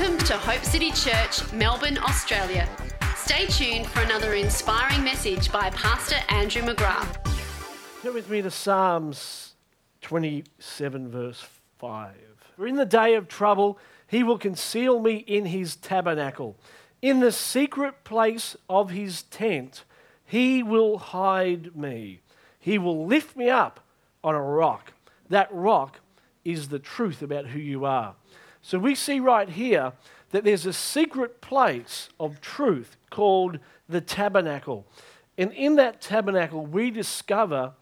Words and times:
Welcome 0.00 0.26
to 0.28 0.38
Hope 0.38 0.64
City 0.64 0.92
Church, 0.92 1.52
Melbourne, 1.52 1.98
Australia. 1.98 2.66
Stay 3.16 3.44
tuned 3.44 3.86
for 3.86 4.00
another 4.00 4.32
inspiring 4.32 5.04
message 5.04 5.52
by 5.52 5.68
Pastor 5.68 6.16
Andrew 6.30 6.62
McGrath. 6.62 7.22
Turn 8.02 8.14
with 8.14 8.30
me 8.30 8.40
to 8.40 8.50
Psalms 8.50 9.56
27, 10.00 11.10
verse 11.10 11.46
5. 11.78 12.14
For 12.56 12.66
in 12.66 12.76
the 12.76 12.86
day 12.86 13.14
of 13.14 13.28
trouble, 13.28 13.78
he 14.06 14.22
will 14.22 14.38
conceal 14.38 15.00
me 15.00 15.16
in 15.16 15.44
his 15.44 15.76
tabernacle. 15.76 16.56
In 17.02 17.20
the 17.20 17.30
secret 17.30 18.02
place 18.02 18.56
of 18.70 18.88
his 18.88 19.24
tent, 19.24 19.84
he 20.24 20.62
will 20.62 20.96
hide 20.96 21.76
me. 21.76 22.20
He 22.58 22.78
will 22.78 23.04
lift 23.04 23.36
me 23.36 23.50
up 23.50 23.80
on 24.24 24.34
a 24.34 24.42
rock. 24.42 24.94
That 25.28 25.52
rock 25.52 26.00
is 26.42 26.68
the 26.68 26.78
truth 26.78 27.20
about 27.20 27.48
who 27.48 27.58
you 27.58 27.84
are. 27.84 28.14
So 28.70 28.78
we 28.78 28.94
see 28.94 29.18
right 29.18 29.48
here 29.48 29.94
that 30.30 30.44
there's 30.44 30.64
a 30.64 30.72
secret 30.72 31.40
place 31.40 32.08
of 32.20 32.40
truth 32.40 32.96
called 33.10 33.58
the 33.88 34.00
tabernacle. 34.00 34.86
And 35.36 35.52
in 35.54 35.74
that 35.74 36.00
tabernacle, 36.00 36.64
we 36.64 36.92
discover 36.92 37.72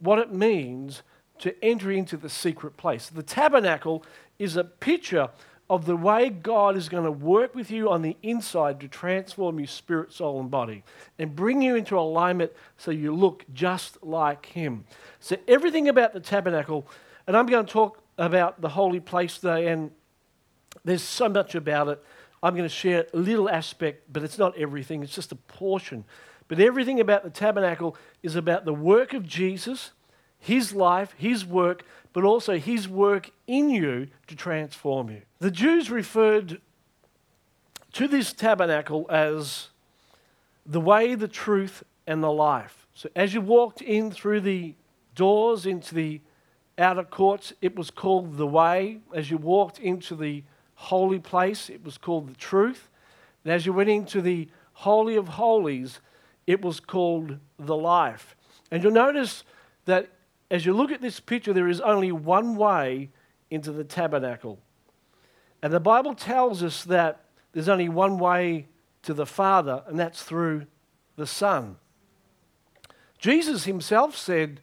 what 0.00 0.18
it 0.18 0.34
means 0.34 1.00
to 1.38 1.54
enter 1.64 1.90
into 1.90 2.18
the 2.18 2.28
secret 2.28 2.76
place. 2.76 3.08
The 3.08 3.22
tabernacle 3.22 4.04
is 4.38 4.58
a 4.58 4.64
picture 4.64 5.30
of 5.70 5.86
the 5.86 5.96
way 5.96 6.28
God 6.28 6.76
is 6.76 6.90
going 6.90 7.04
to 7.04 7.10
work 7.10 7.54
with 7.54 7.70
you 7.70 7.88
on 7.88 8.02
the 8.02 8.18
inside 8.22 8.80
to 8.80 8.88
transform 8.88 9.58
your 9.58 9.66
spirit, 9.66 10.12
soul, 10.12 10.40
and 10.40 10.50
body 10.50 10.84
and 11.18 11.34
bring 11.34 11.62
you 11.62 11.74
into 11.74 11.98
alignment 11.98 12.52
so 12.76 12.90
you 12.90 13.14
look 13.14 13.46
just 13.54 13.96
like 14.02 14.44
Him. 14.44 14.84
So, 15.20 15.38
everything 15.48 15.88
about 15.88 16.12
the 16.12 16.20
tabernacle, 16.20 16.86
and 17.26 17.34
I'm 17.34 17.46
going 17.46 17.64
to 17.64 17.72
talk 17.72 18.02
about 18.18 18.60
the 18.60 18.68
holy 18.68 19.00
place 19.00 19.38
today, 19.38 19.68
and 19.68 19.90
there's 20.84 21.02
so 21.02 21.28
much 21.28 21.54
about 21.54 21.88
it. 21.88 22.04
I'm 22.42 22.54
going 22.54 22.68
to 22.68 22.74
share 22.74 23.06
a 23.14 23.16
little 23.16 23.48
aspect, 23.48 24.12
but 24.12 24.22
it's 24.22 24.38
not 24.38 24.56
everything, 24.58 25.02
it's 25.02 25.14
just 25.14 25.32
a 25.32 25.36
portion. 25.36 26.04
But 26.46 26.60
everything 26.60 27.00
about 27.00 27.24
the 27.24 27.30
tabernacle 27.30 27.96
is 28.22 28.36
about 28.36 28.66
the 28.66 28.74
work 28.74 29.14
of 29.14 29.26
Jesus, 29.26 29.92
his 30.38 30.74
life, 30.74 31.14
his 31.16 31.46
work, 31.46 31.84
but 32.12 32.22
also 32.22 32.58
his 32.58 32.86
work 32.88 33.30
in 33.46 33.70
you 33.70 34.08
to 34.26 34.36
transform 34.36 35.08
you. 35.10 35.22
The 35.38 35.50
Jews 35.50 35.90
referred 35.90 36.60
to 37.94 38.08
this 38.08 38.32
tabernacle 38.32 39.06
as 39.08 39.68
the 40.66 40.80
way, 40.80 41.14
the 41.14 41.28
truth, 41.28 41.82
and 42.06 42.22
the 42.22 42.30
life. 42.30 42.86
So 42.94 43.08
as 43.16 43.32
you 43.32 43.40
walked 43.40 43.80
in 43.80 44.10
through 44.10 44.40
the 44.40 44.74
doors 45.14 45.64
into 45.64 45.94
the 45.94 46.20
outer 46.76 47.04
courts, 47.04 47.52
it 47.62 47.74
was 47.74 47.90
called 47.90 48.36
the 48.36 48.46
way. 48.46 48.98
As 49.14 49.30
you 49.30 49.38
walked 49.38 49.78
into 49.78 50.14
the 50.14 50.44
holy 50.74 51.18
place, 51.18 51.70
it 51.70 51.84
was 51.84 51.98
called 51.98 52.28
the 52.28 52.36
truth. 52.36 52.88
And 53.44 53.52
as 53.52 53.66
you 53.66 53.72
went 53.72 53.90
into 53.90 54.20
the 54.20 54.48
Holy 54.72 55.16
of 55.16 55.28
Holies, 55.28 56.00
it 56.46 56.62
was 56.62 56.80
called 56.80 57.38
the 57.58 57.76
life. 57.76 58.36
And 58.70 58.82
you'll 58.82 58.92
notice 58.92 59.44
that 59.84 60.10
as 60.50 60.66
you 60.66 60.74
look 60.74 60.90
at 60.90 61.00
this 61.00 61.20
picture, 61.20 61.52
there 61.52 61.68
is 61.68 61.80
only 61.80 62.12
one 62.12 62.56
way 62.56 63.10
into 63.50 63.72
the 63.72 63.84
tabernacle. 63.84 64.58
And 65.62 65.72
the 65.72 65.80
Bible 65.80 66.14
tells 66.14 66.62
us 66.62 66.84
that 66.84 67.24
there's 67.52 67.68
only 67.68 67.88
one 67.88 68.18
way 68.18 68.66
to 69.02 69.14
the 69.14 69.26
Father, 69.26 69.82
and 69.86 69.98
that's 69.98 70.22
through 70.22 70.66
the 71.16 71.26
Son. 71.26 71.76
Jesus 73.18 73.64
himself 73.64 74.16
said, 74.16 74.60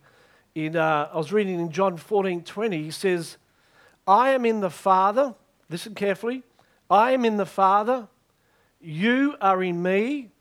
in, 0.53 0.75
uh, 0.75 1.09
I 1.11 1.17
was 1.17 1.31
reading 1.31 1.59
in 1.59 1.71
John 1.71 1.97
14 1.97 2.43
20, 2.43 2.83
he 2.83 2.91
says, 2.91 3.37
I 4.05 4.31
am 4.31 4.45
in 4.45 4.59
the 4.59 4.69
Father, 4.69 5.35
Listen 5.71 5.95
carefully. 5.95 6.43
I 6.89 7.13
am 7.13 7.23
in 7.23 7.37
the 7.37 7.45
Father, 7.45 8.09
you 8.81 9.35
are 9.39 9.63
in 9.63 9.81
me, 9.81 10.31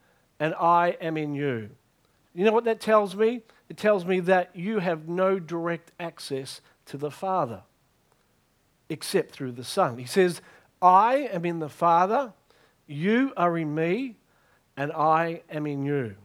and 0.40 0.54
I 0.54 0.96
am 1.00 1.16
in 1.16 1.34
you. 1.34 1.70
You 2.34 2.44
know 2.44 2.52
what 2.52 2.64
that 2.64 2.80
tells 2.80 3.14
me? 3.14 3.42
It 3.68 3.76
tells 3.76 4.04
me 4.04 4.18
that 4.20 4.50
you 4.56 4.80
have 4.80 5.08
no 5.08 5.38
direct 5.38 5.92
access 6.00 6.60
to 6.86 6.96
the 6.96 7.10
Father 7.10 7.62
except 8.88 9.30
through 9.30 9.52
the 9.52 9.62
Son. 9.62 9.98
He 9.98 10.06
says, 10.06 10.42
I 10.82 11.28
am 11.32 11.44
in 11.44 11.60
the 11.60 11.68
Father, 11.68 12.32
you 12.88 13.32
are 13.36 13.56
in 13.56 13.72
me, 13.72 14.16
and 14.76 14.90
I 14.90 15.42
am 15.48 15.66
in 15.66 15.84
you. 15.84 16.16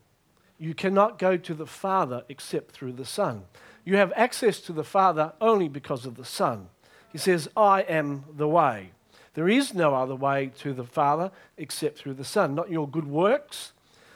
You 0.58 0.74
cannot 0.74 1.20
go 1.20 1.38
to 1.38 1.54
the 1.54 1.68
Father 1.68 2.24
except 2.28 2.72
through 2.72 2.94
the 2.94 3.06
Son. 3.06 3.44
You 3.84 3.98
have 3.98 4.12
access 4.16 4.60
to 4.62 4.74
the 4.74 4.84
Father 4.84 5.34
only 5.40 5.68
because 5.68 6.08
of 6.08 6.16
the 6.16 6.26
Son. 6.26 6.70
He 7.16 7.20
says, 7.20 7.48
I 7.56 7.80
am 7.84 8.26
the 8.36 8.46
way. 8.46 8.90
There 9.36 9.48
is 9.48 9.74
no 9.74 9.96
other 9.96 10.16
way 10.16 10.52
to 10.60 10.74
the 10.74 10.84
Father 10.84 11.32
except 11.58 11.98
through 11.98 12.16
the 12.16 12.26
Son, 12.26 12.56
not 12.56 12.70
your 12.70 12.90
good 12.90 13.08
works. 13.08 13.72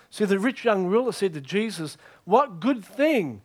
See, 0.10 0.26
the 0.26 0.38
rich 0.38 0.66
young 0.66 0.86
ruler 0.86 1.14
said 1.14 1.34
to 1.36 1.40
Jesus, 1.40 1.96
What 2.26 2.60
good 2.60 2.84
thing 2.84 3.42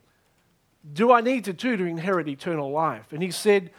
do 0.93 1.13
I 1.13 1.21
need 1.21 1.45
to 1.45 1.53
do 1.53 1.77
to 1.77 1.85
inherit 1.85 2.27
eternal 2.27 2.73
life? 2.73 3.13
And 3.13 3.23
he 3.23 3.31
said, 3.31 3.71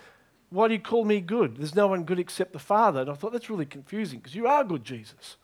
Why 0.50 0.70
do 0.70 0.76
you 0.76 0.80
call 0.80 1.04
me 1.04 1.20
good? 1.20 1.58
There's 1.58 1.76
no 1.76 1.88
one 1.88 2.06
good 2.06 2.20
except 2.20 2.54
the 2.54 2.60
Father. 2.60 3.02
And 3.02 3.10
I 3.10 3.14
thought 3.14 3.34
that's 3.34 3.50
really 3.50 3.66
confusing 3.66 4.20
because 4.20 4.34
you 4.34 4.48
are 4.48 4.64
good, 4.64 4.86
Jesus. 4.86 5.36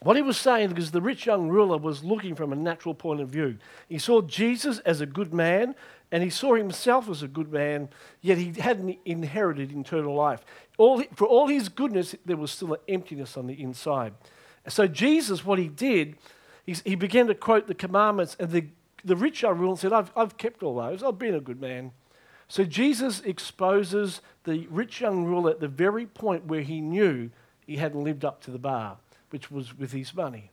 What 0.00 0.16
he 0.16 0.22
was 0.22 0.36
saying, 0.36 0.68
because 0.68 0.90
the 0.90 1.00
rich 1.00 1.24
young 1.24 1.48
ruler 1.48 1.78
was 1.78 2.04
looking 2.04 2.34
from 2.34 2.52
a 2.52 2.56
natural 2.56 2.94
point 2.94 3.22
of 3.22 3.30
view, 3.30 3.56
he 3.88 3.98
saw 3.98 4.20
Jesus 4.20 4.78
as 4.80 5.00
a 5.00 5.06
good 5.06 5.32
man 5.32 5.74
and 6.12 6.22
he 6.22 6.30
saw 6.30 6.54
himself 6.54 7.08
as 7.08 7.22
a 7.22 7.28
good 7.28 7.52
man, 7.52 7.88
yet 8.20 8.38
he 8.38 8.52
hadn't 8.52 8.98
inherited 9.04 9.72
eternal 9.72 10.14
life. 10.14 10.44
All, 10.78 11.02
for 11.14 11.26
all 11.26 11.48
his 11.48 11.68
goodness, 11.68 12.14
there 12.24 12.36
was 12.36 12.50
still 12.50 12.74
an 12.74 12.80
emptiness 12.88 13.36
on 13.36 13.46
the 13.46 13.60
inside. 13.60 14.14
So, 14.68 14.86
Jesus, 14.86 15.44
what 15.44 15.58
he 15.58 15.68
did, 15.68 16.16
he, 16.64 16.76
he 16.84 16.94
began 16.94 17.26
to 17.26 17.34
quote 17.34 17.66
the 17.66 17.74
commandments, 17.74 18.36
and 18.38 18.50
the, 18.50 18.66
the 19.04 19.16
rich 19.16 19.42
young 19.42 19.58
ruler 19.58 19.76
said, 19.76 19.92
I've, 19.92 20.12
I've 20.16 20.36
kept 20.36 20.62
all 20.62 20.76
those, 20.76 21.02
I've 21.02 21.18
been 21.18 21.34
a 21.34 21.40
good 21.40 21.60
man. 21.60 21.92
So, 22.48 22.64
Jesus 22.64 23.20
exposes 23.20 24.20
the 24.44 24.66
rich 24.70 25.00
young 25.00 25.24
ruler 25.24 25.50
at 25.50 25.60
the 25.60 25.68
very 25.68 26.06
point 26.06 26.46
where 26.46 26.62
he 26.62 26.80
knew 26.80 27.30
he 27.66 27.76
hadn't 27.76 28.04
lived 28.04 28.24
up 28.24 28.40
to 28.42 28.50
the 28.50 28.58
bar, 28.58 28.98
which 29.30 29.50
was 29.50 29.76
with 29.76 29.92
his 29.92 30.14
money. 30.14 30.50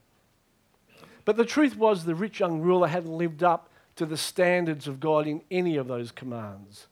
But 1.26 1.38
the 1.38 1.46
truth 1.46 1.78
was, 1.78 2.06
the 2.06 2.16
rich 2.16 2.40
young 2.40 2.60
ruler 2.60 2.88
hadn't 2.88 3.16
lived 3.16 3.44
up 3.44 3.70
to 3.96 4.06
the 4.06 4.18
standards 4.18 4.88
of 4.88 5.00
God 5.00 5.28
in 5.28 5.42
any 5.52 5.78
of 5.78 5.88
those 5.88 6.12
commands. 6.12 6.88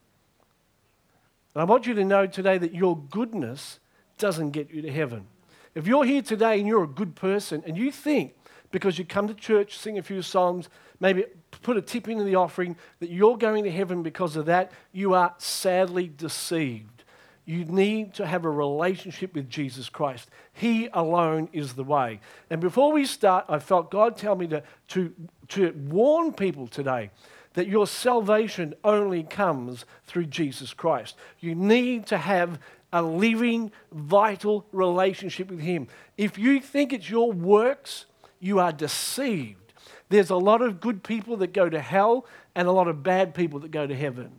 And 1.53 1.61
I 1.61 1.65
want 1.65 1.85
you 1.85 1.93
to 1.95 2.05
know 2.05 2.27
today 2.27 2.57
that 2.57 2.73
your 2.73 2.97
goodness 2.97 3.79
doesn't 4.17 4.51
get 4.51 4.71
you 4.71 4.81
to 4.81 4.91
heaven. 4.91 5.27
If 5.75 5.87
you're 5.87 6.05
here 6.05 6.21
today 6.21 6.59
and 6.59 6.67
you're 6.67 6.83
a 6.83 6.87
good 6.87 7.15
person 7.15 7.63
and 7.65 7.77
you 7.77 7.91
think 7.91 8.35
because 8.71 8.97
you 8.97 9.05
come 9.05 9.27
to 9.27 9.33
church, 9.33 9.77
sing 9.77 9.97
a 9.97 10.03
few 10.03 10.21
songs, 10.21 10.69
maybe 10.99 11.25
put 11.61 11.77
a 11.77 11.81
tip 11.81 12.07
into 12.07 12.23
the 12.23 12.35
offering, 12.35 12.77
that 12.99 13.09
you're 13.09 13.37
going 13.37 13.63
to 13.63 13.71
heaven 13.71 14.03
because 14.03 14.35
of 14.35 14.45
that, 14.45 14.71
you 14.91 15.13
are 15.13 15.33
sadly 15.37 16.11
deceived. 16.15 17.03
You 17.43 17.65
need 17.65 18.13
to 18.15 18.25
have 18.25 18.45
a 18.45 18.49
relationship 18.49 19.33
with 19.33 19.49
Jesus 19.49 19.89
Christ. 19.89 20.29
He 20.53 20.87
alone 20.93 21.49
is 21.51 21.73
the 21.73 21.83
way. 21.83 22.19
And 22.49 22.61
before 22.61 22.91
we 22.91 23.05
start, 23.05 23.45
I 23.49 23.59
felt 23.59 23.91
God 23.91 24.15
tell 24.15 24.35
me 24.35 24.47
to, 24.47 24.63
to, 24.89 25.13
to 25.51 25.71
warn 25.89 26.33
people 26.33 26.67
today 26.67 27.11
that 27.53 27.67
your 27.67 27.87
salvation 27.87 28.73
only 28.83 29.23
comes 29.23 29.85
through 30.05 30.25
Jesus 30.25 30.73
Christ. 30.73 31.15
You 31.39 31.55
need 31.55 32.05
to 32.07 32.17
have 32.17 32.59
a 32.93 33.01
living, 33.01 33.71
vital 33.91 34.65
relationship 34.71 35.49
with 35.49 35.59
Him. 35.59 35.87
If 36.17 36.37
you 36.37 36.59
think 36.59 36.93
it's 36.93 37.09
your 37.09 37.31
works, 37.31 38.05
you 38.39 38.59
are 38.59 38.71
deceived. 38.71 39.73
There's 40.09 40.29
a 40.29 40.35
lot 40.35 40.61
of 40.61 40.81
good 40.81 41.03
people 41.03 41.37
that 41.37 41.53
go 41.53 41.69
to 41.69 41.79
hell 41.79 42.25
and 42.55 42.67
a 42.67 42.71
lot 42.71 42.87
of 42.87 43.03
bad 43.03 43.33
people 43.33 43.59
that 43.59 43.71
go 43.71 43.87
to 43.87 43.95
heaven. 43.95 44.31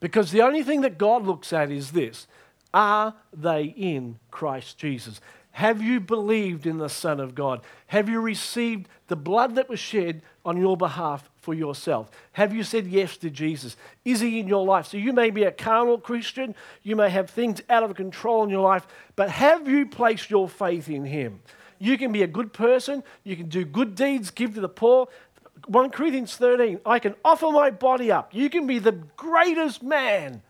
Because 0.00 0.30
the 0.30 0.42
only 0.42 0.62
thing 0.62 0.82
that 0.82 0.98
God 0.98 1.24
looks 1.24 1.52
at 1.52 1.70
is 1.70 1.90
this 1.90 2.28
Are 2.72 3.14
they 3.32 3.64
in 3.64 4.18
Christ 4.30 4.78
Jesus? 4.78 5.20
Have 5.52 5.82
you 5.82 5.98
believed 5.98 6.66
in 6.66 6.78
the 6.78 6.88
Son 6.88 7.18
of 7.18 7.34
God? 7.34 7.62
Have 7.88 8.08
you 8.08 8.20
received 8.20 8.88
the 9.08 9.16
blood 9.16 9.56
that 9.56 9.68
was 9.68 9.80
shed 9.80 10.22
on 10.44 10.56
your 10.56 10.76
behalf 10.76 11.28
for 11.36 11.52
yourself? 11.52 12.10
Have 12.32 12.54
you 12.54 12.62
said 12.62 12.86
yes 12.86 13.16
to 13.18 13.30
Jesus? 13.30 13.76
Is 14.04 14.20
He 14.20 14.38
in 14.38 14.46
your 14.46 14.64
life? 14.64 14.86
So 14.86 14.96
you 14.96 15.12
may 15.12 15.30
be 15.30 15.44
a 15.44 15.50
carnal 15.50 15.98
Christian, 15.98 16.54
you 16.82 16.94
may 16.94 17.10
have 17.10 17.30
things 17.30 17.60
out 17.68 17.82
of 17.82 17.96
control 17.96 18.44
in 18.44 18.50
your 18.50 18.62
life, 18.62 18.86
but 19.16 19.30
have 19.30 19.68
you 19.68 19.86
placed 19.86 20.30
your 20.30 20.48
faith 20.48 20.88
in 20.88 21.04
Him? 21.04 21.40
You 21.80 21.98
can 21.98 22.12
be 22.12 22.22
a 22.22 22.26
good 22.26 22.52
person, 22.52 23.02
you 23.24 23.36
can 23.36 23.48
do 23.48 23.64
good 23.64 23.94
deeds, 23.94 24.30
give 24.30 24.54
to 24.54 24.60
the 24.60 24.68
poor, 24.68 25.08
1 25.66 25.90
Corinthians 25.90 26.36
13, 26.36 26.80
I 26.86 26.98
can 26.98 27.14
offer 27.24 27.50
my 27.50 27.70
body 27.70 28.10
up. 28.10 28.32
You 28.32 28.48
can 28.48 28.66
be 28.66 28.78
the 28.78 28.92
greatest 28.92 29.82
man. 29.82 30.42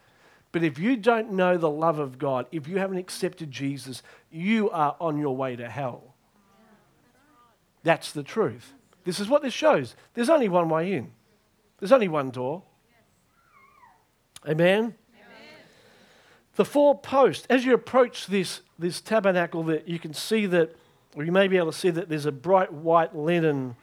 But 0.58 0.64
if 0.64 0.76
you 0.76 0.96
don't 0.96 1.34
know 1.34 1.56
the 1.56 1.70
love 1.70 2.00
of 2.00 2.18
God, 2.18 2.46
if 2.50 2.66
you 2.66 2.78
haven't 2.78 2.98
accepted 2.98 3.48
Jesus, 3.48 4.02
you 4.28 4.70
are 4.70 4.96
on 5.00 5.16
your 5.16 5.36
way 5.36 5.54
to 5.54 5.70
hell. 5.70 6.16
That's 7.84 8.10
the 8.10 8.24
truth. 8.24 8.72
This 9.04 9.20
is 9.20 9.28
what 9.28 9.42
this 9.42 9.54
shows. 9.54 9.94
There's 10.14 10.28
only 10.28 10.48
one 10.48 10.68
way 10.68 10.94
in, 10.94 11.12
there's 11.78 11.92
only 11.92 12.08
one 12.08 12.30
door. 12.30 12.64
Amen? 14.48 14.96
The 16.56 16.64
four 16.64 16.98
posts, 16.98 17.46
as 17.48 17.64
you 17.64 17.72
approach 17.72 18.26
this, 18.26 18.62
this 18.80 19.00
tabernacle, 19.00 19.62
that 19.62 19.86
you 19.86 20.00
can 20.00 20.12
see 20.12 20.46
that, 20.46 20.74
or 21.14 21.22
you 21.22 21.30
may 21.30 21.46
be 21.46 21.56
able 21.56 21.70
to 21.70 21.78
see 21.78 21.90
that 21.90 22.08
there's 22.08 22.26
a 22.26 22.32
bright 22.32 22.72
white 22.72 23.14
linen 23.14 23.76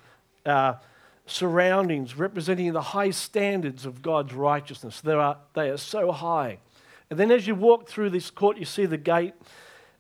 uh, 0.46 0.74
surroundings 1.26 2.18
representing 2.18 2.74
the 2.74 2.82
high 2.82 3.12
standards 3.12 3.86
of 3.86 4.02
God's 4.02 4.34
righteousness. 4.34 5.00
They 5.00 5.14
are, 5.14 5.38
they 5.54 5.70
are 5.70 5.78
so 5.78 6.12
high. 6.12 6.58
And 7.10 7.20
then 7.20 7.32
as 7.32 7.48
you 7.48 7.56
walk 7.56 7.88
through 7.88 8.10
this 8.10 8.32
court, 8.32 8.58
you 8.58 8.66
see 8.66 8.86
the 8.86 8.98
gate, 8.98 9.34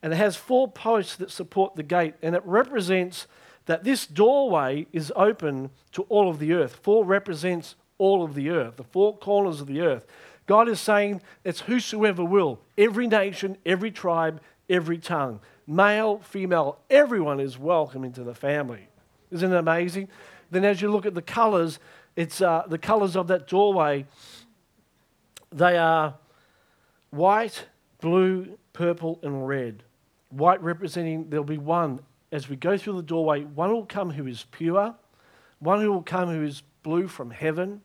and 0.01 0.13
it 0.13 0.17
has 0.17 0.35
four 0.35 0.67
posts 0.67 1.15
that 1.17 1.31
support 1.31 1.75
the 1.75 1.83
gate, 1.83 2.15
and 2.21 2.35
it 2.35 2.43
represents 2.45 3.27
that 3.65 3.83
this 3.83 4.05
doorway 4.05 4.87
is 4.91 5.11
open 5.15 5.71
to 5.91 6.03
all 6.03 6.29
of 6.29 6.39
the 6.39 6.53
earth. 6.53 6.79
Four 6.81 7.05
represents 7.05 7.75
all 7.97 8.23
of 8.23 8.35
the 8.35 8.49
earth, 8.49 8.77
the 8.77 8.83
four 8.83 9.17
corners 9.17 9.61
of 9.61 9.67
the 9.67 9.81
earth. 9.81 10.05
God 10.45 10.69
is 10.69 10.79
saying 10.79 11.21
it's 11.43 11.61
whosoever 11.61 12.23
will, 12.23 12.59
every 12.77 13.07
nation, 13.07 13.57
every 13.65 13.91
tribe, 13.91 14.41
every 14.69 14.97
tongue, 14.97 15.39
male, 15.65 16.19
female, 16.19 16.79
everyone 16.89 17.39
is 17.39 17.57
welcome 17.57 18.03
into 18.03 18.23
the 18.23 18.35
family. 18.35 18.87
Isn't 19.31 19.51
it 19.51 19.57
amazing? 19.57 20.09
Then, 20.51 20.63
as 20.63 20.81
you 20.81 20.91
look 20.91 21.05
at 21.05 21.15
the 21.15 21.21
colors, 21.21 21.79
it's 22.15 22.41
uh, 22.41 22.63
the 22.67 22.77
colors 22.77 23.15
of 23.15 23.27
that 23.27 23.47
doorway. 23.47 24.05
They 25.51 25.77
are 25.77 26.15
white, 27.15 27.65
blue, 28.01 28.57
purple, 28.73 29.19
and 29.23 29.47
red. 29.47 29.83
White 30.29 30.61
representing 30.61 31.29
there'll 31.29 31.45
be 31.45 31.57
one 31.57 31.99
as 32.31 32.49
we 32.49 32.55
go 32.55 32.77
through 32.77 32.97
the 32.97 33.03
doorway. 33.03 33.43
One 33.43 33.71
will 33.71 33.85
come 33.85 34.11
who 34.11 34.27
is 34.27 34.45
pure, 34.51 34.95
one 35.59 35.81
who 35.81 35.91
will 35.91 36.03
come 36.03 36.29
who 36.29 36.43
is 36.43 36.63
blue 36.83 37.07
from 37.07 37.31
heaven, 37.31 37.81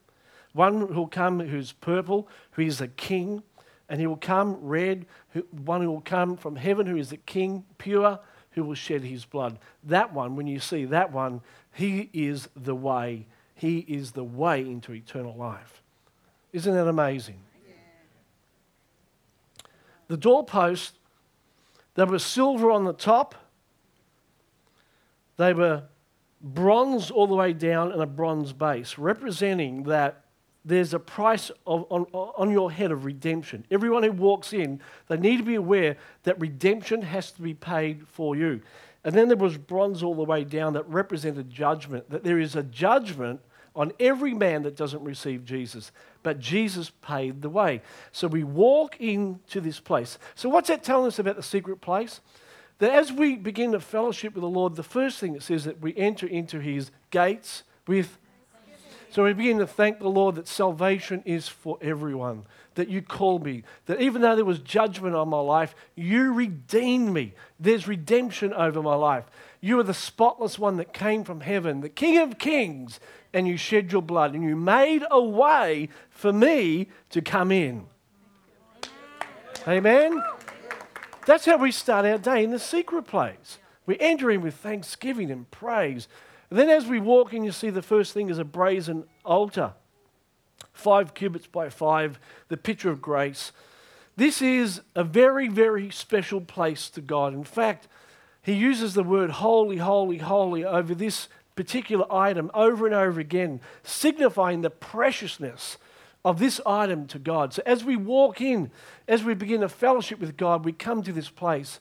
one 0.53 0.88
who 0.88 0.94
will 0.94 1.06
come 1.06 1.38
who's 1.41 1.73
purple, 1.73 2.29
who 2.53 2.62
is 2.62 2.81
a 2.81 2.88
king, 2.88 3.43
and 3.88 4.00
he 4.00 4.06
will 4.06 4.17
come 4.17 4.56
red, 4.61 5.06
who, 5.31 5.41
one 5.65 5.83
who 5.83 5.91
will 5.91 6.00
come 6.00 6.37
from 6.37 6.56
heaven 6.56 6.87
who 6.87 6.97
is 6.97 7.12
a 7.12 7.17
king, 7.17 7.65
pure, 7.79 8.19
who 8.53 8.65
will 8.65 8.75
shed 8.75 9.03
his 9.03 9.25
blood. 9.25 9.59
That 9.85 10.12
one, 10.12 10.35
when 10.35 10.47
you 10.47 10.59
see 10.59 10.85
that 10.87 11.12
one, 11.12 11.41
he 11.73 12.11
is 12.12 12.49
the 12.56 12.75
way. 12.75 13.26
He 13.55 13.79
is 13.79 14.12
the 14.12 14.25
way 14.25 14.61
into 14.61 14.93
eternal 14.93 15.37
life. 15.37 15.83
Isn't 16.53 16.75
that 16.75 16.88
amazing? 16.88 17.41
The 20.11 20.17
doorposts, 20.17 20.99
they 21.95 22.03
were 22.03 22.19
silver 22.19 22.69
on 22.69 22.85
the 22.85 22.93
top, 22.93 23.37
they 25.37 25.53
were 25.53 25.85
bronze 26.41 27.12
all 27.12 27.29
the 27.29 27.37
way 27.37 27.53
down 27.53 27.93
and 27.93 28.03
a 28.03 28.07
bronze 28.07 28.53
base, 28.53 28.99
representing 28.99 29.85
that 29.85 30.25
there's 30.65 30.95
a 30.95 30.99
price 30.99 31.53
of, 31.65 31.87
on, 31.91 32.07
on 32.12 32.51
your 32.51 32.73
head 32.73 32.91
of 32.91 33.05
redemption. 33.05 33.65
Everyone 33.71 34.03
who 34.03 34.11
walks 34.11 34.53
in, 34.53 34.81
they 35.07 35.17
need 35.17 35.37
to 35.37 35.45
be 35.45 35.55
aware 35.55 35.97
that 36.25 36.41
redemption 36.41 37.03
has 37.03 37.31
to 37.31 37.43
be 37.43 37.55
paid 37.55 38.05
for 38.09 38.35
you. 38.35 38.62
And 39.05 39.15
then 39.15 39.29
there 39.29 39.37
was 39.37 39.59
bronze 39.59 40.03
all 40.03 40.17
the 40.17 40.25
way 40.25 40.43
down 40.43 40.73
that 40.73 40.89
represented 40.89 41.51
judgment, 41.51 42.11
that 42.11 42.25
there 42.25 42.41
is 42.41 42.57
a 42.57 42.65
judgment 42.65 43.41
on 43.75 43.93
every 44.01 44.35
man 44.35 44.63
that 44.63 44.77
doesn't 44.77 45.03
receive 45.03 45.45
Jesus. 45.45 45.93
But 46.23 46.39
Jesus 46.39 46.91
paid 47.03 47.43
the 47.43 47.49
way. 47.49 47.83
So 48.13 48.29
we 48.29 48.45
walk 48.45 49.01
into 49.01 49.61
this 49.61 49.81
place. 49.81 50.19
So, 50.35 50.49
what's 50.49 50.69
that 50.69 50.83
telling 50.83 51.07
us 51.07 51.19
about 51.19 51.37
the 51.37 51.43
secret 51.43 51.81
place? 51.81 52.21
That 52.79 52.93
as 52.93 53.13
we 53.13 53.37
begin 53.37 53.73
to 53.73 53.81
fellowship 53.81 54.35
with 54.35 54.43
the 54.43 54.49
Lord, 54.49 54.77
the 54.77 54.83
first 54.83 55.19
thing 55.19 55.35
it 55.35 55.43
says 55.43 55.65
that 55.65 55.81
we 55.81 55.97
enter 55.97 56.27
into 56.27 56.61
his 56.61 56.91
gates 57.11 57.63
with 57.87 58.19
so 59.11 59.25
we 59.25 59.33
begin 59.33 59.59
to 59.59 59.67
thank 59.67 59.99
the 59.99 60.09
Lord 60.09 60.37
that 60.37 60.47
salvation 60.47 61.23
is 61.27 61.49
for 61.49 61.79
everyone, 61.81 62.45
that 62.77 62.89
you 62.89 63.03
called 63.03 63.45
me, 63.45 63.65
that 63.87 64.01
even 64.01 64.23
though 64.23 64.37
there 64.37 64.45
was 64.45 64.61
judgment 64.61 65.17
on 65.17 65.29
my 65.29 65.41
life, 65.41 65.75
you 65.97 66.33
redeemed 66.33 67.13
me. 67.13 67.35
There's 67.59 67.89
redemption 67.89 68.53
over 68.53 68.81
my 68.81 68.95
life. 68.95 69.25
You 69.61 69.79
are 69.79 69.85
the 69.85 69.95
spotless 69.95 70.59
one 70.59 70.77
that 70.79 70.93
came 70.93 71.23
from 71.23 71.41
heaven, 71.41 71.81
the 71.81 71.89
King 71.89 72.19
of 72.19 72.39
kings, 72.39 72.99
and 73.33 73.47
you 73.47 73.57
shed 73.57 73.93
your 73.93 74.03
blood, 74.03 74.35
and 74.35 74.43
you 74.43 74.57
made 74.57 75.05
a 75.11 75.23
way 75.23 75.89
for 76.09 76.33
me 76.33 76.89
to 77.11 77.21
come 77.21 77.53
in. 77.53 77.87
Amen? 79.69 80.23
That's 81.27 81.45
how 81.45 81.59
we 81.59 81.71
start 81.71 82.07
our 82.07 82.17
day 82.17 82.43
in 82.43 82.51
the 82.51 82.59
secret 82.59 83.07
place. 83.07 83.59
We 83.85 83.99
enter 83.99 84.31
in 84.31 84.41
with 84.41 84.55
thanksgiving 84.55 85.31
and 85.31 85.51
praise. 85.51 86.09
And 86.49 86.59
then 86.59 86.71
as 86.71 86.87
we 86.87 86.99
walk 86.99 87.35
in, 87.35 87.45
you 87.45 87.53
see 87.53 87.71
the 87.71 87.83
first 87.83 88.15
thing 88.15 88.31
is 88.31 88.39
a 88.39 88.45
brazen 88.45 89.05
altar, 89.25 89.75
five 90.73 91.12
cubits 91.12 91.47
by 91.47 91.69
five, 91.69 92.19
the 92.49 92.57
picture 92.57 92.91
of 92.91 93.03
grace. 93.03 93.53
This 94.17 94.41
is 94.41 94.81
a 94.95 95.05
very, 95.05 95.49
very 95.49 95.91
special 95.91 96.41
place 96.41 96.89
to 96.91 97.01
God. 97.01 97.35
In 97.35 97.45
fact, 97.45 97.87
he 98.43 98.55
uses 98.55 98.95
the 98.95 99.03
word 99.03 99.31
holy, 99.31 99.77
holy, 99.77 100.19
holy 100.19 100.65
over 100.65 100.95
this 100.95 101.29
particular 101.55 102.11
item 102.13 102.51
over 102.55 102.87
and 102.87 102.95
over 102.95 103.21
again, 103.21 103.61
signifying 103.83 104.63
the 104.63 104.71
preciousness 104.71 105.77
of 106.25 106.39
this 106.39 106.61
item 106.65 107.07
to 107.09 107.19
God. 107.19 107.53
So 107.53 107.63
as 107.67 107.85
we 107.85 107.97
walk 107.97 108.41
in, 108.41 108.71
as 109.07 109.25
we 109.25 109.35
begin 109.35 109.63
a 109.63 109.69
fellowship 109.69 110.21
with 110.21 110.37
God, 110.37 110.65
we 110.65 110.73
come 110.73 111.03
to 111.03 111.13
this 111.13 111.29
place. 111.29 111.81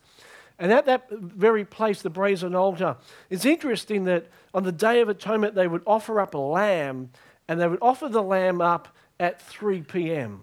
And 0.57 0.73
at 0.73 0.85
that 0.85 1.09
very 1.09 1.63
place, 1.63 2.01
the 2.01 2.09
brazen 2.09 2.53
altar, 2.55 2.97
it's 3.29 3.45
interesting 3.45 4.03
that 4.05 4.27
on 4.53 4.63
the 4.63 4.73
Day 4.73 4.99
of 4.99 5.07
Atonement, 5.07 5.55
they 5.55 5.67
would 5.67 5.83
offer 5.87 6.19
up 6.19 6.33
a 6.33 6.37
lamb, 6.37 7.11
and 7.47 7.61
they 7.61 7.67
would 7.67 7.79
offer 7.81 8.09
the 8.09 8.21
lamb 8.21 8.59
up 8.59 8.89
at 9.19 9.41
3 9.41 9.83
p.m. 9.83 10.41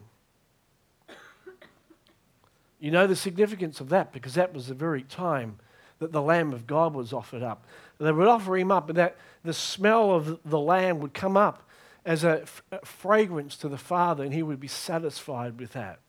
You 2.81 2.91
know 2.91 3.07
the 3.07 3.17
significance 3.17 3.81
of 3.81 3.91
that 3.91 4.13
because 4.13 4.35
that 4.35 4.55
was 4.55 4.69
the 4.69 4.75
very 4.75 5.03
time 5.03 5.59
that 5.99 6.13
the 6.13 6.23
Lamb 6.23 6.53
of 6.53 6.67
God 6.67 6.95
was 6.95 7.13
offered 7.13 7.43
up. 7.43 7.65
They 7.99 8.13
would 8.13 8.29
offer 8.29 8.57
him 8.57 8.71
up, 8.71 8.89
and 8.89 8.99
that 8.99 9.17
the 9.43 9.55
smell 9.55 10.13
of 10.13 10.39
the 10.45 10.59
lamb 10.59 10.99
would 11.01 11.15
come 11.15 11.37
up 11.37 11.63
as 12.05 12.25
a, 12.25 12.43
f- 12.43 12.63
a 12.71 12.85
fragrance 12.85 13.57
to 13.59 13.69
the 13.69 13.79
Father, 13.79 14.23
and 14.23 14.35
he 14.35 14.43
would 14.43 14.61
be 14.61 14.69
satisfied 14.69 15.59
with 15.59 15.73
that. 15.73 16.01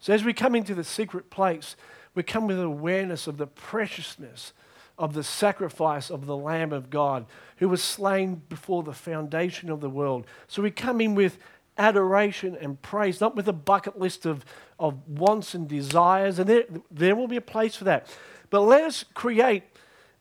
So 0.00 0.12
as 0.12 0.24
we 0.24 0.32
come 0.32 0.54
into 0.54 0.74
the 0.74 0.84
secret 0.84 1.28
place, 1.28 1.76
we 2.14 2.22
come 2.22 2.46
with 2.46 2.60
awareness 2.60 3.26
of 3.26 3.36
the 3.36 3.46
preciousness 3.46 4.52
of 4.98 5.14
the 5.14 5.22
sacrifice 5.22 6.10
of 6.10 6.26
the 6.26 6.36
Lamb 6.36 6.72
of 6.72 6.90
God 6.90 7.26
who 7.58 7.68
was 7.68 7.82
slain 7.82 8.42
before 8.48 8.82
the 8.82 8.92
foundation 8.92 9.70
of 9.70 9.80
the 9.80 9.90
world. 9.90 10.26
So 10.48 10.62
we 10.62 10.70
come 10.70 11.00
in 11.00 11.14
with 11.14 11.38
adoration 11.76 12.56
and 12.60 12.80
praise, 12.82 13.20
not 13.20 13.36
with 13.36 13.46
a 13.48 13.52
bucket 13.52 13.98
list 13.98 14.26
of, 14.26 14.44
of 14.78 15.08
wants 15.08 15.54
and 15.54 15.68
desires, 15.68 16.40
and 16.40 16.48
there, 16.48 16.64
there 16.90 17.14
will 17.14 17.28
be 17.28 17.36
a 17.36 17.40
place 17.40 17.76
for 17.76 17.84
that. 17.84 18.08
But 18.50 18.60
let 18.60 18.84
us 18.84 19.04
create, 19.14 19.64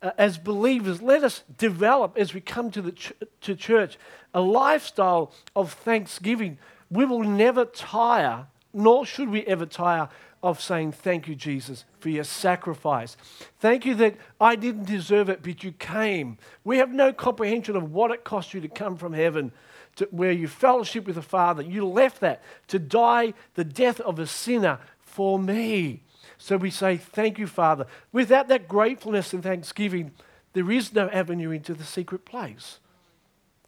uh, 0.01 0.11
as 0.17 0.37
believers, 0.37 1.01
let 1.01 1.23
us 1.23 1.43
develop 1.57 2.17
as 2.17 2.33
we 2.33 2.41
come 2.41 2.71
to, 2.71 2.81
the 2.81 2.91
ch- 2.91 3.13
to 3.41 3.55
church 3.55 3.97
a 4.33 4.41
lifestyle 4.41 5.31
of 5.55 5.73
thanksgiving. 5.73 6.57
We 6.89 7.05
will 7.05 7.23
never 7.23 7.65
tire, 7.65 8.47
nor 8.73 9.05
should 9.05 9.29
we 9.29 9.43
ever 9.45 9.65
tire 9.65 10.09
of 10.43 10.61
saying, 10.61 10.91
Thank 10.91 11.27
you, 11.27 11.35
Jesus, 11.35 11.85
for 11.99 12.09
your 12.09 12.23
sacrifice. 12.23 13.17
Thank 13.59 13.85
you 13.85 13.95
that 13.95 14.15
I 14.39 14.55
didn't 14.55 14.85
deserve 14.85 15.29
it, 15.29 15.41
but 15.41 15.63
you 15.63 15.71
came. 15.71 16.37
We 16.63 16.77
have 16.77 16.91
no 16.91 17.11
comprehension 17.13 17.75
of 17.75 17.91
what 17.91 18.11
it 18.11 18.23
cost 18.23 18.53
you 18.53 18.61
to 18.61 18.67
come 18.67 18.97
from 18.97 19.13
heaven, 19.13 19.51
to 19.95 20.07
where 20.11 20.31
you 20.31 20.47
fellowship 20.47 21.05
with 21.05 21.15
the 21.15 21.21
Father. 21.21 21.63
You 21.63 21.87
left 21.87 22.21
that 22.21 22.43
to 22.67 22.79
die 22.79 23.33
the 23.55 23.63
death 23.63 23.99
of 24.01 24.19
a 24.19 24.27
sinner 24.27 24.79
for 25.01 25.39
me. 25.39 26.03
So 26.37 26.57
we 26.57 26.69
say, 26.69 26.97
Thank 26.97 27.39
you, 27.39 27.47
Father. 27.47 27.85
Without 28.11 28.47
that 28.47 28.67
gratefulness 28.67 29.33
and 29.33 29.43
thanksgiving, 29.43 30.11
there 30.53 30.71
is 30.71 30.93
no 30.93 31.09
avenue 31.09 31.51
into 31.51 31.73
the 31.73 31.83
secret 31.83 32.25
place. 32.25 32.79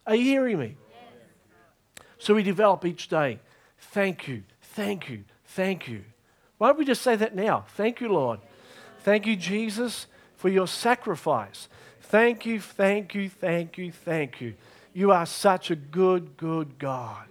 Are 0.08 0.16
you 0.16 0.24
hearing 0.24 0.60
me? 0.60 0.76
So 2.18 2.34
we 2.34 2.44
develop 2.44 2.86
each 2.86 3.08
day. 3.08 3.40
Thank 3.78 4.28
you, 4.28 4.44
thank 4.62 5.10
you, 5.10 5.24
thank 5.46 5.88
you. 5.88 6.04
Why 6.58 6.68
don't 6.68 6.80
we 6.80 6.86
just 6.86 7.02
say 7.02 7.16
that 7.16 7.36
now? 7.36 7.66
Thank 7.76 8.02
you, 8.02 8.10
Lord. 8.10 8.40
Thank 9.00 9.26
you, 9.26 9.36
Jesus, 9.36 10.08
for 10.36 10.50
your 10.50 10.68
sacrifice. 10.68 11.70
Thank 12.02 12.46
you, 12.46 12.60
thank 12.60 13.16
you, 13.16 13.30
thank 13.30 13.78
you, 13.78 13.92
thank 13.92 14.42
you. 14.42 14.56
You 14.94 15.12
are 15.12 15.26
such 15.26 15.72
a 15.72 15.76
good, 15.76 16.36
good 16.36 16.78
God. 16.78 17.26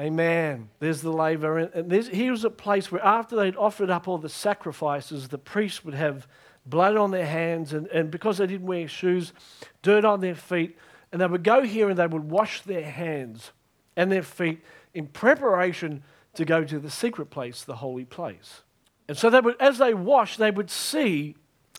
Amen. 0.00 0.70
There's 0.78 1.02
the 1.02 1.12
laver. 1.12 1.58
And 1.58 1.92
here's 1.92 2.44
a 2.44 2.50
place 2.50 2.90
where 2.90 3.04
after 3.04 3.36
they'd 3.36 3.56
offered 3.56 3.90
up 3.90 4.08
all 4.08 4.16
the 4.16 4.30
sacrifices, 4.30 5.28
the 5.28 5.36
priests 5.36 5.84
would 5.84 5.92
have 5.92 6.26
blood 6.64 6.96
on 6.96 7.10
their 7.10 7.26
hands, 7.26 7.74
and, 7.74 7.86
and 7.88 8.10
because 8.10 8.38
they 8.38 8.46
didn't 8.46 8.66
wear 8.66 8.88
shoes, 8.88 9.34
dirt 9.82 10.06
on 10.06 10.22
their 10.22 10.34
feet. 10.34 10.78
And 11.12 11.20
they 11.20 11.26
would 11.26 11.44
go 11.44 11.62
here 11.62 11.90
and 11.90 11.98
they 11.98 12.06
would 12.06 12.30
wash 12.30 12.62
their 12.62 12.88
hands 12.88 13.50
and 13.94 14.10
their 14.10 14.22
feet 14.22 14.62
in 14.94 15.06
preparation 15.06 16.02
to 16.34 16.44
go 16.46 16.64
to 16.64 16.78
the 16.78 16.90
secret 16.90 17.26
place, 17.26 17.62
the 17.62 17.76
holy 17.76 18.04
place. 18.06 18.62
And 19.06 19.18
so 19.18 19.28
they 19.28 19.40
would, 19.40 19.60
as 19.60 19.78
they 19.78 19.92
washed, 19.92 20.38
they 20.38 20.50
would 20.50 20.70
see 20.70 21.34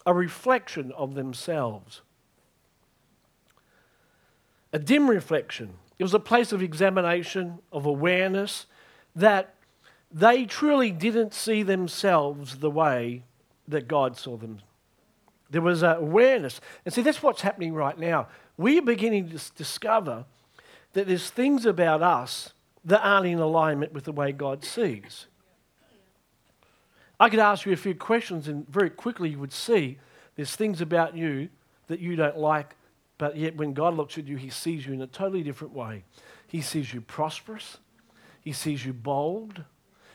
a 0.06 0.14
reflection 0.14 0.92
of 0.92 1.16
themselves. 1.16 2.02
A 4.74 4.80
dim 4.80 5.10
reflection. 5.10 5.76
It 6.02 6.04
was 6.04 6.16
a 6.16 6.20
place 6.20 6.52
of 6.52 6.64
examination, 6.64 7.60
of 7.72 7.86
awareness, 7.86 8.66
that 9.16 9.54
they 10.12 10.46
truly 10.46 10.90
didn't 10.90 11.32
see 11.32 11.62
themselves 11.62 12.58
the 12.58 12.72
way 12.72 13.22
that 13.68 13.88
God 13.88 14.18
saw 14.18 14.36
them. 14.36 14.62
There 15.52 15.62
was 15.62 15.84
awareness. 15.84 16.60
And 16.86 16.92
see, 16.92 17.04
that's 17.04 17.22
what's 17.22 17.44
happening 17.44 17.76
right 17.76 18.00
now. 18.00 18.30
We're 18.58 18.82
beginning 18.82 19.30
to 19.30 19.40
discover 19.56 20.26
that 20.94 21.06
there's 21.06 21.30
things 21.30 21.68
about 21.68 22.02
us 22.02 22.54
that 22.84 23.06
aren't 23.08 23.28
in 23.28 23.38
alignment 23.38 23.94
with 23.94 24.06
the 24.06 24.12
way 24.12 24.32
God 24.32 24.66
sees. 24.66 25.28
I 27.20 27.30
could 27.30 27.38
ask 27.38 27.68
you 27.68 27.74
a 27.74 27.78
few 27.78 27.94
questions, 27.94 28.48
and 28.48 28.68
very 28.68 28.90
quickly 28.90 29.30
you 29.30 29.40
would 29.40 29.54
see 29.54 30.00
there's 30.36 30.56
things 30.56 30.82
about 30.82 31.16
you 31.16 31.50
that 31.86 32.00
you 32.00 32.16
don't 32.16 32.40
like, 32.40 32.76
but 33.22 33.38
yet 33.38 33.56
when 33.56 33.74
God 33.74 33.94
looks 33.94 34.18
at 34.18 34.26
you, 34.26 34.36
He 34.36 34.50
sees 34.50 34.88
you 34.88 34.94
in 34.94 35.02
a 35.04 35.06
totally 35.06 35.44
different 35.44 35.76
way. 35.76 36.06
He 36.48 36.60
sees 36.60 36.92
you 36.92 37.02
prosperous, 37.02 37.78
He 38.42 38.52
sees 38.52 38.84
you 38.84 38.94
bold, 38.94 39.64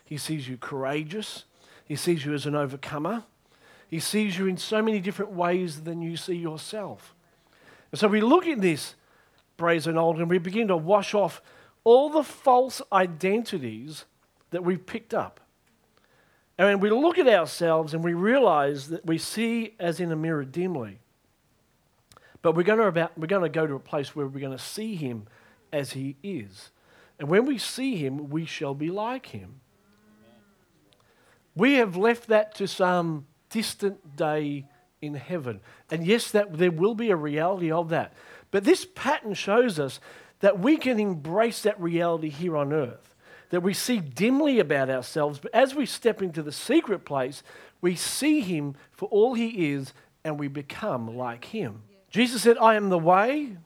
He 0.05 0.17
sees 0.17 0.49
you 0.49 0.57
courageous, 0.57 1.45
He 1.85 1.95
sees 1.95 2.25
you 2.25 2.35
as 2.35 2.47
an 2.47 2.57
overcomer. 2.57 3.23
He 3.87 4.01
sees 4.01 4.37
you 4.37 4.49
in 4.49 4.57
so 4.57 4.83
many 4.83 4.99
different 4.99 5.31
ways 5.31 5.83
than 5.83 6.03
you 6.03 6.17
see 6.17 6.35
yourself. 6.35 7.15
And 7.93 8.01
so 8.01 8.09
we 8.09 8.21
look 8.21 8.45
at 8.49 8.61
this 8.61 8.97
brazen 9.57 9.97
old 9.97 10.19
and 10.19 10.29
we 10.29 10.39
begin 10.39 10.67
to 10.67 10.77
wash 10.77 11.15
off 11.15 11.41
all 11.85 12.11
the 12.11 12.25
false 12.25 12.83
identities 12.93 14.05
that 14.51 14.65
we've 14.65 14.85
picked 14.85 15.15
up. 15.15 15.39
And 16.59 16.83
we 16.83 16.91
look 16.91 17.19
at 17.19 17.29
ourselves 17.29 17.95
and 17.95 18.03
we 18.03 18.15
realize 18.15 18.89
that 18.89 19.07
we 19.07 19.17
see 19.17 19.77
as 19.79 20.01
in 20.01 20.11
a 20.11 20.17
mirror 20.17 20.45
dimly, 20.45 20.99
but 22.47 22.55
we're 22.55 22.63
going 22.63 22.79
to, 22.79 22.87
about, 22.87 23.19
we're 23.19 23.27
going 23.27 23.43
to 23.43 23.49
go 23.49 23.67
to 23.67 23.75
a 23.75 23.81
place 23.81 24.15
where 24.15 24.25
we're 24.25 24.39
going 24.39 24.57
to 24.57 24.65
see 24.65 24.95
him 24.95 25.27
as 25.73 25.95
he 25.95 26.15
is. 26.23 26.71
And 27.19 27.29
when 27.29 27.45
we 27.45 27.59
see 27.59 27.97
him, 27.97 28.31
we 28.31 28.45
shall 28.47 28.73
be 28.73 28.89
like 28.89 29.27
him. 29.27 29.59
We 31.57 31.75
have 31.75 31.97
left 31.97 32.29
that 32.29 32.55
to 32.55 32.69
some 32.69 33.27
distant 33.51 34.15
day 34.15 34.69
in 35.03 35.15
heaven. 35.15 35.59
And 35.91 36.07
yes, 36.07 36.31
that 36.31 36.57
there 36.57 36.71
will 36.71 36.95
be 36.95 37.11
a 37.11 37.17
reality 37.17 37.73
of 37.73 37.89
that. 37.89 38.13
But 38.53 38.63
this 38.63 38.87
pattern 38.95 39.35
shows 39.35 39.81
us 39.81 39.99
that 40.39 40.61
we 40.61 40.77
can 40.77 41.01
embrace 41.01 41.63
that 41.63 41.81
reality 41.81 42.29
here 42.29 42.57
on 42.57 42.73
earth 42.73 43.13
that 43.51 43.61
we 43.61 43.75
see 43.75 43.99
dimly 43.99 44.59
about 44.59 44.91
ourselves, 44.91 45.39
but 45.39 45.55
as 45.55 45.73
we 45.73 45.87
step 45.87 46.21
into 46.21 46.43
the 46.43 46.51
secret 46.51 47.05
place, 47.05 47.45
we 47.81 47.95
see 47.95 48.41
him 48.41 48.75
for 48.91 49.09
all 49.09 49.35
he 49.35 49.73
is 49.73 49.93
and 50.25 50.39
we 50.39 50.49
become 50.49 51.17
like 51.17 51.47
him. 51.47 51.83
Jesus 52.17 52.41
said, 52.41 52.57
I 52.57 52.77
am 52.77 52.89
the 52.89 52.99
way, 52.99 53.59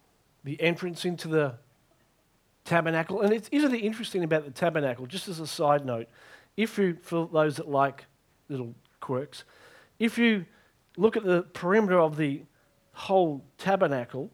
the 0.43 0.61
entrance 0.61 1.05
into 1.05 1.29
the 1.29 1.55
tabernacle. 2.65 3.21
And 3.21 3.33
it's, 3.33 3.49
isn't 3.53 3.73
it 3.73 3.79
interesting 3.79 4.25
about 4.25 4.45
the 4.45 4.51
tabernacle, 4.51 5.07
just 5.07 5.29
as 5.29 5.39
a 5.39 5.47
side 5.47 5.87
note, 5.87 6.09
if 6.57 6.77
you, 6.77 6.97
for 7.01 7.29
those 7.33 7.59
that 7.59 7.69
like 7.69 8.07
little 8.49 8.75
quirks, 8.99 9.45
if 10.01 10.19
you 10.19 10.47
look 10.97 11.17
at 11.17 11.23
the 11.23 11.43
perimeter 11.53 12.01
of 12.01 12.17
the 12.17 12.43
whole 12.93 13.45
tabernacle 13.57 14.33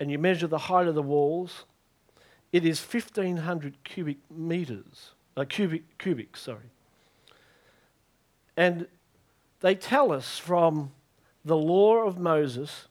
and 0.00 0.10
you 0.10 0.18
measure 0.18 0.46
the 0.46 0.56
height 0.56 0.88
of 0.88 0.94
the 0.94 1.02
walls, 1.02 1.66
it 2.52 2.64
is 2.64 2.82
1,500 2.82 3.84
cubic 3.84 4.16
meters, 4.30 5.10
uh, 5.36 5.44
cubic, 5.46 5.98
cubic, 5.98 6.38
sorry. 6.38 6.70
And 8.56 8.86
they 9.60 9.74
tell 9.74 10.10
us 10.10 10.38
from 10.38 10.92
the 11.44 11.58
law 11.58 11.98
of 11.98 12.18
Moses 12.18 12.88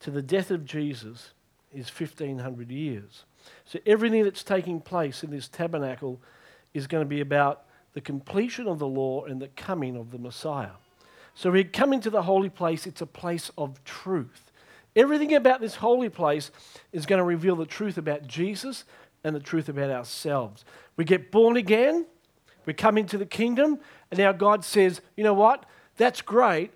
to 0.00 0.10
the 0.10 0.22
death 0.22 0.50
of 0.50 0.64
Jesus 0.64 1.32
is 1.72 1.88
1,500 1.88 2.70
years. 2.70 3.24
So 3.64 3.78
everything 3.86 4.24
that's 4.24 4.42
taking 4.42 4.80
place 4.80 5.22
in 5.22 5.30
this 5.30 5.48
tabernacle 5.48 6.20
is 6.74 6.86
going 6.86 7.02
to 7.02 7.08
be 7.08 7.20
about 7.20 7.64
the 7.94 8.00
completion 8.00 8.68
of 8.68 8.78
the 8.78 8.86
law 8.86 9.24
and 9.24 9.40
the 9.40 9.48
coming 9.48 9.96
of 9.96 10.10
the 10.10 10.18
Messiah. 10.18 10.76
So 11.34 11.50
we 11.50 11.64
come 11.64 11.92
into 11.92 12.10
the 12.10 12.22
holy 12.22 12.50
place, 12.50 12.86
it's 12.86 13.00
a 13.00 13.06
place 13.06 13.50
of 13.56 13.82
truth. 13.84 14.50
Everything 14.96 15.34
about 15.34 15.60
this 15.60 15.76
holy 15.76 16.08
place 16.08 16.50
is 16.92 17.06
going 17.06 17.18
to 17.18 17.24
reveal 17.24 17.56
the 17.56 17.66
truth 17.66 17.98
about 17.98 18.26
Jesus 18.26 18.84
and 19.22 19.34
the 19.34 19.40
truth 19.40 19.68
about 19.68 19.90
ourselves. 19.90 20.64
We 20.96 21.04
get 21.04 21.30
born 21.30 21.56
again, 21.56 22.06
we 22.66 22.72
come 22.74 22.98
into 22.98 23.16
the 23.16 23.26
kingdom, 23.26 23.78
and 24.10 24.18
now 24.18 24.32
God 24.32 24.64
says, 24.64 25.00
you 25.16 25.24
know 25.24 25.34
what? 25.34 25.64
That's 25.96 26.22
great. 26.22 26.72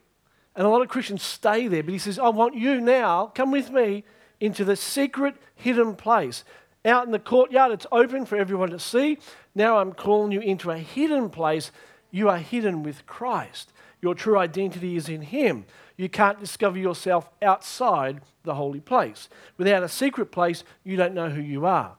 And 0.54 0.66
a 0.66 0.71
lot 0.71 0.82
of 0.82 0.88
Christians 0.88 1.23
stay 1.23 1.66
there, 1.66 1.82
but 1.82 1.92
He 1.92 1.99
says, 1.99 2.18
I 2.18 2.28
want 2.28 2.54
you 2.54 2.80
now, 2.80 3.32
come 3.35 3.50
with 3.50 3.71
me 3.71 4.04
into 4.40 4.64
the 4.64 4.76
secret 4.76 5.37
hidden 5.54 5.94
place. 5.94 6.44
Out 6.85 7.06
in 7.06 7.12
the 7.12 7.18
courtyard, 7.18 7.73
it's 7.73 7.87
open 7.92 8.26
for 8.26 8.37
everyone 8.37 8.71
to 8.71 8.78
see. 8.78 9.18
Now 9.54 9.78
I'm 9.78 9.92
calling 9.92 10.32
you 10.32 10.40
into 10.40 10.71
a 10.71 10.78
hidden 10.78 11.30
place. 11.30 11.71
You 12.11 12.28
are 12.28 12.38
hidden 12.38 12.82
with 12.82 13.06
Christ. 13.06 13.73
Your 14.00 14.14
true 14.14 14.37
identity 14.37 14.97
is 14.97 15.09
in 15.09 15.23
Him. 15.23 15.64
You 15.97 16.09
can't 16.09 16.40
discover 16.40 16.78
yourself 16.78 17.30
outside 17.40 18.21
the 18.42 18.54
holy 18.54 18.80
place. 18.80 19.28
Without 19.56 19.85
a 19.85 19.88
secret 19.88 20.32
place, 20.32 20.64
you 20.82 20.97
don't 20.97 21.14
know 21.14 21.30
who 21.30 21.40
you 21.40 21.64
are. 21.64 21.94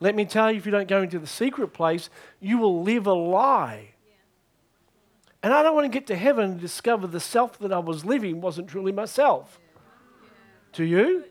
Let 0.00 0.14
me 0.14 0.24
tell 0.24 0.50
you, 0.50 0.56
if 0.56 0.66
you 0.66 0.72
don't 0.72 0.88
go 0.88 1.02
into 1.02 1.18
the 1.18 1.26
secret 1.26 1.68
place, 1.68 2.08
you 2.40 2.58
will 2.58 2.82
live 2.82 3.06
a 3.06 3.12
lie. 3.12 3.91
And 5.42 5.52
I 5.52 5.62
don't 5.62 5.74
want 5.74 5.84
to 5.84 5.98
get 5.98 6.06
to 6.06 6.16
heaven 6.16 6.52
and 6.52 6.60
discover 6.60 7.06
the 7.06 7.20
self 7.20 7.58
that 7.58 7.72
I 7.72 7.78
was 7.78 8.04
living 8.04 8.40
wasn't 8.40 8.68
truly 8.68 8.92
myself. 8.92 9.58
Do 10.72 10.84
you? 10.84 11.24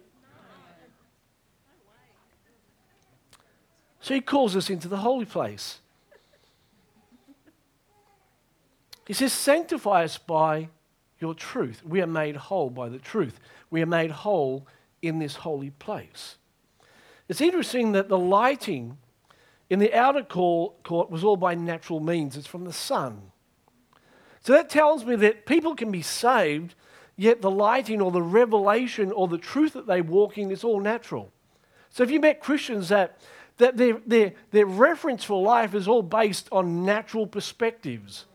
So 4.02 4.14
he 4.14 4.22
calls 4.22 4.56
us 4.56 4.70
into 4.70 4.88
the 4.88 4.98
holy 4.98 5.26
place. 5.26 5.80
He 9.08 9.14
says, 9.14 9.32
Sanctify 9.32 10.04
us 10.04 10.18
by 10.18 10.70
your 11.20 11.34
truth. 11.34 11.82
We 11.86 12.02
are 12.02 12.08
made 12.08 12.36
whole 12.36 12.70
by 12.70 12.90
the 12.90 12.98
truth. 12.98 13.40
We 13.70 13.82
are 13.82 13.88
made 13.88 14.12
whole 14.12 14.68
in 15.02 15.20
this 15.20 15.36
holy 15.36 15.70
place. 15.70 16.38
It's 17.30 17.42
interesting 17.42 17.94
that 17.94 18.10
the 18.10 18.18
lighting 18.18 18.98
in 19.70 19.80
the 19.80 19.94
outer 19.94 20.24
court 20.24 21.10
was 21.10 21.24
all 21.24 21.38
by 21.38 21.56
natural 21.56 22.02
means, 22.02 22.36
it's 22.36 22.48
from 22.48 22.66
the 22.66 22.74
sun. 22.74 23.32
So 24.42 24.54
that 24.54 24.70
tells 24.70 25.06
me 25.06 25.16
that 25.18 25.46
people 25.46 25.76
can 25.76 25.92
be 25.92 26.02
saved, 26.02 26.76
yet 27.16 27.42
the 27.42 27.52
lighting 27.52 28.02
or 28.02 28.12
the 28.12 28.22
revelation 28.22 29.12
or 29.12 29.28
the 29.28 29.38
truth 29.38 29.74
that 29.74 29.88
they 29.88 30.02
walk 30.02 30.38
in 30.38 30.52
is 30.52 30.64
all 30.64 30.80
natural. 30.80 31.32
So 31.90 32.04
if 32.04 32.12
you 32.12 32.20
met 32.20 32.40
Christians 32.40 32.90
that, 32.90 33.20
that 33.58 33.78
their, 33.78 34.02
their, 34.06 34.34
their 34.52 34.66
reference 34.66 35.24
for 35.24 35.42
life 35.42 35.76
is 35.76 35.88
all 35.88 36.02
based 36.02 36.48
on 36.52 36.86
natural 36.86 37.28
perspectives, 37.28 38.26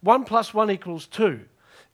one 0.00 0.24
plus 0.24 0.54
one 0.54 0.70
equals 0.70 1.06
two. 1.06 1.40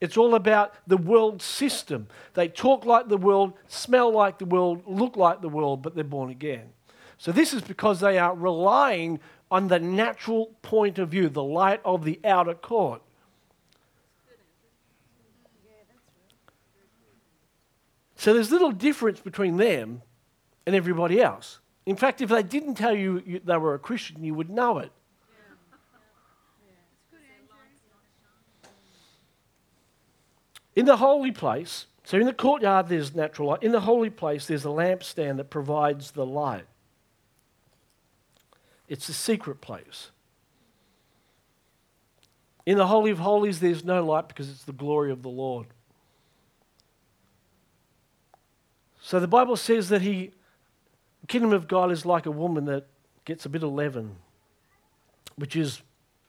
It's 0.00 0.16
all 0.16 0.34
about 0.34 0.74
the 0.86 0.98
world 0.98 1.40
system. 1.40 2.08
They 2.34 2.48
talk 2.48 2.84
like 2.84 3.08
the 3.08 3.16
world, 3.16 3.54
smell 3.66 4.12
like 4.12 4.38
the 4.38 4.44
world, 4.44 4.82
look 4.86 5.16
like 5.16 5.40
the 5.40 5.48
world, 5.48 5.82
but 5.82 5.94
they're 5.94 6.04
born 6.04 6.30
again. 6.30 6.68
So 7.16 7.32
this 7.32 7.54
is 7.54 7.62
because 7.62 8.00
they 8.00 8.18
are 8.18 8.34
relying 8.34 9.20
on 9.50 9.68
the 9.68 9.78
natural 9.78 10.50
point 10.62 10.98
of 10.98 11.08
view, 11.08 11.28
the 11.28 11.42
light 11.42 11.80
of 11.84 12.04
the 12.04 12.20
outer 12.24 12.54
court. 12.54 13.00
So 18.24 18.32
there's 18.32 18.50
little 18.50 18.70
difference 18.70 19.20
between 19.20 19.58
them 19.58 20.00
and 20.64 20.74
everybody 20.74 21.20
else. 21.20 21.58
In 21.84 21.94
fact, 21.94 22.22
if 22.22 22.30
they 22.30 22.42
didn't 22.42 22.76
tell 22.76 22.96
you 22.96 23.20
they 23.44 23.56
were 23.58 23.74
a 23.74 23.78
Christian, 23.78 24.24
you 24.24 24.32
would 24.32 24.48
know 24.48 24.78
it. 24.78 24.90
In 30.74 30.86
the 30.86 30.96
holy 30.96 31.32
place, 31.32 31.84
so 32.02 32.16
in 32.16 32.24
the 32.24 32.32
courtyard 32.32 32.88
there's 32.88 33.14
natural 33.14 33.48
light. 33.48 33.62
In 33.62 33.72
the 33.72 33.80
holy 33.80 34.08
place 34.08 34.46
there's 34.46 34.64
a 34.64 34.68
lampstand 34.68 35.36
that 35.36 35.50
provides 35.50 36.12
the 36.12 36.24
light. 36.24 36.64
It's 38.88 39.10
a 39.10 39.12
secret 39.12 39.60
place. 39.60 40.12
In 42.64 42.78
the 42.78 42.86
Holy 42.86 43.10
of 43.10 43.18
Holies 43.18 43.60
there's 43.60 43.84
no 43.84 44.02
light 44.02 44.28
because 44.28 44.48
it's 44.48 44.64
the 44.64 44.72
glory 44.72 45.12
of 45.12 45.20
the 45.20 45.28
Lord. 45.28 45.66
So 49.04 49.20
the 49.20 49.28
Bible 49.28 49.56
says 49.56 49.90
that 49.90 50.00
he, 50.00 50.30
the 51.20 51.26
kingdom 51.26 51.52
of 51.52 51.68
God 51.68 51.92
is 51.92 52.06
like 52.06 52.24
a 52.24 52.30
woman 52.30 52.64
that 52.64 52.86
gets 53.26 53.44
a 53.44 53.50
bit 53.50 53.62
of 53.62 53.70
leaven, 53.70 54.16
which 55.36 55.56
is 55.56 55.82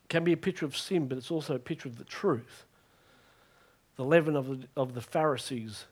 can 0.09 0.25
be 0.25 0.33
a 0.33 0.37
picture 0.37 0.65
of 0.65 0.75
sin, 0.75 1.07
but 1.07 1.17
it's 1.17 1.31
also 1.31 1.55
a 1.55 1.59
picture 1.59 1.87
of 1.87 1.97
the 1.97 2.03
truth 2.03 2.65
the 3.95 4.03
leaven 4.03 4.35
of 4.35 4.47
the, 4.47 4.67
of 4.75 4.93
the 4.93 4.99
Pharisees 4.99 5.85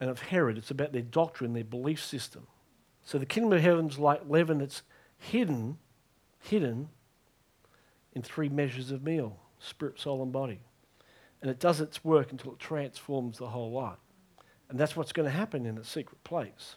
and 0.00 0.10
of 0.10 0.20
Herod. 0.20 0.58
It's 0.58 0.70
about 0.70 0.92
their 0.92 1.00
doctrine, 1.00 1.54
their 1.54 1.64
belief 1.64 2.04
system. 2.04 2.46
So 3.02 3.16
the 3.16 3.24
kingdom 3.24 3.54
of 3.54 3.62
heaven's 3.62 3.98
like 3.98 4.20
leaven 4.28 4.58
that's 4.58 4.82
hidden, 5.16 5.78
hidden 6.40 6.90
in 8.12 8.20
three 8.20 8.50
measures 8.50 8.90
of 8.90 9.02
meal 9.02 9.38
spirit, 9.60 9.98
soul, 9.98 10.22
and 10.22 10.30
body. 10.30 10.60
And 11.40 11.50
it 11.50 11.58
does 11.58 11.80
its 11.80 12.04
work 12.04 12.32
until 12.32 12.52
it 12.52 12.58
transforms 12.58 13.38
the 13.38 13.46
whole 13.46 13.72
lot. 13.72 13.98
And 14.72 14.80
that's 14.80 14.96
what's 14.96 15.12
going 15.12 15.30
to 15.30 15.36
happen 15.36 15.66
in 15.66 15.74
the 15.74 15.84
secret 15.84 16.24
place. 16.24 16.76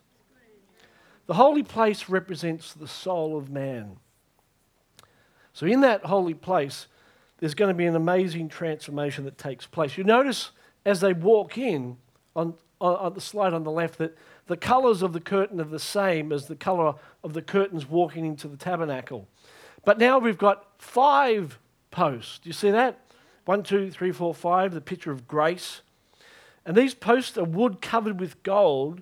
The 1.27 1.35
holy 1.35 1.63
place 1.63 2.09
represents 2.09 2.73
the 2.73 2.89
soul 2.89 3.37
of 3.37 3.49
man. 3.49 3.95
So, 5.53 5.65
in 5.65 5.79
that 5.79 6.03
holy 6.03 6.33
place, 6.33 6.87
there's 7.37 7.53
going 7.53 7.69
to 7.69 7.77
be 7.77 7.85
an 7.85 7.95
amazing 7.95 8.49
transformation 8.49 9.23
that 9.23 9.37
takes 9.37 9.65
place. 9.65 9.97
You 9.97 10.03
notice 10.03 10.51
as 10.85 10.99
they 10.99 11.13
walk 11.13 11.57
in 11.57 11.95
on, 12.35 12.55
on, 12.81 12.95
on 12.97 13.13
the 13.13 13.21
slide 13.21 13.53
on 13.53 13.63
the 13.63 13.71
left 13.71 13.97
that 13.99 14.17
the 14.47 14.57
colours 14.57 15.01
of 15.01 15.13
the 15.13 15.21
curtain 15.21 15.61
are 15.61 15.63
the 15.63 15.79
same 15.79 16.33
as 16.33 16.47
the 16.47 16.55
colour 16.57 16.95
of 17.23 17.31
the 17.31 17.41
curtains 17.41 17.89
walking 17.89 18.25
into 18.25 18.49
the 18.49 18.57
tabernacle. 18.57 19.25
But 19.85 19.99
now 19.99 20.19
we've 20.19 20.37
got 20.37 20.65
five 20.79 21.59
posts. 21.91 22.39
Do 22.39 22.49
you 22.49 22.53
see 22.53 22.71
that? 22.71 22.99
One, 23.45 23.63
two, 23.63 23.89
three, 23.89 24.11
four, 24.11 24.33
five, 24.33 24.73
the 24.73 24.81
picture 24.81 25.13
of 25.13 25.29
grace. 25.29 25.81
And 26.65 26.75
these 26.75 26.95
posts 26.95 27.37
are 27.37 27.43
wood 27.43 27.81
covered 27.81 28.19
with 28.19 28.41
gold, 28.43 29.01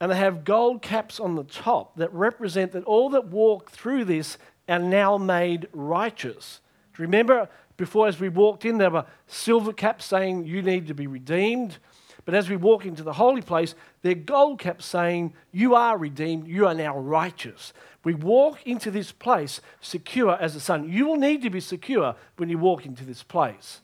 and 0.00 0.10
they 0.10 0.16
have 0.16 0.44
gold 0.44 0.82
caps 0.82 1.20
on 1.20 1.36
the 1.36 1.44
top 1.44 1.96
that 1.96 2.12
represent 2.12 2.72
that 2.72 2.84
all 2.84 3.10
that 3.10 3.26
walk 3.26 3.70
through 3.70 4.04
this 4.04 4.36
are 4.68 4.78
now 4.78 5.16
made 5.16 5.68
righteous. 5.72 6.60
Do 6.94 7.02
you 7.02 7.06
remember 7.06 7.48
before, 7.76 8.08
as 8.08 8.20
we 8.20 8.28
walked 8.28 8.64
in, 8.64 8.78
there 8.78 8.90
were 8.90 9.06
silver 9.26 9.72
caps 9.72 10.04
saying, 10.04 10.46
You 10.46 10.62
need 10.62 10.88
to 10.88 10.94
be 10.94 11.06
redeemed. 11.06 11.78
But 12.24 12.34
as 12.34 12.48
we 12.48 12.56
walk 12.56 12.86
into 12.86 13.02
the 13.02 13.14
holy 13.14 13.42
place, 13.42 13.74
they're 14.02 14.14
gold 14.14 14.60
caps 14.60 14.86
saying, 14.86 15.34
You 15.50 15.74
are 15.74 15.98
redeemed, 15.98 16.46
you 16.46 16.66
are 16.66 16.74
now 16.74 16.96
righteous. 16.96 17.72
We 18.04 18.14
walk 18.14 18.64
into 18.66 18.90
this 18.90 19.12
place 19.12 19.60
secure 19.80 20.36
as 20.40 20.54
a 20.54 20.60
son. 20.60 20.88
You 20.88 21.06
will 21.06 21.16
need 21.16 21.42
to 21.42 21.50
be 21.50 21.60
secure 21.60 22.14
when 22.36 22.48
you 22.48 22.58
walk 22.58 22.86
into 22.86 23.04
this 23.04 23.22
place 23.22 23.80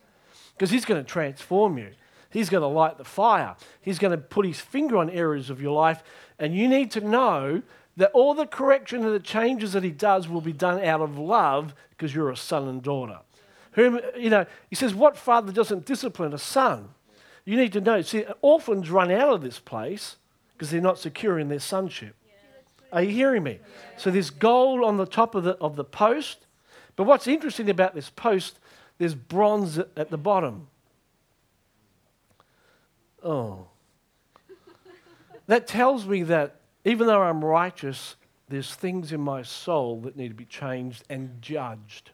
because 0.55 0.71
He's 0.71 0.85
going 0.85 1.03
to 1.03 1.09
transform 1.09 1.79
you. 1.79 1.91
He's 2.31 2.51
going 2.51 2.63
to 2.63 2.69
light 2.69 2.99
the 2.99 3.05
fire. 3.05 3.57
He's 3.81 3.99
going 3.99 4.11
to 4.11 4.19
put 4.19 4.47
His 4.47 4.61
finger 4.61 4.99
on 4.99 5.11
areas 5.11 5.51
of 5.51 5.61
your 5.63 5.73
life. 5.73 6.03
And 6.39 6.55
you 6.55 6.69
need 6.69 6.91
to 6.93 7.01
know 7.01 7.63
that 7.97 8.11
all 8.13 8.35
the 8.35 8.47
correction 8.47 9.05
and 9.05 9.15
the 9.15 9.21
changes 9.21 9.73
that 9.73 9.83
He 9.83 9.91
does 9.91 10.29
will 10.29 10.41
be 10.41 10.53
done 10.53 10.83
out 10.85 11.01
of 11.01 11.19
love 11.19 11.75
because 11.91 12.15
you're 12.15 12.31
a 12.31 12.37
son 12.37 12.69
and 12.69 12.83
daughter. 12.83 13.21
Whom, 13.73 14.01
you 14.17 14.31
know, 14.31 14.47
He 14.69 14.77
says, 14.77 14.95
What 14.95 15.17
father 15.17 15.53
doesn't 15.53 15.87
discipline 15.87 16.33
a 16.33 16.39
son? 16.39 16.91
You 17.45 17.57
need 17.57 17.73
to 17.73 17.81
know. 17.81 18.03
See, 18.03 18.27
orphans 18.43 18.91
run 18.91 19.11
out 19.11 19.33
of 19.33 19.41
this 19.41 19.59
place 19.59 20.17
because 20.53 20.71
they're 20.71 20.81
not 20.81 20.99
secure 20.99 21.39
in 21.39 21.49
their 21.49 21.61
sonship. 21.61 22.15
Are 22.93 23.03
you 23.03 23.11
hearing 23.11 23.43
me? 23.43 23.59
So 23.97 24.11
there's 24.11 24.31
gold 24.31 24.83
on 24.83 24.97
the 24.97 25.07
top 25.07 25.35
of 25.35 25.45
the, 25.45 25.53
of 25.55 25.77
the 25.77 25.85
post. 25.85 26.47
But 26.97 27.05
what's 27.05 27.27
interesting 27.27 27.71
about 27.71 27.95
this 27.95 28.11
post, 28.11 28.59
there's 28.99 29.15
bronze 29.15 29.79
at, 29.79 29.89
at 29.97 30.11
the 30.11 30.19
bottom. 30.19 30.69
Oh. 33.23 33.67
That 35.47 35.67
tells 35.67 36.07
me 36.07 36.23
that 36.25 36.57
even 36.85 37.07
though 37.07 37.23
I'm 37.23 37.45
righteous, 37.45 38.17
there's 38.49 38.75
things 38.75 39.13
in 39.13 39.21
my 39.21 39.43
soul 39.43 40.01
that 40.03 40.17
need 40.17 40.29
to 40.29 40.35
be 40.35 40.45
changed 40.45 41.05
and 41.09 41.41
judged. 41.41 42.11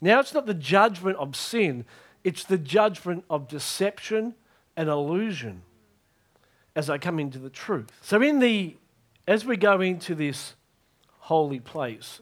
Now, 0.00 0.20
it's 0.20 0.34
not 0.34 0.46
the 0.46 0.54
judgment 0.54 1.16
of 1.16 1.36
sin, 1.36 1.84
it's 2.22 2.44
the 2.44 2.58
judgment 2.58 3.24
of 3.30 3.48
deception 3.48 4.34
and 4.76 4.88
illusion 4.88 5.62
as 6.76 6.90
I 6.90 6.98
come 6.98 7.18
into 7.18 7.38
the 7.38 7.50
truth. 7.50 7.88
So, 8.02 8.20
in 8.20 8.38
the 8.40 8.76
as 9.26 9.44
we 9.44 9.56
go 9.56 9.80
into 9.80 10.14
this 10.14 10.54
holy 11.20 11.60
place, 11.60 12.20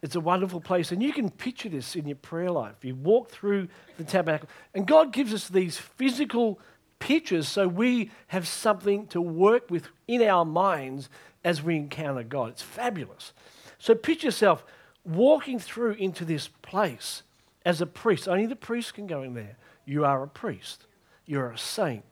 it's 0.00 0.14
a 0.14 0.20
wonderful 0.20 0.60
place. 0.60 0.92
And 0.92 1.02
you 1.02 1.12
can 1.12 1.30
picture 1.30 1.68
this 1.68 1.96
in 1.96 2.06
your 2.06 2.16
prayer 2.16 2.50
life. 2.50 2.76
You 2.82 2.94
walk 2.94 3.30
through 3.30 3.68
the 3.98 4.04
tabernacle, 4.04 4.48
and 4.74 4.86
God 4.86 5.12
gives 5.12 5.34
us 5.34 5.48
these 5.48 5.76
physical 5.76 6.58
pictures 7.04 7.46
so 7.46 7.68
we 7.68 8.10
have 8.28 8.48
something 8.48 9.06
to 9.08 9.20
work 9.20 9.70
with 9.70 9.88
in 10.08 10.22
our 10.22 10.42
minds 10.42 11.10
as 11.44 11.62
we 11.62 11.76
encounter 11.76 12.22
God. 12.22 12.52
It's 12.52 12.62
fabulous. 12.62 13.34
So 13.78 13.94
picture 13.94 14.28
yourself 14.28 14.64
walking 15.04 15.58
through 15.58 15.92
into 15.92 16.24
this 16.24 16.48
place 16.48 17.22
as 17.62 17.82
a 17.82 17.86
priest. 17.86 18.26
Only 18.26 18.46
the 18.46 18.56
priest 18.56 18.94
can 18.94 19.06
go 19.06 19.22
in 19.22 19.34
there. 19.34 19.58
You 19.84 20.06
are 20.06 20.22
a 20.22 20.26
priest, 20.26 20.86
you're 21.26 21.50
a 21.50 21.58
saint, 21.58 22.04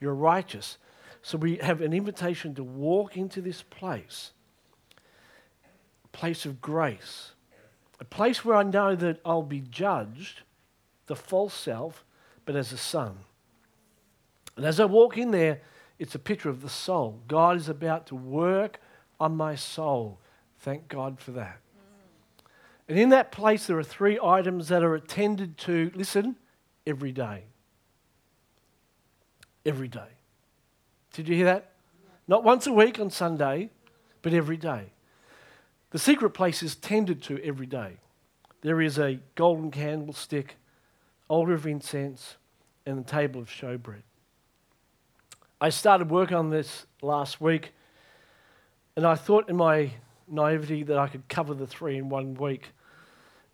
you're 0.00 0.14
righteous. 0.14 0.78
So 1.20 1.36
we 1.36 1.56
have 1.56 1.82
an 1.82 1.92
invitation 1.92 2.54
to 2.54 2.64
walk 2.64 3.18
into 3.18 3.42
this 3.42 3.60
place, 3.60 4.32
a 6.06 6.16
place 6.16 6.46
of 6.46 6.62
grace, 6.62 7.32
a 8.00 8.04
place 8.06 8.46
where 8.46 8.56
I 8.56 8.62
know 8.62 8.96
that 8.96 9.20
I'll 9.26 9.42
be 9.42 9.60
judged, 9.60 10.40
the 11.06 11.16
false 11.16 11.52
self, 11.52 12.02
but 12.46 12.56
as 12.56 12.72
a 12.72 12.78
son. 12.78 13.18
And 14.58 14.66
as 14.66 14.80
I 14.80 14.86
walk 14.86 15.16
in 15.16 15.30
there, 15.30 15.60
it's 16.00 16.16
a 16.16 16.18
picture 16.18 16.48
of 16.48 16.62
the 16.62 16.68
soul. 16.68 17.20
God 17.28 17.56
is 17.56 17.68
about 17.68 18.08
to 18.08 18.16
work 18.16 18.80
on 19.20 19.36
my 19.36 19.54
soul. 19.54 20.18
Thank 20.58 20.88
God 20.88 21.20
for 21.20 21.30
that. 21.30 21.60
And 22.88 22.98
in 22.98 23.10
that 23.10 23.30
place, 23.30 23.68
there 23.68 23.78
are 23.78 23.84
three 23.84 24.18
items 24.20 24.66
that 24.66 24.82
are 24.82 24.96
attended 24.96 25.58
to, 25.58 25.92
listen, 25.94 26.34
every 26.88 27.12
day. 27.12 27.44
Every 29.64 29.86
day. 29.86 30.10
Did 31.12 31.28
you 31.28 31.36
hear 31.36 31.44
that? 31.44 31.74
Not 32.26 32.42
once 32.42 32.66
a 32.66 32.72
week 32.72 32.98
on 32.98 33.10
Sunday, 33.10 33.70
but 34.22 34.34
every 34.34 34.56
day. 34.56 34.86
The 35.90 36.00
secret 36.00 36.30
place 36.30 36.64
is 36.64 36.74
tended 36.74 37.22
to 37.22 37.38
every 37.44 37.66
day. 37.66 37.98
There 38.62 38.82
is 38.82 38.98
a 38.98 39.20
golden 39.36 39.70
candlestick, 39.70 40.56
altar 41.28 41.54
of 41.54 41.64
incense, 41.64 42.38
and 42.84 42.98
a 42.98 43.04
table 43.04 43.40
of 43.40 43.48
showbread. 43.48 44.02
I 45.60 45.70
started 45.70 46.10
work 46.10 46.30
on 46.30 46.50
this 46.50 46.86
last 47.02 47.40
week, 47.40 47.72
and 48.96 49.04
I 49.04 49.16
thought 49.16 49.48
in 49.48 49.56
my 49.56 49.90
naivety 50.28 50.84
that 50.84 50.98
I 50.98 51.08
could 51.08 51.28
cover 51.28 51.52
the 51.54 51.66
three 51.66 51.96
in 51.98 52.08
one 52.08 52.34
week. 52.34 52.72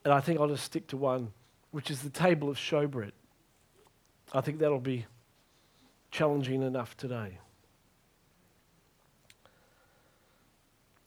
And 0.04 0.12
I 0.12 0.20
think 0.20 0.38
I'll 0.38 0.48
just 0.48 0.64
stick 0.64 0.86
to 0.88 0.98
one, 0.98 1.32
which 1.70 1.90
is 1.90 2.02
the 2.02 2.10
table 2.10 2.50
of 2.50 2.56
showbread. 2.56 3.12
I 4.34 4.42
think 4.42 4.58
that'll 4.58 4.80
be 4.80 5.06
challenging 6.10 6.62
enough 6.62 6.94
today. 6.96 7.38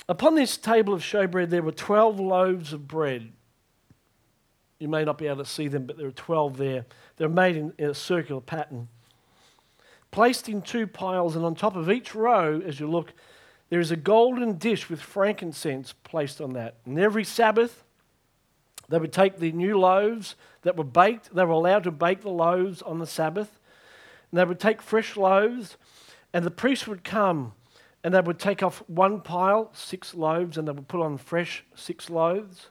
Upon 0.09 0.35
this 0.35 0.57
table 0.57 0.93
of 0.93 1.01
showbread, 1.01 1.49
there 1.49 1.61
were 1.61 1.71
12 1.71 2.19
loaves 2.19 2.73
of 2.73 2.87
bread. 2.87 3.33
You 4.79 4.87
may 4.87 5.03
not 5.03 5.17
be 5.17 5.27
able 5.27 5.43
to 5.43 5.49
see 5.49 5.67
them, 5.67 5.85
but 5.85 5.97
there 5.97 6.07
are 6.07 6.11
12 6.11 6.57
there. 6.57 6.85
They're 7.17 7.29
made 7.29 7.55
in, 7.55 7.73
in 7.77 7.89
a 7.89 7.93
circular 7.93 8.41
pattern. 8.41 8.87
Placed 10.11 10.49
in 10.49 10.61
two 10.61 10.87
piles, 10.87 11.35
and 11.35 11.45
on 11.45 11.55
top 11.55 11.75
of 11.75 11.89
each 11.89 12.15
row, 12.15 12.61
as 12.65 12.79
you 12.79 12.89
look, 12.89 13.13
there 13.69 13.79
is 13.79 13.91
a 13.91 13.97
golden 13.97 14.57
dish 14.57 14.89
with 14.89 15.01
frankincense 15.01 15.93
placed 16.03 16.39
on 16.39 16.53
that. 16.53 16.75
And 16.85 16.97
every 16.97 17.23
Sabbath, 17.23 17.83
they 18.89 18.97
would 18.97 19.11
take 19.11 19.39
the 19.39 19.51
new 19.51 19.77
loaves 19.77 20.35
that 20.61 20.77
were 20.77 20.83
baked, 20.83 21.35
they 21.35 21.43
were 21.43 21.51
allowed 21.51 21.83
to 21.83 21.91
bake 21.91 22.21
the 22.21 22.29
loaves 22.29 22.81
on 22.81 22.99
the 22.99 23.07
Sabbath. 23.07 23.59
And 24.31 24.39
they 24.39 24.45
would 24.45 24.59
take 24.59 24.81
fresh 24.81 25.17
loaves, 25.17 25.77
and 26.33 26.45
the 26.45 26.51
priest 26.51 26.87
would 26.87 27.03
come 27.03 27.53
and 28.03 28.13
they 28.13 28.21
would 28.21 28.39
take 28.39 28.63
off 28.63 28.83
one 28.87 29.19
pile, 29.19 29.69
six 29.73 30.13
loaves, 30.13 30.57
and 30.57 30.67
they 30.67 30.71
would 30.71 30.87
put 30.87 31.01
on 31.01 31.17
fresh 31.17 31.65
six 31.75 32.09
loaves. 32.09 32.69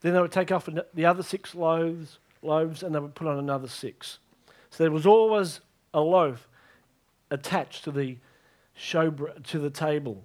Then 0.00 0.12
they 0.12 0.20
would 0.20 0.32
take 0.32 0.52
off 0.52 0.68
the 0.92 1.06
other 1.06 1.22
six 1.22 1.54
loaves, 1.54 2.18
loaves, 2.42 2.82
and 2.82 2.94
they 2.94 2.98
would 2.98 3.14
put 3.14 3.28
on 3.28 3.38
another 3.38 3.68
six. 3.68 4.18
So 4.70 4.84
there 4.84 4.90
was 4.90 5.06
always 5.06 5.60
a 5.94 6.00
loaf 6.00 6.48
attached 7.30 7.84
to 7.84 7.90
the 7.90 8.18
showbread, 8.78 9.44
to 9.46 9.58
the 9.58 9.70
table. 9.70 10.24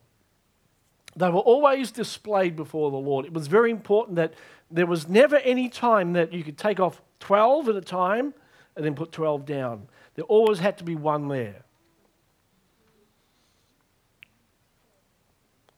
They 1.15 1.29
were 1.29 1.39
always 1.39 1.91
displayed 1.91 2.55
before 2.55 2.91
the 2.91 2.97
Lord. 2.97 3.25
It 3.25 3.33
was 3.33 3.47
very 3.47 3.71
important 3.71 4.17
that 4.17 4.33
there 4.69 4.85
was 4.85 5.07
never 5.07 5.37
any 5.37 5.69
time 5.69 6.13
that 6.13 6.31
you 6.31 6.43
could 6.43 6.57
take 6.57 6.79
off 6.79 7.01
12 7.19 7.69
at 7.69 7.75
a 7.75 7.81
time 7.81 8.33
and 8.75 8.85
then 8.85 8.93
put 8.93 9.11
12 9.11 9.45
down. 9.45 9.87
There 10.15 10.25
always 10.25 10.59
had 10.59 10.77
to 10.77 10.83
be 10.83 10.95
one 10.95 11.27
there. 11.27 11.63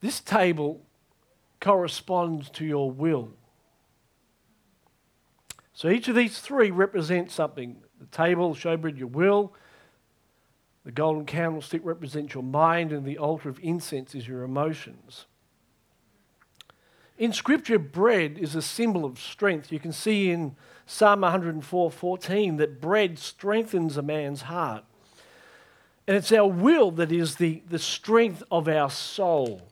This 0.02 0.20
table 0.20 0.82
corresponds 1.60 2.50
to 2.52 2.66
your 2.66 2.92
will. 2.92 3.30
So 5.74 5.90
each 5.90 6.08
of 6.10 6.16
these 6.16 6.40
three 6.40 6.72
represents 6.72 7.34
something. 7.34 7.78
The 8.00 8.06
table, 8.08 8.54
showbread, 8.56 8.98
your 8.98 9.08
will. 9.08 9.54
The 10.86 10.92
golden 10.92 11.26
candlestick 11.26 11.82
represents 11.84 12.34
your 12.34 12.44
mind, 12.44 12.92
and 12.92 13.06
the 13.06 13.18
altar 13.18 13.50
of 13.50 13.60
incense 13.62 14.16
is 14.16 14.28
your 14.28 14.44
emotions. 14.44 15.26
In 17.18 17.34
Scripture, 17.34 17.78
bread 17.78 18.38
is 18.40 18.56
a 18.56 18.62
symbol 18.62 19.04
of 19.04 19.20
strength. 19.20 19.74
You 19.74 19.80
can 19.80 19.92
see 19.92 20.32
in 20.32 20.56
Psalm 20.86 21.22
104 21.22 21.92
14 21.92 22.56
that 22.58 22.80
bread 22.80 23.20
strengthens 23.20 23.98
a 23.98 24.02
man's 24.02 24.44
heart. 24.44 24.86
And 26.08 26.16
it's 26.16 26.32
our 26.32 26.48
will 26.48 26.92
that 26.92 27.12
is 27.12 27.36
the, 27.36 27.62
the 27.70 27.78
strength 27.78 28.42
of 28.50 28.68
our 28.68 28.90
soul. 28.90 29.70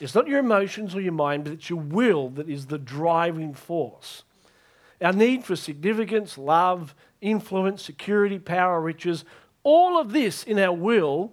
It's 0.00 0.14
not 0.14 0.28
your 0.28 0.38
emotions 0.38 0.94
or 0.94 1.00
your 1.00 1.12
mind, 1.12 1.44
but 1.44 1.52
it's 1.52 1.68
your 1.68 1.80
will 1.80 2.30
that 2.30 2.48
is 2.48 2.66
the 2.66 2.78
driving 2.78 3.52
force. 3.52 4.22
Our 5.02 5.12
need 5.12 5.44
for 5.44 5.56
significance, 5.56 6.38
love, 6.38 6.94
influence, 7.20 7.82
security, 7.82 8.38
power, 8.38 8.80
riches, 8.80 9.24
all 9.62 10.00
of 10.00 10.12
this 10.12 10.42
in 10.42 10.58
our 10.58 10.72
will, 10.72 11.32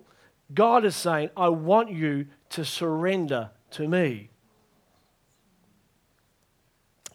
God 0.53 0.85
is 0.85 0.95
saying, 0.95 1.29
I 1.35 1.49
want 1.49 1.91
you 1.91 2.27
to 2.49 2.65
surrender 2.65 3.51
to 3.71 3.87
me. 3.87 4.29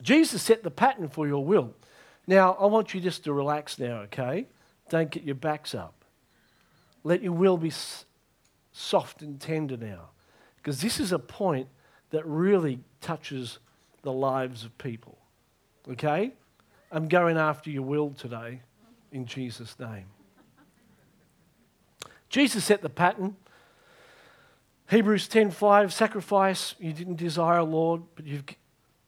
Jesus 0.00 0.42
set 0.42 0.62
the 0.62 0.70
pattern 0.70 1.08
for 1.08 1.26
your 1.26 1.44
will. 1.44 1.74
Now, 2.26 2.56
I 2.60 2.66
want 2.66 2.94
you 2.94 3.00
just 3.00 3.24
to 3.24 3.32
relax 3.32 3.78
now, 3.78 4.00
okay? 4.02 4.46
Don't 4.88 5.10
get 5.10 5.22
your 5.22 5.34
backs 5.34 5.74
up. 5.74 6.04
Let 7.04 7.22
your 7.22 7.32
will 7.32 7.56
be 7.56 7.72
soft 8.72 9.22
and 9.22 9.40
tender 9.40 9.76
now. 9.76 10.10
Because 10.56 10.80
this 10.80 11.00
is 11.00 11.12
a 11.12 11.18
point 11.18 11.68
that 12.10 12.26
really 12.26 12.80
touches 13.00 13.58
the 14.02 14.12
lives 14.12 14.64
of 14.64 14.76
people. 14.78 15.18
Okay? 15.90 16.32
I'm 16.90 17.08
going 17.08 17.36
after 17.36 17.70
your 17.70 17.82
will 17.82 18.10
today 18.10 18.60
in 19.10 19.26
Jesus' 19.26 19.78
name. 19.78 20.06
Jesus 22.32 22.64
set 22.64 22.80
the 22.80 22.88
pattern. 22.88 23.36
Hebrews 24.88 25.28
10:5 25.28 25.92
sacrifice 25.92 26.74
you 26.78 26.94
didn't 26.94 27.16
desire 27.16 27.62
Lord 27.62 28.02
but 28.16 28.26
you've 28.26 28.44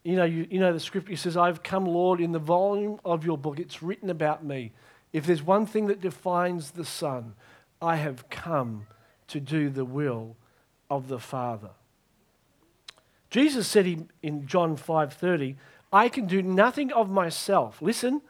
you 0.02 0.16
know 0.16 0.24
you, 0.24 0.46
you 0.50 0.60
know 0.60 0.74
the 0.74 0.78
scripture 0.78 1.10
He 1.10 1.16
says 1.16 1.34
I've 1.34 1.62
come 1.62 1.87
Lord 1.87 2.20
in 2.20 2.32
the 2.32 2.38
volume 2.38 3.00
of 3.02 3.24
your 3.24 3.38
book. 3.38 3.58
It's 3.58 3.82
written 3.82 4.10
about 4.10 4.44
me. 4.44 4.72
If 5.14 5.24
there's 5.24 5.42
one 5.42 5.64
thing 5.64 5.87
that 5.87 6.02
defines 6.02 6.72
the 6.72 6.84
son 6.84 7.34
I 7.80 7.96
have 7.96 8.28
come 8.28 8.87
to 9.28 9.40
do 9.40 9.70
the 9.70 9.87
will 9.87 10.37
of 10.90 11.08
the 11.08 11.18
Father. 11.18 11.70
Jesus 13.30 13.66
said 13.66 14.06
in 14.22 14.46
John 14.46 14.76
5:30 14.76 15.56
I 15.90 16.10
can 16.10 16.26
do 16.26 16.42
nothing 16.42 16.92
of 16.92 17.10
myself. 17.10 17.80
Listen 17.80 18.20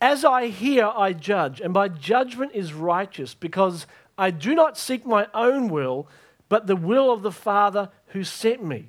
as 0.00 0.24
I 0.24 0.46
hear 0.48 0.86
I 0.86 1.12
judge 1.12 1.60
and 1.60 1.74
my 1.74 1.88
judgment 1.88 2.52
is 2.54 2.72
righteous 2.72 3.34
because 3.34 3.86
I 4.18 4.30
do 4.30 4.54
not 4.54 4.78
seek 4.78 5.04
my 5.04 5.28
own 5.34 5.68
will 5.68 6.08
but 6.48 6.66
the 6.66 6.76
will 6.76 7.12
of 7.12 7.22
the 7.22 7.32
Father 7.32 7.90
who 8.08 8.24
sent 8.24 8.64
me. 8.64 8.88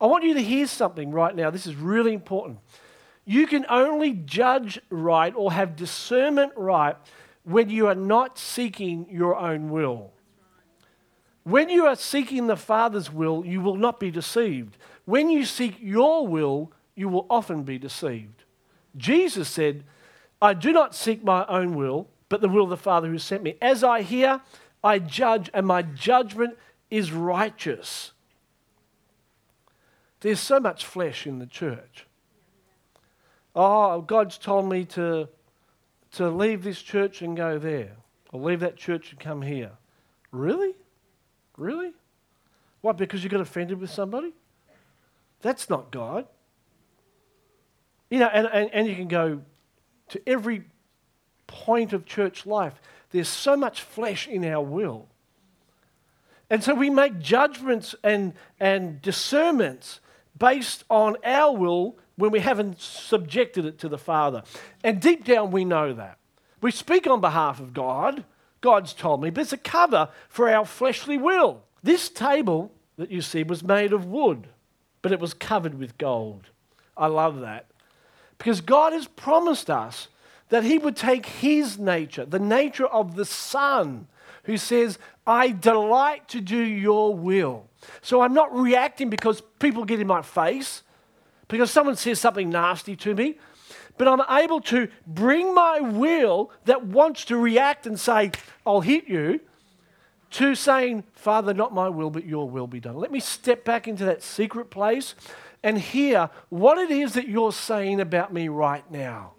I 0.00 0.06
want 0.06 0.24
you 0.24 0.34
to 0.34 0.42
hear 0.42 0.66
something 0.66 1.10
right 1.10 1.34
now. 1.34 1.50
This 1.50 1.66
is 1.66 1.76
really 1.76 2.14
important. 2.14 2.58
You 3.24 3.46
can 3.46 3.64
only 3.68 4.12
judge 4.12 4.80
right 4.90 5.32
or 5.36 5.52
have 5.52 5.76
discernment 5.76 6.52
right 6.56 6.96
when 7.44 7.70
you 7.70 7.86
are 7.86 7.94
not 7.94 8.38
seeking 8.38 9.06
your 9.10 9.36
own 9.36 9.70
will. 9.70 10.12
When 11.42 11.68
you 11.68 11.86
are 11.86 11.96
seeking 11.96 12.46
the 12.46 12.56
Father's 12.56 13.12
will, 13.12 13.44
you 13.44 13.60
will 13.60 13.76
not 13.76 14.00
be 14.00 14.10
deceived. 14.10 14.76
When 15.04 15.28
you 15.28 15.44
seek 15.44 15.76
your 15.78 16.26
will, 16.26 16.72
you 16.94 17.08
will 17.08 17.26
often 17.28 17.64
be 17.64 17.78
deceived. 17.78 18.44
Jesus 18.96 19.48
said, 19.48 19.84
I 20.40 20.54
do 20.54 20.72
not 20.72 20.94
seek 20.94 21.22
my 21.22 21.44
own 21.46 21.74
will, 21.74 22.08
but 22.30 22.40
the 22.40 22.48
will 22.48 22.64
of 22.64 22.70
the 22.70 22.76
Father 22.76 23.08
who 23.08 23.18
sent 23.18 23.42
me. 23.42 23.56
As 23.60 23.84
I 23.84 24.02
hear, 24.02 24.40
I 24.84 24.98
judge, 24.98 25.50
and 25.54 25.66
my 25.66 25.82
judgment 25.82 26.58
is 26.90 27.10
righteous. 27.10 28.12
There's 30.20 30.40
so 30.40 30.60
much 30.60 30.84
flesh 30.84 31.26
in 31.26 31.38
the 31.38 31.46
church. 31.46 32.06
Oh, 33.56 34.02
God's 34.02 34.36
told 34.36 34.68
me 34.68 34.84
to, 34.86 35.28
to 36.12 36.28
leave 36.28 36.62
this 36.62 36.82
church 36.82 37.22
and 37.22 37.36
go 37.36 37.58
there, 37.58 37.92
or 38.32 38.40
leave 38.40 38.60
that 38.60 38.76
church 38.76 39.10
and 39.10 39.18
come 39.18 39.42
here. 39.42 39.72
Really? 40.30 40.74
Really? 41.56 41.92
What, 42.82 42.98
because 42.98 43.24
you 43.24 43.30
got 43.30 43.40
offended 43.40 43.80
with 43.80 43.90
somebody? 43.90 44.34
That's 45.40 45.70
not 45.70 45.90
God. 45.90 46.26
You 48.10 48.18
know, 48.18 48.28
and, 48.28 48.46
and, 48.52 48.70
and 48.72 48.86
you 48.86 48.94
can 48.94 49.08
go 49.08 49.40
to 50.08 50.28
every 50.28 50.64
point 51.46 51.92
of 51.92 52.04
church 52.04 52.44
life. 52.44 52.74
There's 53.14 53.28
so 53.28 53.56
much 53.56 53.80
flesh 53.80 54.26
in 54.26 54.44
our 54.44 54.60
will. 54.60 55.06
And 56.50 56.64
so 56.64 56.74
we 56.74 56.90
make 56.90 57.20
judgments 57.20 57.94
and, 58.02 58.32
and 58.58 59.00
discernments 59.00 60.00
based 60.36 60.82
on 60.90 61.16
our 61.24 61.56
will 61.56 61.96
when 62.16 62.32
we 62.32 62.40
haven't 62.40 62.80
subjected 62.80 63.66
it 63.66 63.78
to 63.78 63.88
the 63.88 63.98
Father. 63.98 64.42
And 64.82 65.00
deep 65.00 65.24
down, 65.24 65.52
we 65.52 65.64
know 65.64 65.92
that. 65.92 66.18
We 66.60 66.72
speak 66.72 67.06
on 67.06 67.20
behalf 67.20 67.60
of 67.60 67.72
God. 67.72 68.24
God's 68.60 68.92
told 68.92 69.22
me, 69.22 69.30
but 69.30 69.42
it's 69.42 69.52
a 69.52 69.58
cover 69.58 70.08
for 70.28 70.50
our 70.50 70.64
fleshly 70.64 71.16
will. 71.16 71.62
This 71.84 72.08
table 72.08 72.72
that 72.96 73.12
you 73.12 73.22
see 73.22 73.44
was 73.44 73.62
made 73.62 73.92
of 73.92 74.06
wood, 74.06 74.48
but 75.02 75.12
it 75.12 75.20
was 75.20 75.34
covered 75.34 75.78
with 75.78 75.98
gold. 75.98 76.50
I 76.96 77.06
love 77.06 77.42
that. 77.42 77.66
Because 78.38 78.60
God 78.60 78.92
has 78.92 79.06
promised 79.06 79.70
us 79.70 80.08
that 80.48 80.64
He 80.64 80.78
would 80.78 80.96
take 80.96 81.26
His 81.26 81.78
nature, 81.78 82.24
the 82.24 82.38
nature 82.38 82.86
of 82.86 83.16
the 83.16 83.24
Son, 83.24 84.06
who 84.44 84.56
says, 84.56 84.98
I 85.26 85.50
delight 85.50 86.28
to 86.28 86.40
do 86.40 86.58
your 86.58 87.14
will. 87.14 87.66
So 88.02 88.20
I'm 88.20 88.34
not 88.34 88.54
reacting 88.54 89.10
because 89.10 89.42
people 89.58 89.84
get 89.84 90.00
in 90.00 90.06
my 90.06 90.22
face, 90.22 90.82
because 91.48 91.70
someone 91.70 91.96
says 91.96 92.20
something 92.20 92.50
nasty 92.50 92.96
to 92.96 93.14
me, 93.14 93.38
but 93.96 94.08
I'm 94.08 94.22
able 94.42 94.60
to 94.62 94.88
bring 95.06 95.54
my 95.54 95.80
will 95.80 96.50
that 96.64 96.84
wants 96.84 97.24
to 97.26 97.36
react 97.36 97.86
and 97.86 97.98
say, 97.98 98.32
I'll 98.66 98.80
hit 98.80 99.08
you, 99.08 99.40
to 100.34 100.56
saying, 100.56 101.04
Father, 101.12 101.54
not 101.54 101.72
my 101.72 101.88
will, 101.88 102.10
but 102.10 102.26
your 102.26 102.50
will 102.50 102.66
be 102.66 102.80
done. 102.80 102.96
Let 102.96 103.12
me 103.12 103.20
step 103.20 103.64
back 103.64 103.86
into 103.86 104.04
that 104.06 104.20
secret 104.20 104.68
place 104.68 105.14
and 105.62 105.78
hear 105.78 106.28
what 106.48 106.76
it 106.76 106.90
is 106.90 107.12
that 107.14 107.28
you're 107.28 107.52
saying 107.52 108.00
about 108.00 108.32
me 108.32 108.48
right 108.48 108.88
now. 108.90 109.33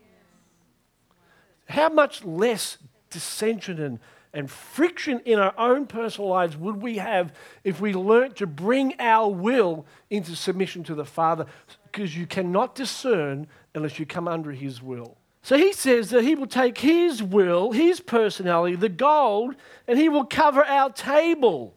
How 1.65 1.89
much 1.89 2.23
less 2.23 2.78
dissension 3.10 3.82
and 3.82 3.99
and 4.36 4.51
friction 4.51 5.21
in 5.21 5.39
our 5.39 5.54
own 5.58 5.88
personal 5.88 6.30
lives 6.30 6.58
would 6.58 6.82
we 6.82 6.97
have 6.97 7.34
if 7.63 7.80
we 7.80 7.93
learnt 7.93 8.36
to 8.36 8.45
bring 8.45 8.93
our 8.99 9.30
will 9.30 9.86
into 10.10 10.36
submission 10.36 10.84
to 10.84 10.93
the 10.93 11.06
Father? 11.06 11.45
Because 11.86 12.15
you 12.15 12.28
cannot 12.28 12.75
discern 12.75 13.47
unless 13.73 13.97
you 13.97 14.06
come 14.06 14.28
under 14.28 14.51
His 14.51 14.82
will. 14.82 15.17
So 15.41 15.58
he 15.58 15.73
says 15.73 16.10
that 16.10 16.23
he 16.23 16.34
will 16.34 16.47
take 16.47 16.80
his 16.80 17.21
will, 17.21 17.71
his 17.71 17.99
personality, 17.99 18.75
the 18.75 18.89
gold, 18.89 19.54
and 19.88 19.99
he 19.99 20.10
will 20.10 20.25
cover 20.25 20.65
our 20.65 20.89
table. 20.91 21.75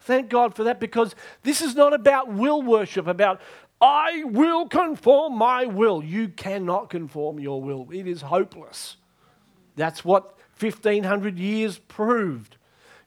Thank 0.00 0.28
God 0.28 0.56
for 0.56 0.64
that 0.64 0.80
because 0.80 1.14
this 1.44 1.62
is 1.62 1.76
not 1.76 1.94
about 1.94 2.32
will 2.32 2.62
worship, 2.62 3.06
about 3.06 3.40
I 3.80 4.24
will 4.24 4.66
conform 4.66 5.38
my 5.38 5.66
will. 5.66 6.02
You 6.02 6.26
cannot 6.30 6.90
conform 6.90 7.38
your 7.38 7.62
will, 7.62 7.86
it 7.92 8.08
is 8.08 8.22
hopeless. 8.22 8.96
That's 9.76 10.04
what 10.04 10.36
1500 10.58 11.38
years 11.38 11.78
proved. 11.78 12.56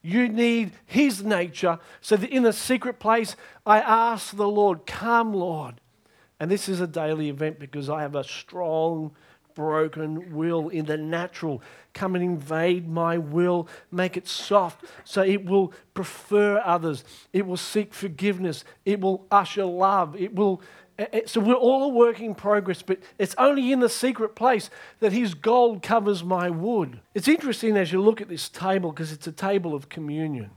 You 0.01 0.29
need 0.29 0.71
His 0.85 1.23
nature. 1.23 1.79
So 1.99 2.15
that 2.15 2.29
in 2.29 2.45
a 2.45 2.53
secret 2.53 2.99
place, 2.99 3.35
I 3.65 3.79
ask 3.79 4.35
the 4.35 4.47
Lord, 4.47 4.85
Come, 4.85 5.33
Lord. 5.33 5.81
And 6.39 6.49
this 6.49 6.69
is 6.69 6.79
a 6.79 6.87
daily 6.87 7.27
event 7.27 7.59
because 7.59 7.89
I 7.89 8.01
have 8.01 8.15
a 8.15 8.23
strong, 8.23 9.11
broken 9.59 10.33
will 10.33 10.69
in 10.69 10.85
the 10.85 10.95
natural. 10.95 11.61
Come 11.93 12.15
and 12.15 12.23
invade 12.23 12.87
my 12.87 13.17
will, 13.17 13.67
make 13.91 14.15
it 14.15 14.25
soft 14.25 14.85
so 15.03 15.21
it 15.21 15.43
will 15.45 15.73
prefer 15.93 16.61
others, 16.63 17.03
it 17.33 17.45
will 17.45 17.57
seek 17.57 17.93
forgiveness, 17.93 18.63
it 18.85 19.01
will 19.01 19.27
usher 19.29 19.65
love, 19.65 20.15
it 20.15 20.33
will 20.33 20.61
Eh, 20.99 21.05
eh, 21.13 21.21
so 21.25 21.39
we're 21.39 21.53
all 21.53 21.85
a 21.85 21.87
work 21.87 22.19
in 22.19 22.35
progress, 22.35 22.81
but 22.81 22.99
it's 23.17 23.33
only 23.37 23.71
in 23.71 23.79
the 23.79 23.87
secret 23.87 24.35
place 24.35 24.69
that 24.99 25.13
his 25.13 25.33
gold 25.33 25.81
covers 25.81 26.25
my 26.25 26.49
wood. 26.49 26.99
It's 27.15 27.29
interesting 27.29 27.77
as 27.77 27.93
you 27.93 28.01
look 28.01 28.19
at 28.19 28.27
this 28.27 28.49
table 28.49 28.91
because 28.91 29.13
it's 29.13 29.25
a 29.25 29.31
table 29.31 29.73
of 29.73 29.87
communion. 29.87 30.51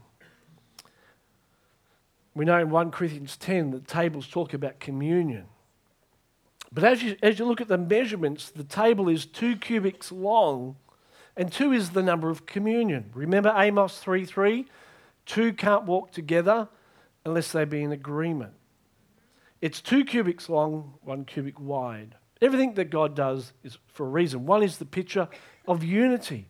We 2.35 2.45
know 2.45 2.59
in 2.59 2.71
1 2.71 2.91
Corinthians 2.91 3.37
10 3.37 3.71
that 3.71 3.87
tables 3.87 4.27
talk 4.27 4.53
about 4.53 4.81
communion. 4.81 5.45
But 6.73 6.85
as 6.85 7.03
you, 7.05 7.17
as 7.23 7.39
you 7.39 7.45
look 7.45 7.61
at 7.61 7.69
the 7.69 7.79
measurements, 7.79 8.51
the 8.51 8.65
table 8.65 9.09
is 9.09 9.27
two 9.27 9.57
cubits 9.57 10.11
long, 10.11 10.77
and 11.37 11.53
two 11.53 11.73
is 11.73 11.91
the 11.91 12.03
number 12.03 12.31
of 12.31 12.47
communion. 12.47 13.11
Remember 13.15 13.55
Amos 13.57 13.99
3 13.99 14.25
3? 14.25 14.67
Two 15.25 15.53
can't 15.53 15.85
walk 15.85 16.11
together 16.11 16.69
unless 17.25 17.53
they 17.53 17.65
be 17.65 17.83
in 17.83 17.93
agreement. 17.93 18.55
It's 19.63 19.81
two 19.81 20.05
cubics 20.05 20.49
long, 20.49 20.95
one 21.03 21.25
cubic 21.25 21.59
wide. 21.59 22.17
Everything 22.43 22.75
that 22.75 22.91
God 22.91 23.15
does 23.15 23.53
is 23.63 23.79
for 23.87 24.05
a 24.05 24.11
reason. 24.11 24.45
One 24.45 24.65
is 24.65 24.79
the 24.79 24.85
picture 24.85 25.29
of 25.69 25.85
unity. 25.85 26.49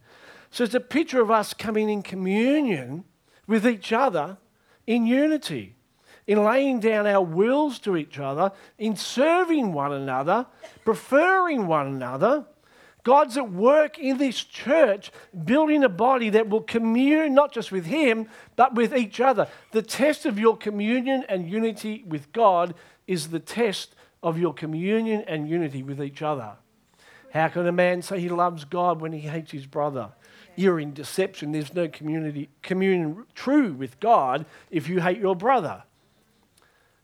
So 0.51 0.65
it's 0.65 0.75
a 0.75 0.81
picture 0.81 1.21
of 1.21 1.31
us 1.31 1.53
coming 1.53 1.91
in 1.91 2.03
communion 2.03 3.05
with 3.47 3.67
each 3.67 3.93
other 3.93 4.39
in 4.87 5.07
unity, 5.07 5.77
in 6.27 6.43
laying 6.43 6.81
down 6.81 7.07
our 7.07 7.23
wills 7.23 7.79
to 7.81 7.99
each 7.99 8.19
other, 8.19 8.51
in 8.79 8.97
serving 8.97 9.75
one 9.75 9.93
another, 9.93 10.47
preferring 10.85 11.67
one 11.67 11.89
another. 11.89 12.47
God's 13.05 13.37
at 13.37 13.51
work 13.51 13.99
in 13.99 14.19
this 14.19 14.43
church, 14.45 15.11
building 15.45 15.83
a 15.83 15.89
body 15.89 16.31
that 16.31 16.49
will 16.49 16.63
commune 16.63 17.35
not 17.35 17.53
just 17.53 17.73
with 17.73 17.85
Him, 17.85 18.29
but 18.57 18.75
with 18.75 18.97
each 18.97 19.21
other. 19.21 19.49
The 19.73 19.83
test 19.83 20.25
of 20.25 20.39
your 20.39 20.57
communion 20.57 21.25
and 21.29 21.51
unity 21.51 22.05
with 22.07 22.33
God 22.33 22.75
is 23.07 23.29
the 23.29 23.41
test 23.41 23.95
of 24.23 24.39
your 24.39 24.55
communion 24.55 25.25
and 25.27 25.49
unity 25.49 25.83
with 25.83 26.03
each 26.03 26.23
other. 26.23 26.53
How 27.33 27.49
can 27.49 27.67
a 27.67 27.73
man 27.73 28.03
say 28.03 28.21
he 28.21 28.29
loves 28.29 28.65
God 28.65 29.01
when 29.01 29.13
he 29.13 29.21
hates 29.21 29.53
his 29.53 29.67
brother? 29.67 30.11
You're 30.55 30.79
in 30.79 30.93
deception. 30.93 31.53
There's 31.53 31.75
no 31.75 31.89
community, 31.89 32.51
communion 32.61 33.25
true 33.35 33.73
with 33.73 33.99
God 34.01 34.45
if 34.71 34.89
you 34.89 35.01
hate 35.01 35.19
your 35.19 35.35
brother. 35.35 35.83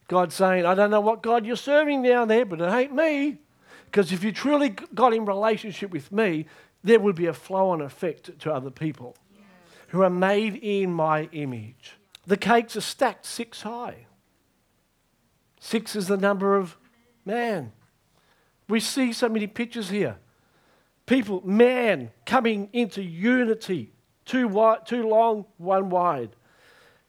God's 0.06 0.34
saying, 0.34 0.66
I 0.66 0.74
don't 0.74 0.90
know 0.90 1.00
what 1.00 1.22
God 1.22 1.46
you're 1.46 1.56
serving 1.56 2.02
down 2.02 2.28
there, 2.28 2.44
but 2.44 2.60
it 2.60 2.70
ain't 2.70 2.94
me. 2.94 3.38
Because 3.86 4.12
if 4.12 4.22
you 4.22 4.32
truly 4.32 4.70
got 4.94 5.14
in 5.14 5.24
relationship 5.24 5.90
with 5.90 6.12
me, 6.12 6.46
there 6.84 7.00
would 7.00 7.16
be 7.16 7.26
a 7.26 7.32
flow 7.32 7.70
on 7.70 7.80
effect 7.80 8.38
to 8.40 8.52
other 8.52 8.70
people 8.70 9.16
who 9.88 10.02
are 10.02 10.10
made 10.10 10.56
in 10.56 10.92
my 10.92 11.24
image. 11.32 11.94
The 12.26 12.36
cakes 12.36 12.76
are 12.76 12.82
stacked 12.82 13.24
six 13.24 13.62
high. 13.62 14.06
Six 15.68 15.94
is 15.94 16.06
the 16.06 16.16
number 16.16 16.56
of 16.56 16.78
man. 17.26 17.72
We 18.70 18.80
see 18.80 19.12
so 19.12 19.28
many 19.28 19.46
pictures 19.46 19.90
here. 19.90 20.16
People, 21.04 21.42
man, 21.46 22.10
coming 22.24 22.70
into 22.72 23.02
unity. 23.02 23.92
Two, 24.24 24.48
wide, 24.48 24.86
two 24.86 25.06
long, 25.06 25.44
one 25.58 25.90
wide. 25.90 26.30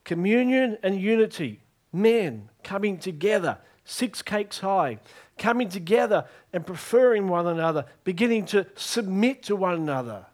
Communion 0.03 0.77
and 0.83 0.99
unity. 0.99 1.61
Men 1.93 2.49
coming 2.61 2.97
together, 2.97 3.59
six 3.85 4.21
cakes 4.21 4.59
high, 4.59 4.99
coming 5.37 5.69
together 5.69 6.25
and 6.51 6.65
preferring 6.65 7.29
one 7.29 7.47
another, 7.47 7.85
beginning 8.03 8.45
to 8.47 8.65
submit 8.75 9.41
to 9.43 9.55
one 9.55 9.75
another. 9.75 10.25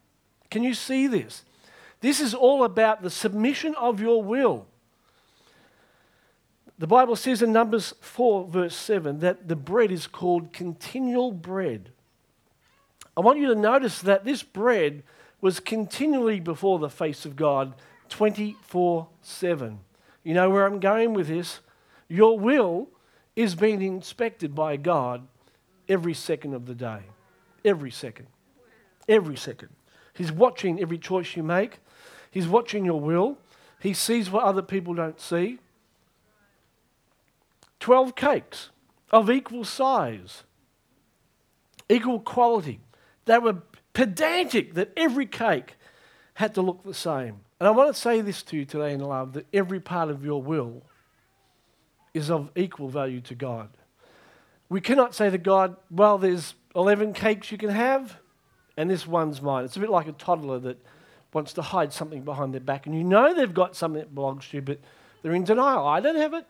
Can 0.50 0.64
you 0.64 0.74
see 0.74 1.06
this? 1.06 1.46
This 2.02 2.20
is 2.20 2.34
all 2.34 2.64
about 2.64 3.04
the 3.04 3.12
submission 3.12 3.76
of 3.76 4.00
your 4.00 4.24
will. 4.24 4.66
The 6.78 6.88
Bible 6.88 7.16
says 7.16 7.42
in 7.42 7.54
Numbers 7.54 7.94
4, 8.02 8.48
verse 8.48 8.76
7, 8.76 9.20
that 9.20 9.48
the 9.48 9.56
bread 9.56 9.92
is 9.92 10.08
called 10.08 10.52
continual 10.52 11.32
bread. 11.32 11.92
I 13.16 13.22
want 13.22 13.40
you 13.40 13.48
to 13.48 13.56
notice 13.56 14.02
that 14.02 14.26
this 14.26 14.44
bread 14.44 15.04
was 15.40 15.60
continually 15.60 16.40
before 16.40 16.80
the 16.80 16.90
face 16.90 17.26
of 17.26 17.36
God 17.36 17.74
24 18.10 19.08
7. 19.22 19.80
You 20.24 20.34
know 20.34 20.50
where 20.50 20.66
I'm 20.66 20.80
going 20.80 21.14
with 21.14 21.28
this? 21.28 21.62
Your 22.10 22.38
will 22.38 22.90
is 23.36 23.56
being 23.56 23.82
inspected 23.82 24.54
by 24.54 24.78
God 24.78 25.28
every 25.88 26.14
second 26.14 26.54
of 26.54 26.66
the 26.66 26.76
day. 26.76 27.00
Every 27.64 27.92
second. 27.92 28.28
Every 29.08 29.38
second. 29.38 29.70
He's 30.14 30.32
watching 30.32 30.82
every 30.82 30.98
choice 30.98 31.36
you 31.36 31.44
make, 31.44 31.80
He's 32.32 32.48
watching 32.48 32.84
your 32.84 33.00
will. 33.00 33.38
He 33.80 33.94
sees 33.94 34.30
what 34.32 34.44
other 34.44 34.62
people 34.62 34.94
don't 34.94 35.20
see. 35.20 35.60
12 37.86 38.16
cakes 38.16 38.72
of 39.12 39.30
equal 39.30 39.64
size, 39.64 40.42
equal 41.88 42.20
quality. 42.20 42.80
They 43.26 43.38
were 43.38 43.58
pedantic 43.94 44.74
that 44.74 44.92
every 44.98 45.28
cake 45.28 45.76
had 46.34 46.56
to 46.56 46.64
look 46.64 46.82
the 46.84 46.96
same. 46.96 47.42
And 47.60 47.68
I 47.68 47.70
want 47.70 47.94
to 47.94 48.02
say 48.02 48.22
this 48.22 48.42
to 48.42 48.58
you 48.58 48.66
today 48.66 48.94
in 48.94 49.02
love 49.02 49.34
that 49.34 49.46
every 49.54 49.80
part 49.80 50.10
of 50.10 50.26
your 50.26 50.42
will 50.42 50.82
is 52.16 52.32
of 52.32 52.50
equal 52.56 52.90
value 52.90 53.22
to 53.22 53.36
God. 53.36 53.70
We 54.68 54.82
cannot 54.82 55.14
say 55.14 55.30
to 55.30 55.38
God, 55.38 55.76
well, 55.92 56.18
there's 56.18 56.56
11 56.76 57.14
cakes 57.14 57.52
you 57.52 57.60
can 57.60 57.70
have, 57.70 58.18
and 58.76 58.90
this 58.90 59.06
one's 59.06 59.44
mine. 59.44 59.64
It's 59.64 59.78
a 59.78 59.80
bit 59.80 59.92
like 59.92 60.08
a 60.08 60.14
toddler 60.14 60.58
that 60.58 60.84
wants 61.34 61.54
to 61.54 61.62
hide 61.62 61.94
something 61.94 62.24
behind 62.24 62.52
their 62.52 62.62
back, 62.62 62.88
and 62.88 62.96
you 62.96 63.04
know 63.04 63.36
they've 63.36 63.54
got 63.54 63.76
something 63.76 64.02
that 64.02 64.16
belongs 64.16 64.50
to 64.50 64.58
you, 64.58 64.64
but 64.64 64.80
they're 65.22 65.36
in 65.36 65.44
denial. 65.44 65.86
I 65.86 66.00
don't 66.00 66.16
have 66.16 66.34
it. 66.34 66.48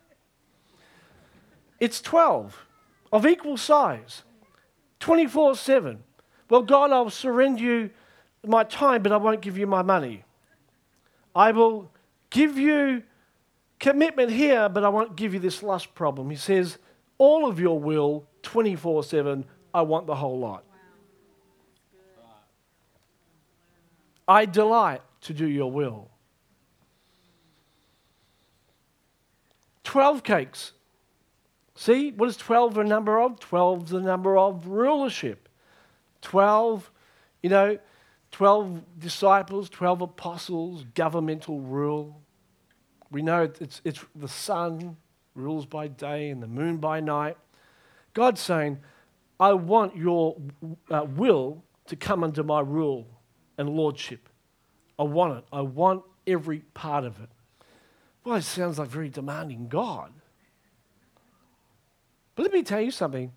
It's 1.80 2.02
12 2.02 2.66
of 3.12 3.26
equal 3.26 3.58
size, 3.58 4.24
24 5.00 5.56
7. 5.56 6.04
Well, 6.50 6.62
God, 6.62 6.92
I'll 6.92 7.10
surrender 7.10 7.62
you 7.62 7.90
my 8.46 8.64
time, 8.64 9.02
but 9.02 9.12
I 9.12 9.18
won't 9.18 9.42
give 9.42 9.58
you 9.58 9.68
my 9.68 9.82
money. 9.82 10.24
I 11.36 11.52
will 11.52 11.92
give 12.30 12.58
you 12.58 13.04
commitment 13.80 14.32
here, 14.32 14.70
but 14.70 14.84
I 14.84 14.90
won't 14.90 15.16
give 15.16 15.34
you 15.34 15.40
this 15.40 15.64
lust 15.64 15.94
problem. 15.96 16.30
He 16.30 16.36
says, 16.36 16.78
all 17.18 17.48
of 17.48 17.60
your 17.60 17.80
will, 17.80 18.26
24 18.44 19.04
7, 19.04 19.46
I 19.74 19.82
want 19.82 20.08
the 20.08 20.16
whole 20.16 20.40
lot. 20.40 20.64
I 24.28 24.46
delight 24.46 25.02
to 25.22 25.34
do 25.34 25.48
your 25.48 25.72
will. 25.72 26.10
12 29.84 30.24
cakes 30.24 30.72
See, 31.76 32.12
what 32.12 32.30
is 32.30 32.38
12 32.38 32.78
a 32.78 32.84
number 32.84 33.20
of? 33.20 33.40
12 33.40 33.84
is 33.84 33.90
the 33.90 34.00
number 34.00 34.38
of 34.38 34.68
rulership. 34.68 35.50
12, 36.22 36.90
you 37.44 37.50
know, 37.50 37.78
12 38.32 38.82
disciples, 39.00 39.70
12 39.70 40.02
apostles, 40.02 40.86
governmental 40.96 41.60
rule. 41.60 42.22
We 43.12 43.22
know 43.22 43.52
it's, 43.60 43.82
it's 43.84 44.04
the 44.16 44.28
sun 44.28 44.98
rules 45.36 45.66
by 45.66 45.88
day 45.90 46.30
and 46.30 46.42
the 46.42 46.48
moon 46.48 46.78
by 46.78 47.02
night. 47.02 47.38
God's 48.14 48.42
saying, 48.42 48.80
I 49.40 49.54
want 49.54 49.98
your 49.98 50.38
uh, 50.90 51.06
will 51.16 51.64
to 51.88 51.96
come 51.96 52.24
under 52.24 52.44
my 52.44 52.62
rule 52.62 53.06
and 53.58 53.70
lordship. 53.70 54.30
I 54.98 55.04
want 55.04 55.38
it. 55.38 55.44
I 55.52 55.62
want 55.62 56.04
every 56.26 56.60
part 56.74 57.04
of 57.04 57.20
it. 57.20 57.30
Well, 58.24 58.36
it 58.36 58.44
sounds 58.44 58.80
like 58.80 58.88
very 58.88 59.10
demanding 59.10 59.68
God. 59.68 60.12
But 62.36 62.44
let 62.44 62.54
me 62.54 62.64
tell 62.64 62.82
you 62.82 62.92
something. 62.92 63.32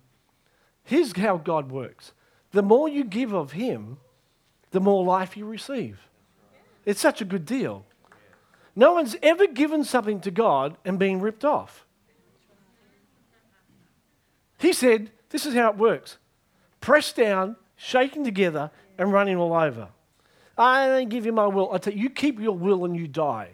Here's 0.83 1.15
how 1.17 1.37
God 1.37 1.71
works 1.71 2.13
the 2.51 2.63
more 2.63 2.89
you 2.89 3.03
give 3.03 3.33
of 3.33 3.53
Him, 3.53 3.97
the 4.71 4.79
more 4.79 5.03
life 5.03 5.37
you 5.37 5.45
receive. 5.45 5.99
It's 6.85 7.01
such 7.01 7.21
a 7.21 7.25
good 7.25 7.45
deal. 7.45 7.85
No 8.75 8.93
one's 8.93 9.15
ever 9.21 9.47
given 9.47 9.83
something 9.83 10.21
to 10.21 10.31
God 10.31 10.77
and 10.85 10.97
been 10.97 11.21
ripped 11.21 11.45
off. 11.45 11.85
He 14.57 14.73
said, 14.73 15.11
This 15.29 15.45
is 15.45 15.53
how 15.53 15.69
it 15.69 15.77
works 15.77 16.17
pressed 16.81 17.15
down, 17.15 17.55
shaking 17.75 18.23
together, 18.23 18.71
and 18.97 19.11
running 19.11 19.37
all 19.37 19.53
over. 19.53 19.89
I 20.57 20.87
don't 20.87 21.09
give 21.09 21.25
you 21.25 21.31
my 21.31 21.47
will. 21.47 21.71
I 21.73 21.77
tell 21.77 21.93
you, 21.93 22.03
you 22.03 22.09
keep 22.09 22.39
your 22.39 22.57
will 22.57 22.85
and 22.85 22.95
you 22.95 23.07
die. 23.07 23.51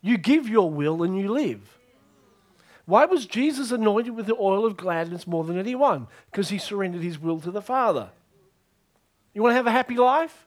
You 0.00 0.18
give 0.18 0.48
your 0.48 0.70
will 0.70 1.02
and 1.02 1.18
you 1.18 1.32
live. 1.32 1.78
Why 2.86 3.06
was 3.06 3.26
Jesus 3.26 3.72
anointed 3.72 4.14
with 4.14 4.26
the 4.26 4.36
oil 4.38 4.66
of 4.66 4.76
gladness 4.76 5.26
more 5.26 5.44
than 5.44 5.58
anyone? 5.58 6.06
Because 6.30 6.50
he 6.50 6.58
surrendered 6.58 7.02
his 7.02 7.18
will 7.18 7.40
to 7.40 7.50
the 7.50 7.62
Father. 7.62 8.10
You 9.32 9.42
want 9.42 9.52
to 9.52 9.56
have 9.56 9.66
a 9.66 9.70
happy 9.70 9.96
life? 9.96 10.46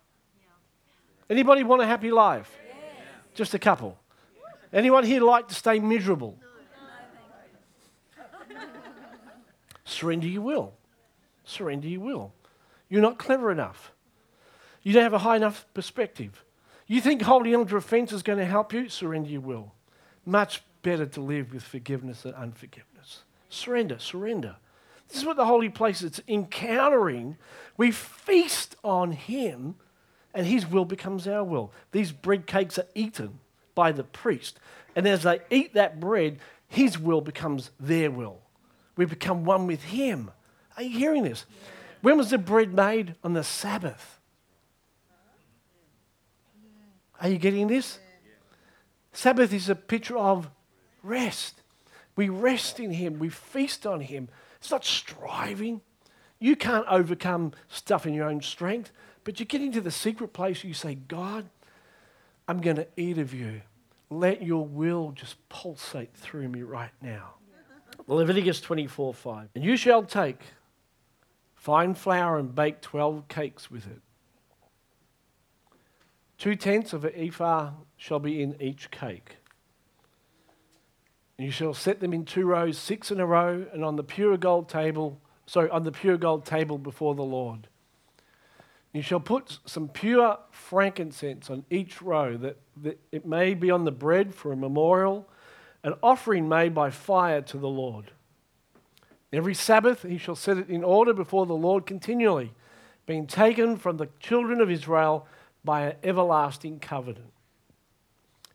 Anybody 1.30 1.64
want 1.64 1.82
a 1.82 1.88
happy 1.88 2.12
life? 2.12 2.56
Just 3.34 3.54
a 3.54 3.60
couple. 3.60 3.98
Anyone 4.72 5.04
here 5.04 5.22
like 5.22 5.48
to 5.48 5.56
stay 5.56 5.80
miserable? 5.80 6.38
Surrender 9.84 10.28
your 10.28 10.42
will. 10.42 10.74
Surrender 11.44 11.88
your 11.88 12.02
will. 12.02 12.34
You're 12.90 13.02
not 13.02 13.18
clever 13.18 13.52
enough. 13.52 13.92
You 14.84 14.94
don't 14.94 15.04
have 15.04 15.14
a 15.14 15.20
high 15.20 15.38
enough 15.38 15.66
perspective. 15.74 16.44
You 16.86 17.02
think 17.02 17.22
holding 17.22 17.56
on 17.56 17.68
to 17.68 17.78
a 17.78 17.82
fence 17.82 18.14
is 18.14 18.24
going 18.24 18.40
to 18.40 18.46
help 18.46 18.74
you? 18.74 18.90
Surrender 18.90 19.30
your 19.30 19.42
will. 19.42 19.74
Much 20.26 20.62
better 20.88 21.06
to 21.06 21.20
live 21.20 21.52
with 21.52 21.64
forgiveness 21.64 22.22
than 22.22 22.34
unforgiveness. 22.34 23.24
Surrender, 23.50 24.00
surrender. 24.00 24.56
This 25.10 25.18
is 25.18 25.26
what 25.26 25.36
the 25.36 25.46
holy 25.46 25.68
place 25.68 26.02
is 26.02 26.22
encountering. 26.30 27.36
We 27.76 27.92
feast 27.92 28.78
on 28.86 29.12
Him, 29.12 29.76
and 30.34 30.48
His 30.48 30.66
will 30.66 30.86
becomes 30.86 31.28
our 31.28 31.44
will. 31.44 31.74
These 31.92 32.14
bread 32.14 32.48
cakes 32.48 32.80
are 32.80 32.88
eaten 32.96 33.40
by 33.76 33.92
the 33.92 34.06
priest, 34.06 34.62
and 34.96 35.06
as 35.06 35.24
they 35.24 35.42
eat 35.50 35.74
that 35.74 36.00
bread, 36.00 36.40
His 36.70 36.98
will 36.98 37.20
becomes 37.20 37.72
their 37.78 38.10
will. 38.10 38.40
We 38.96 39.04
become 39.04 39.44
one 39.44 39.68
with 39.68 39.84
Him. 39.84 40.32
Are 40.78 40.84
you 40.84 40.98
hearing 40.98 41.24
this? 41.24 41.44
When 42.00 42.18
was 42.18 42.30
the 42.30 42.38
bread 42.38 42.74
made? 42.74 43.16
On 43.26 43.34
the 43.34 43.44
Sabbath. 43.44 44.20
Are 47.20 47.28
you 47.28 47.38
getting 47.38 47.68
this? 47.68 48.00
Sabbath 49.12 49.52
is 49.52 49.68
a 49.68 49.76
picture 49.76 50.18
of 50.18 50.50
Rest. 51.08 51.62
We 52.16 52.30
rest 52.30 52.80
in 52.80 52.92
Him. 52.92 53.20
We 53.20 53.30
feast 53.30 53.88
on 53.88 54.02
Him. 54.02 54.28
It's 54.60 54.72
not 54.72 54.84
striving. 54.84 55.82
You 56.40 56.56
can't 56.56 56.86
overcome 56.90 57.54
stuff 57.70 58.06
in 58.06 58.14
your 58.14 58.30
own 58.30 58.42
strength, 58.42 58.92
but 59.24 59.40
you 59.40 59.46
get 59.46 59.62
into 59.62 59.82
the 59.82 59.92
secret 59.92 60.34
place 60.34 60.64
you 60.64 60.74
say, 60.74 60.96
God, 60.96 61.50
I'm 62.48 62.62
going 62.62 62.76
to 62.76 62.88
eat 62.98 63.18
of 63.18 63.34
you. 63.34 63.62
Let 64.10 64.42
your 64.42 64.66
will 64.66 65.12
just 65.12 65.36
pulsate 65.50 66.14
through 66.14 66.48
me 66.50 66.62
right 66.62 66.92
now. 67.02 67.36
Leviticus 68.08 68.62
24 68.62 69.14
5. 69.14 69.50
And 69.56 69.64
you 69.64 69.76
shall 69.76 70.04
take 70.04 70.40
fine 71.56 71.94
flour 71.94 72.38
and 72.38 72.54
bake 72.54 72.82
12 72.82 73.28
cakes 73.28 73.70
with 73.70 73.88
it. 73.88 74.02
Two 76.38 76.56
tenths 76.56 76.94
of 76.94 77.04
an 77.04 77.14
ephah 77.16 77.72
shall 77.98 78.20
be 78.20 78.42
in 78.42 78.56
each 78.62 78.92
cake. 78.92 79.38
And 81.38 81.46
you 81.46 81.52
shall 81.52 81.74
set 81.74 82.00
them 82.00 82.14
in 82.14 82.26
two 82.26 82.46
rows, 82.46 82.78
six 82.78 83.12
in 83.12 83.20
a 83.20 83.26
row, 83.26 83.66
and 83.72 83.84
on 83.84 83.96
the 83.96 84.04
pure 84.04 84.38
gold 84.38 84.70
table, 84.70 85.20
sorry, 85.46 85.70
on 85.70 85.84
the 85.84 85.92
pure 85.92 86.18
gold 86.18 86.46
table 86.46 86.78
before 86.78 87.14
the 87.14 87.24
Lord. 87.24 87.68
You 88.94 89.04
shall 89.04 89.20
put 89.20 89.60
some 89.66 89.90
pure 89.90 90.40
frankincense 90.50 91.52
on 91.52 91.64
each 91.70 92.02
row, 92.02 92.36
that, 92.38 92.58
that 92.82 93.00
it 93.12 93.26
may 93.26 93.54
be 93.54 93.70
on 93.70 93.84
the 93.84 93.92
bread 93.92 94.34
for 94.34 94.52
a 94.52 94.58
memorial, 94.58 95.28
an 95.84 95.94
offering 96.02 96.50
made 96.50 96.74
by 96.74 96.90
fire 96.90 97.42
to 97.42 97.58
the 97.58 97.68
Lord. 97.68 98.12
Every 99.32 99.54
Sabbath 99.54 100.04
he 100.04 100.18
shall 100.18 100.36
set 100.36 100.58
it 100.58 100.70
in 100.70 100.84
order 100.84 101.14
before 101.14 101.46
the 101.46 101.54
Lord 101.54 101.86
continually, 101.86 102.54
being 103.06 103.28
taken 103.28 103.78
from 103.78 103.98
the 103.98 104.10
children 104.20 104.62
of 104.62 104.72
Israel 104.72 105.28
by 105.64 105.82
an 105.82 105.96
everlasting 106.04 106.80
covenant. 106.80 107.32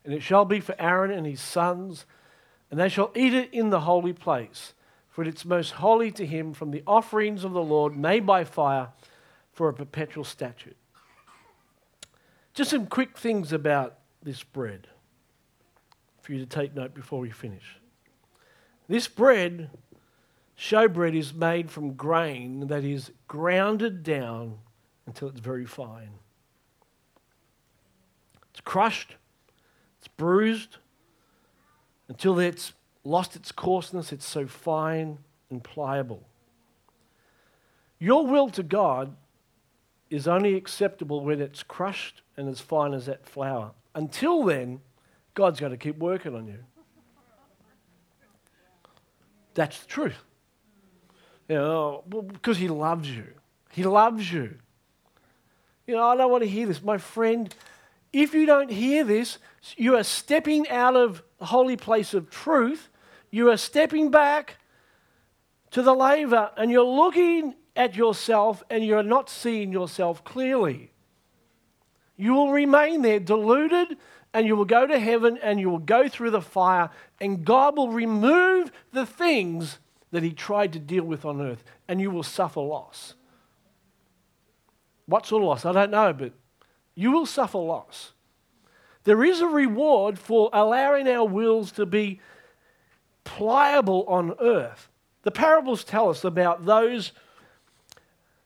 And 0.05 0.13
it 0.13 0.23
shall 0.23 0.45
be 0.45 0.59
for 0.59 0.75
Aaron 0.79 1.13
and 1.13 1.27
his 1.27 1.41
sons, 1.41 2.07
and 2.73 2.81
they 2.81 2.89
shall 2.89 3.13
eat 3.15 3.35
it 3.35 3.53
in 3.53 3.69
the 3.69 3.81
holy 3.81 4.15
place, 4.15 4.73
for 5.11 5.21
it 5.21 5.29
is 5.29 5.45
most 5.45 5.73
holy 5.73 6.11
to 6.11 6.25
him 6.25 6.55
from 6.55 6.71
the 6.71 6.83
offerings 6.87 7.45
of 7.45 7.53
the 7.53 7.63
Lord 7.63 7.95
made 7.95 8.25
by 8.25 8.45
fire 8.45 8.89
for 9.53 9.69
a 9.69 9.75
perpetual 9.75 10.25
statute. 10.25 10.79
Just 12.55 12.71
some 12.71 12.87
quick 12.87 13.19
things 13.19 13.53
about 13.53 13.99
this 14.23 14.43
bread 14.43 14.89
for 16.23 16.33
you 16.33 16.39
to 16.39 16.47
take 16.47 16.75
note 16.75 16.95
before 16.95 17.21
we 17.21 17.29
finish. 17.29 17.77
This 18.89 19.07
bread, 19.07 19.69
showbread, 20.59 21.15
is 21.15 21.35
made 21.35 21.71
from 21.71 21.93
grain 21.93 22.69
that 22.69 22.85
is 22.85 23.13
grounded 23.29 24.03
down 24.03 24.61
until 25.07 25.29
it's 25.29 25.41
very 25.41 25.67
fine. 25.67 26.13
It's 28.51 28.63
crushed, 28.63 29.17
it's 29.99 30.09
bruised, 30.09 30.79
until 32.13 32.39
it's 32.39 32.75
lost 33.05 33.37
its 33.37 33.51
coarseness, 33.51 34.13
it's 34.13 34.27
so 34.29 34.47
fine 34.47 35.17
and 35.49 35.65
pliable. 35.65 36.23
Your 37.99 38.27
will 38.27 38.51
to 38.51 38.63
God 38.63 39.17
is 40.11 40.29
only 40.29 40.55
acceptable 40.55 41.25
when 41.25 41.41
it's 41.41 41.63
crushed 41.63 42.21
and 42.37 42.51
as 42.51 42.61
fine 42.61 42.93
as 42.93 43.07
that 43.07 43.25
flour. 43.25 43.71
Until 43.95 44.45
then, 44.45 44.83
God's 45.33 45.59
going 45.59 45.73
to 45.73 45.79
keep 45.79 45.97
working 45.97 46.35
on 46.35 46.47
you. 46.47 46.59
That's 49.55 49.81
the 49.81 49.87
truth. 49.87 50.23
You 51.49 51.57
know, 51.57 52.05
because 52.31 52.59
He 52.59 52.69
loves 52.69 53.09
you. 53.09 53.25
He 53.71 53.85
loves 53.85 54.31
you. 54.31 54.59
You 55.87 55.95
know, 55.95 56.09
I 56.09 56.17
don't 56.17 56.31
want 56.31 56.43
to 56.43 56.49
hear 56.49 56.67
this. 56.67 56.83
My 56.83 56.99
friend, 56.99 57.55
if 58.13 58.35
you 58.35 58.45
don't 58.45 58.71
hear 58.71 59.03
this, 59.03 59.39
you 59.79 59.97
are 59.97 60.05
stepping 60.05 60.69
out 60.69 60.95
of 60.95 61.23
the 61.43 61.47
holy 61.47 61.77
place 61.77 62.15
of 62.15 62.31
truth. 62.31 62.89
You 63.33 63.51
are 63.51 63.57
stepping 63.57 64.13
back 64.13 64.59
to 65.73 65.83
the 65.83 65.93
laver 65.93 66.53
and 66.57 66.71
you're 66.71 66.85
looking 66.85 67.57
at 67.75 67.97
yourself 67.97 68.63
and 68.71 68.87
you're 68.87 69.03
not 69.03 69.29
seeing 69.29 69.73
yourself 69.73 70.23
clearly. 70.23 70.93
You 72.17 72.35
will 72.35 72.53
remain 72.53 73.03
there 73.03 73.19
deluded 73.19 73.97
and 74.33 74.47
you 74.47 74.55
will 74.55 74.65
go 74.65 74.87
to 74.87 75.01
heaven 75.01 75.37
and 75.43 75.59
you 75.59 75.69
will 75.69 75.81
go 75.81 76.09
through 76.09 76.31
the 76.31 76.41
fire 76.41 76.91
and 77.21 77.45
God 77.45 77.77
will 77.77 77.91
remove 77.91 78.71
the 78.93 79.05
things 79.05 79.81
that 80.13 80.23
He 80.23 80.31
tried 80.31 80.73
to 80.75 80.79
deal 80.79 81.03
with 81.03 81.25
on 81.25 81.41
earth 81.41 81.65
and 81.89 82.01
you 82.01 82.13
will 82.13 82.23
suffer 82.23 82.61
loss. 82.61 83.15
What 85.07 85.27
sort 85.27 85.43
of 85.43 85.49
loss? 85.49 85.65
I 85.65 85.73
don't 85.73 85.91
know, 85.91 86.13
but 86.13 86.35
you 86.95 87.11
will 87.11 87.27
suffer 87.27 87.59
loss. 87.59 88.13
There 89.05 89.25
is 89.25 89.41
a 89.41 89.47
reward 89.47 90.19
for 90.19 90.51
allowing 90.53 91.09
our 91.09 91.27
wills 91.27 91.73
to 91.73 91.87
be 91.87 92.21
pliable 93.25 94.05
on 94.07 94.35
earth. 94.41 94.89
The 95.23 95.31
parables 95.31 95.85
tell 95.85 96.09
us 96.09 96.25
about 96.25 96.65
those 96.65 97.13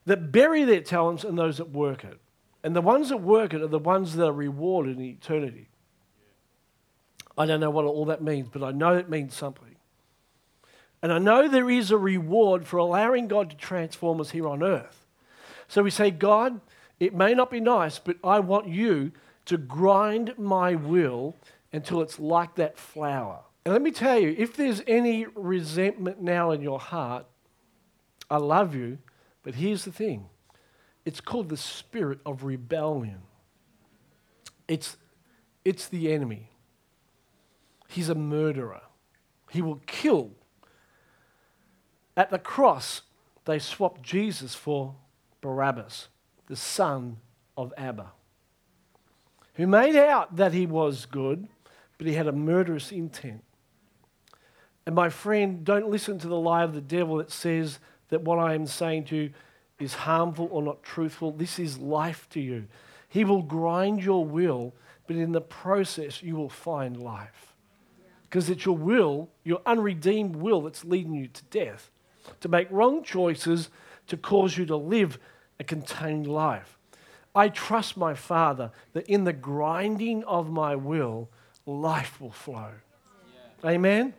that 0.04 0.32
bury 0.32 0.64
their 0.64 0.80
talents 0.80 1.24
and 1.24 1.36
those 1.36 1.58
that 1.58 1.70
work 1.70 2.04
it. 2.04 2.18
And 2.62 2.74
the 2.74 2.82
ones 2.82 3.10
that 3.10 3.18
work 3.18 3.54
it 3.54 3.62
are 3.62 3.66
the 3.66 3.78
ones 3.78 4.14
that 4.16 4.26
are 4.26 4.32
rewarded 4.32 4.96
in 4.96 5.04
eternity. 5.04 5.68
I 7.38 7.46
don't 7.46 7.60
know 7.60 7.70
what 7.70 7.84
all 7.84 8.06
that 8.06 8.22
means, 8.22 8.48
but 8.50 8.62
I 8.62 8.72
know 8.72 8.94
it 8.94 9.10
means 9.10 9.34
something. 9.34 9.76
And 11.02 11.12
I 11.12 11.18
know 11.18 11.48
there 11.48 11.70
is 11.70 11.90
a 11.90 11.98
reward 11.98 12.66
for 12.66 12.78
allowing 12.78 13.28
God 13.28 13.50
to 13.50 13.56
transform 13.56 14.20
us 14.20 14.30
here 14.30 14.48
on 14.48 14.62
earth. 14.62 15.06
So 15.68 15.82
we 15.82 15.90
say, 15.90 16.10
God, 16.10 16.60
it 16.98 17.14
may 17.14 17.34
not 17.34 17.50
be 17.50 17.60
nice, 17.60 17.98
but 17.98 18.16
I 18.24 18.40
want 18.40 18.68
you 18.68 19.12
to 19.46 19.56
grind 19.56 20.34
my 20.38 20.74
will 20.74 21.36
until 21.72 22.02
it's 22.02 22.18
like 22.18 22.54
that 22.56 22.78
flour. 22.78 23.40
And 23.64 23.72
let 23.72 23.82
me 23.82 23.90
tell 23.90 24.18
you, 24.18 24.34
if 24.38 24.56
there's 24.56 24.82
any 24.86 25.26
resentment 25.34 26.20
now 26.20 26.52
in 26.52 26.62
your 26.62 26.78
heart, 26.78 27.26
I 28.30 28.36
love 28.36 28.74
you, 28.74 28.98
but 29.42 29.54
here's 29.56 29.84
the 29.84 29.92
thing 29.92 30.28
it's 31.04 31.20
called 31.20 31.48
the 31.48 31.56
spirit 31.56 32.18
of 32.26 32.44
rebellion. 32.44 33.22
It's, 34.68 34.96
it's 35.64 35.88
the 35.88 36.12
enemy. 36.12 36.50
He's 37.88 38.08
a 38.08 38.14
murderer. 38.14 38.82
He 39.52 39.62
will 39.62 39.80
kill. 39.86 40.32
At 42.16 42.30
the 42.30 42.38
cross, 42.38 43.02
they 43.44 43.60
swapped 43.60 44.02
Jesus 44.02 44.54
for 44.54 44.96
Barabbas, 45.40 46.08
the 46.48 46.56
son 46.56 47.18
of 47.56 47.72
Abba, 47.76 48.10
who 49.56 49.66
made 49.66 49.96
out 49.96 50.36
that 50.36 50.52
he 50.52 50.66
was 50.66 51.06
good, 51.06 51.48
but 51.98 52.06
he 52.06 52.14
had 52.14 52.26
a 52.26 52.32
murderous 52.32 52.92
intent. 52.92 53.42
And 54.84 54.94
my 54.94 55.08
friend, 55.08 55.64
don't 55.64 55.90
listen 55.90 56.18
to 56.20 56.28
the 56.28 56.38
lie 56.38 56.62
of 56.62 56.74
the 56.74 56.80
devil 56.80 57.16
that 57.16 57.32
says 57.32 57.80
that 58.08 58.22
what 58.22 58.38
I 58.38 58.54
am 58.54 58.66
saying 58.66 59.04
to 59.06 59.16
you 59.16 59.30
is 59.80 59.94
harmful 59.94 60.48
or 60.52 60.62
not 60.62 60.82
truthful. 60.82 61.32
This 61.32 61.58
is 61.58 61.78
life 61.78 62.28
to 62.30 62.40
you. 62.40 62.66
He 63.08 63.24
will 63.24 63.42
grind 63.42 64.02
your 64.02 64.24
will, 64.24 64.74
but 65.06 65.16
in 65.16 65.32
the 65.32 65.40
process, 65.40 66.22
you 66.22 66.36
will 66.36 66.48
find 66.48 66.96
life. 66.96 67.54
Because 68.22 68.50
it's 68.50 68.64
your 68.64 68.76
will, 68.76 69.28
your 69.44 69.60
unredeemed 69.66 70.36
will, 70.36 70.62
that's 70.62 70.84
leading 70.84 71.14
you 71.14 71.28
to 71.28 71.44
death, 71.44 71.90
to 72.40 72.48
make 72.48 72.70
wrong 72.70 73.02
choices 73.02 73.70
to 74.08 74.16
cause 74.16 74.56
you 74.56 74.66
to 74.66 74.76
live 74.76 75.18
a 75.58 75.64
contained 75.64 76.26
life. 76.26 76.75
I 77.36 77.50
trust 77.50 77.98
my 77.98 78.14
Father 78.14 78.70
that 78.94 79.06
in 79.06 79.24
the 79.24 79.32
grinding 79.34 80.24
of 80.24 80.50
my 80.50 80.74
will, 80.74 81.28
life 81.66 82.18
will 82.18 82.30
flow. 82.30 82.70
Yeah. 83.62 83.70
Amen? 83.70 84.00
Amen? 84.00 84.14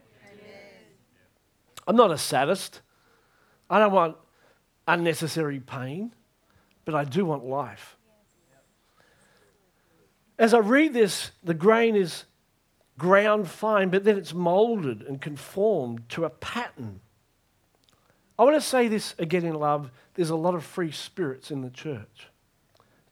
I'm 1.88 1.96
not 1.96 2.12
a 2.12 2.18
sadist. 2.18 2.82
I 3.72 3.80
don't 3.80 3.92
want 3.92 4.18
unnecessary 4.88 5.60
pain, 5.60 6.14
but 6.86 6.94
I 6.94 7.06
do 7.06 7.26
want 7.26 7.44
life. 7.44 7.98
As 10.38 10.54
I 10.54 10.60
read 10.60 10.94
this, 10.94 11.32
the 11.44 11.56
grain 11.56 11.96
is 11.96 12.26
ground 13.00 13.50
fine, 13.50 13.90
but 13.90 14.04
then 14.04 14.18
it's 14.18 14.36
molded 14.36 15.02
and 15.02 15.20
conformed 15.20 16.08
to 16.10 16.26
a 16.26 16.30
pattern. 16.30 17.00
I 18.38 18.44
want 18.44 18.56
to 18.56 18.62
say 18.62 18.88
this 18.88 19.16
again 19.18 19.44
in 19.44 19.56
love 19.56 19.90
there's 20.14 20.30
a 20.30 20.36
lot 20.36 20.54
of 20.54 20.64
free 20.64 20.92
spirits 20.92 21.50
in 21.50 21.62
the 21.62 21.70
church. 21.72 22.28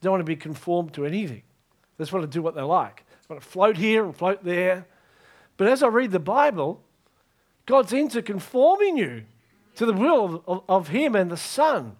Don't 0.05 0.11
want 0.11 0.21
to 0.21 0.25
be 0.25 0.35
conformed 0.35 0.93
to 0.93 1.05
anything, 1.07 1.41
they 1.97 2.03
just 2.03 2.13
want 2.13 2.21
to 2.21 2.29
do 2.29 2.43
what 2.43 2.53
they 2.53 2.61
like. 2.61 3.03
They 3.27 3.33
want 3.33 3.41
to 3.41 3.49
float 3.49 3.75
here 3.75 4.05
and 4.05 4.15
float 4.15 4.43
there. 4.43 4.85
But 5.57 5.67
as 5.67 5.81
I 5.81 5.87
read 5.87 6.11
the 6.11 6.19
Bible, 6.19 6.79
God's 7.65 7.91
into 7.91 8.21
conforming 8.21 8.97
you 8.97 9.23
to 9.77 9.87
the 9.87 9.93
will 9.93 10.43
of, 10.47 10.61
of 10.69 10.87
Him 10.89 11.15
and 11.15 11.31
the 11.31 11.37
Son. 11.37 11.97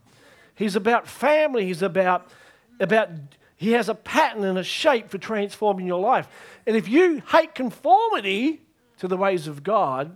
He's 0.53 0.75
about 0.75 1.07
family. 1.07 1.65
He's 1.65 1.81
about, 1.81 2.29
about, 2.79 3.09
He 3.55 3.71
has 3.71 3.89
a 3.89 3.95
pattern 3.95 4.43
and 4.43 4.59
a 4.59 4.63
shape 4.63 5.09
for 5.09 5.17
transforming 5.17 5.87
your 5.87 5.99
life. 5.99 6.27
And 6.67 6.75
if 6.77 6.87
you 6.87 7.23
hate 7.29 7.55
conformity 7.55 8.61
to 8.99 9.07
the 9.07 9.17
ways 9.17 9.47
of 9.47 9.63
God, 9.63 10.15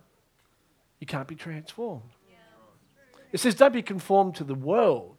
you 0.99 1.07
can't 1.07 1.27
be 1.27 1.33
transformed. 1.33 2.03
It 3.31 3.39
says, 3.39 3.55
don't 3.55 3.73
be 3.73 3.81
conformed 3.81 4.35
to 4.35 4.43
the 4.43 4.53
world, 4.53 5.18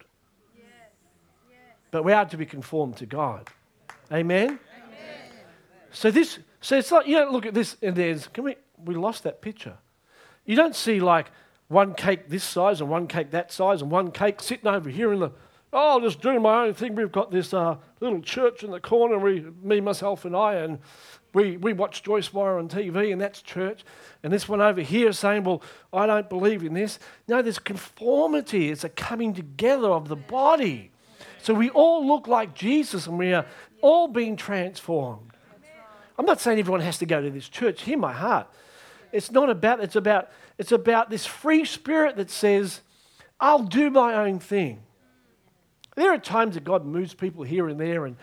but 1.90 2.05
we 2.05 2.12
are 2.12 2.24
to 2.24 2.37
be 2.37 2.46
conformed 2.46 2.96
to 2.98 3.07
God. 3.07 3.48
Amen? 4.12 4.46
Amen? 4.48 4.59
So 5.92 6.11
this, 6.11 6.38
so 6.61 6.79
it's 6.79 6.92
like 6.92 7.07
you 7.07 7.16
don't 7.16 7.32
look 7.32 7.47
at 7.47 7.55
this 7.55 7.76
and 7.82 7.97
there's, 7.97 8.26
can 8.28 8.45
we, 8.45 8.57
we 8.84 8.95
lost 8.95 9.24
that 9.24 9.41
picture. 9.41 9.76
You 10.45 10.57
don't 10.57 10.74
see 10.74 11.01
like 11.01 11.30
one 11.68 11.95
cake 11.95 12.28
this 12.28 12.45
size 12.45 12.80
and 12.80 12.91
one 12.91 13.07
cake 13.07 13.30
that 13.30 13.53
size 13.53 13.82
and 13.82 13.91
one 13.91 14.11
cake 14.11 14.41
sitting 14.41 14.66
over 14.66 14.91
here 14.91 15.12
in 15.12 15.20
the, 15.20 15.30
oh, 15.72 15.91
I'll 15.91 16.01
just 16.01 16.20
doing 16.20 16.43
my 16.43 16.64
own 16.64 16.74
thing. 16.74 16.95
We've 16.95 17.12
got 17.12 17.30
this 17.30 17.55
uh, 17.55 17.76
little 18.01 18.20
church 18.20 18.64
in 18.64 18.70
the 18.70 18.80
corner, 18.80 19.18
we, 19.18 19.47
me, 19.62 19.80
myself, 19.80 20.24
and 20.24 20.34
I, 20.34 20.55
and 20.55 20.78
we, 21.32 21.57
we 21.57 21.72
watch 21.72 22.03
Joyce 22.03 22.32
Meyer 22.32 22.59
on 22.59 22.68
TV, 22.68 23.12
and 23.12 23.20
that's 23.20 23.41
church. 23.41 23.84
And 24.22 24.32
this 24.32 24.49
one 24.49 24.61
over 24.61 24.80
here 24.80 25.12
saying, 25.12 25.45
well, 25.45 25.62
I 25.93 26.07
don't 26.07 26.28
believe 26.28 26.64
in 26.64 26.74
this. 26.74 26.99
No, 27.28 27.41
there's 27.41 27.61
conformity. 27.61 28.70
It's 28.70 28.84
a 28.84 28.88
coming 28.88 29.32
together 29.32 29.88
of 29.88 30.09
the 30.09 30.16
body. 30.16 30.91
So 31.43 31.55
we 31.55 31.70
all 31.70 32.07
look 32.07 32.26
like 32.26 32.55
Jesus, 32.55 33.07
and 33.07 33.18
we 33.18 33.32
are 33.32 33.47
all 33.80 34.09
being 34.09 34.36
transformed. 34.36 35.30
I'm 36.18 36.26
not 36.26 36.41
saying 36.41 36.59
everyone 36.59 36.80
has 36.80 36.99
to 36.99 37.07
go 37.07 37.22
to 37.22 37.30
this 37.30 37.49
church. 37.49 37.82
Hear 37.82 37.97
my 37.97 38.12
heart. 38.12 38.47
It's 39.11 39.30
not 39.30 39.49
about, 39.49 39.80
it's 39.80 39.97
about 39.97 40.30
it's 40.61 40.72
about 40.72 41.09
this 41.09 41.24
free 41.24 41.64
spirit 41.64 42.16
that 42.16 42.30
says, 42.30 42.82
I'll 43.41 43.62
do 43.62 43.88
my 43.88 44.12
own 44.12 44.41
thing. 44.41 44.82
There 45.97 46.12
are 46.12 46.18
times 46.18 46.55
that 46.55 46.64
God 46.64 46.84
moves 46.84 47.14
people 47.14 47.45
here 47.45 47.66
and 47.66 47.80
there, 47.80 48.05
and 48.05 48.16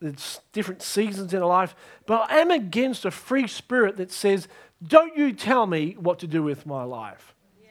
There's 0.00 0.40
different 0.54 0.80
seasons 0.80 1.34
in 1.34 1.42
a 1.42 1.46
life. 1.46 1.76
But 2.06 2.30
I 2.30 2.38
am 2.38 2.50
against 2.50 3.04
a 3.04 3.10
free 3.10 3.46
spirit 3.46 3.98
that 3.98 4.10
says, 4.10 4.48
Don't 4.82 5.14
you 5.18 5.34
tell 5.34 5.66
me 5.66 5.94
what 6.00 6.18
to 6.20 6.26
do 6.26 6.42
with 6.42 6.64
my 6.64 6.82
life. 6.84 7.34
Yeah. 7.62 7.68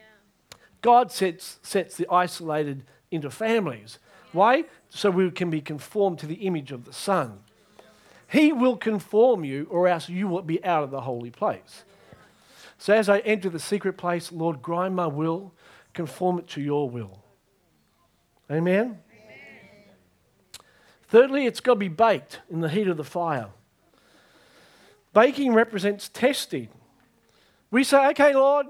God 0.82 1.10
sets, 1.10 1.58
sets 1.62 1.96
the 1.96 2.06
isolated 2.08 2.84
into 3.10 3.28
families. 3.28 3.98
Why? 4.30 4.66
So 4.94 5.10
we 5.10 5.30
can 5.30 5.48
be 5.48 5.62
conformed 5.62 6.18
to 6.18 6.26
the 6.26 6.46
image 6.46 6.70
of 6.70 6.84
the 6.84 6.92
Son. 6.92 7.40
He 8.28 8.52
will 8.52 8.76
conform 8.76 9.42
you, 9.42 9.66
or 9.70 9.88
else 9.88 10.08
you 10.08 10.28
will 10.28 10.42
be 10.42 10.62
out 10.62 10.84
of 10.84 10.90
the 10.90 11.00
holy 11.00 11.30
place. 11.30 11.84
So 12.76 12.92
as 12.92 13.08
I 13.08 13.20
enter 13.20 13.48
the 13.48 13.58
secret 13.58 13.96
place, 13.96 14.30
Lord, 14.30 14.60
grind 14.60 14.94
my 14.94 15.06
will, 15.06 15.54
conform 15.94 16.38
it 16.38 16.48
to 16.48 16.60
your 16.60 16.90
will. 16.90 17.22
Amen? 18.50 18.98
Thirdly, 21.08 21.46
it's 21.46 21.60
got 21.60 21.74
to 21.74 21.78
be 21.78 21.88
baked 21.88 22.40
in 22.50 22.60
the 22.60 22.68
heat 22.68 22.88
of 22.88 22.98
the 22.98 23.04
fire. 23.04 23.48
Baking 25.14 25.54
represents 25.54 26.10
testing. 26.10 26.68
We 27.70 27.84
say, 27.84 28.08
okay, 28.08 28.34
Lord, 28.34 28.66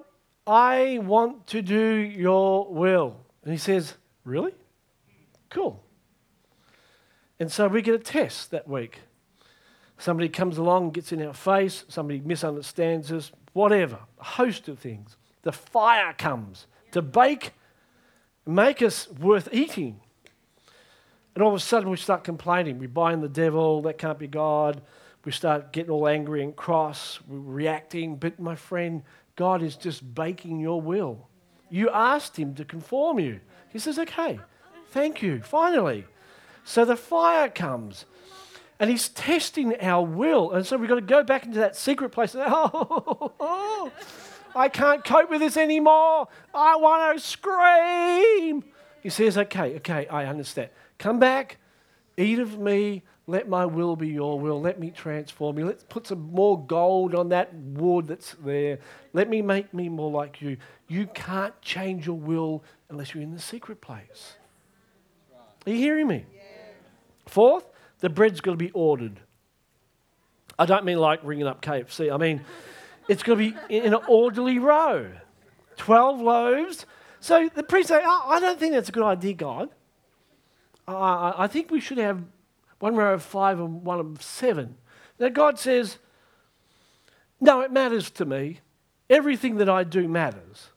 I 0.47 0.99
want 1.03 1.49
to 1.49 1.62
do 1.62 1.97
your 1.97 2.73
will. 2.73 3.16
And 3.43 3.53
he 3.53 3.59
says, 3.59 3.95
Really? 4.25 4.55
Cool. 5.51 5.83
And 7.43 7.51
so 7.51 7.66
we 7.66 7.82
get 7.82 7.97
a 7.97 7.99
test 7.99 8.53
that 8.53 8.68
week. 8.68 9.01
Somebody 9.99 10.28
comes 10.28 10.59
along 10.59 10.93
gets 10.93 11.11
in 11.11 11.20
our 11.26 11.34
face, 11.34 11.84
somebody 11.88 12.20
misunderstands 12.20 13.11
us, 13.11 13.32
whatever, 13.53 13.99
a 14.20 14.24
host 14.24 14.68
of 14.68 14.78
things. 14.78 15.16
The 15.43 15.51
fire 15.51 16.12
comes 16.12 16.68
to 16.93 17.03
bake, 17.03 17.55
make 18.47 18.80
us 18.80 19.11
worth 19.11 19.49
eating. 19.51 19.99
And 21.34 21.43
all 21.43 21.49
of 21.49 21.57
a 21.57 21.59
sudden 21.59 21.90
we 21.90 21.97
start 21.97 22.22
complaining. 22.22 22.78
We 22.78 22.86
bind 22.86 23.24
the 23.24 23.28
devil, 23.28 23.82
that 23.82 23.99
can't 23.99 24.20
be 24.20 24.28
God. 24.28 24.80
We 25.24 25.32
start 25.32 25.72
getting 25.72 25.90
all 25.90 26.07
angry 26.07 26.45
and 26.45 26.55
cross, 26.55 27.18
we're 27.26 27.40
reacting. 27.40 28.18
But 28.18 28.38
my 28.38 28.55
friend, 28.55 29.03
God 29.34 29.64
is 29.64 29.74
just 29.74 30.14
baking 30.14 30.61
your 30.61 30.80
will. 30.80 31.26
You 31.70 31.90
asked 31.90 32.38
Him 32.38 32.55
to 32.55 32.64
conform 32.64 33.18
you. 33.18 33.40
He 33.70 33.80
says, 33.80 33.99
okay, 33.99 34.38
thank 34.93 35.22
you, 35.22 35.43
finally. 35.43 36.05
So 36.64 36.84
the 36.84 36.96
fire 36.96 37.48
comes. 37.48 38.04
And 38.78 38.90
he's 38.90 39.08
testing 39.10 39.80
our 39.80 40.04
will. 40.04 40.52
And 40.52 40.66
so 40.66 40.76
we've 40.76 40.88
got 40.88 40.96
to 40.96 41.00
go 41.00 41.22
back 41.22 41.44
into 41.44 41.58
that 41.58 41.76
secret 41.76 42.10
place. 42.10 42.34
And, 42.34 42.42
oh, 42.46 43.32
oh, 43.40 43.92
I 44.56 44.68
can't 44.68 45.04
cope 45.04 45.30
with 45.30 45.40
this 45.40 45.56
anymore. 45.56 46.26
I 46.52 46.76
want 46.76 47.16
to 47.16 47.24
scream. 47.24 48.64
He 49.02 49.08
says, 49.08 49.38
okay, 49.38 49.76
okay, 49.76 50.06
I 50.08 50.26
understand. 50.26 50.70
Come 50.98 51.18
back, 51.18 51.58
eat 52.16 52.38
of 52.38 52.58
me, 52.58 53.02
let 53.26 53.48
my 53.48 53.66
will 53.66 53.94
be 53.94 54.08
your 54.08 54.38
will. 54.38 54.60
Let 54.60 54.80
me 54.80 54.90
transform 54.90 55.58
you. 55.58 55.66
Let's 55.66 55.84
put 55.84 56.08
some 56.08 56.32
more 56.32 56.64
gold 56.64 57.14
on 57.14 57.28
that 57.28 57.54
wood 57.54 58.08
that's 58.08 58.34
there. 58.44 58.80
Let 59.12 59.28
me 59.28 59.42
make 59.42 59.72
me 59.72 59.88
more 59.88 60.10
like 60.10 60.42
you. 60.42 60.56
You 60.88 61.06
can't 61.06 61.58
change 61.62 62.06
your 62.06 62.18
will 62.18 62.64
unless 62.88 63.14
you're 63.14 63.22
in 63.22 63.32
the 63.32 63.40
secret 63.40 63.80
place. 63.80 64.36
Are 65.66 65.70
you 65.70 65.76
hearing 65.76 66.08
me? 66.08 66.26
Fourth, 67.27 67.64
the 68.01 68.09
bread's 68.09 68.41
got 68.41 68.53
to 68.53 68.57
be 68.57 68.70
ordered. 68.73 69.20
I 70.59 70.66
don't 70.66 70.85
mean 70.85 70.99
like 70.99 71.20
ringing 71.23 71.47
up 71.47 71.62
KFC. 71.62 72.12
I 72.12 72.16
mean, 72.16 72.43
it's 73.09 73.23
going 73.23 73.39
to 73.39 73.53
be 73.53 73.75
in 73.75 73.95
an 73.95 74.01
orderly 74.07 74.59
row. 74.59 75.11
12 75.77 76.20
loaves. 76.20 76.87
So 77.20 77.49
the 77.49 77.62
priest 77.62 77.89
say, 77.89 78.01
oh, 78.05 78.25
I 78.27 78.41
don't 78.41 78.59
think 78.59 78.75
that's 78.75 78.89
a 78.89 78.93
good 78.93 79.05
idea, 79.05 79.35
God. 79.35 79.70
I 80.87 81.47
think 81.47 81.70
we 81.70 81.81
should 81.81 81.99
have 81.99 82.23
one 82.81 82.97
row 82.97 83.14
of 83.14 83.23
five 83.23 83.61
and 83.61 83.85
one 83.85 84.01
of 84.01 84.23
seven. 84.23 84.77
Now, 85.18 85.29
God 85.29 85.59
says, 85.59 85.99
No, 87.41 87.61
it 87.61 87.70
matters 87.70 88.11
to 88.12 88.25
me. 88.25 88.61
Everything 89.09 89.57
that 89.57 89.68
I 89.68 89.85
do 89.85 90.09
matters. 90.09 90.70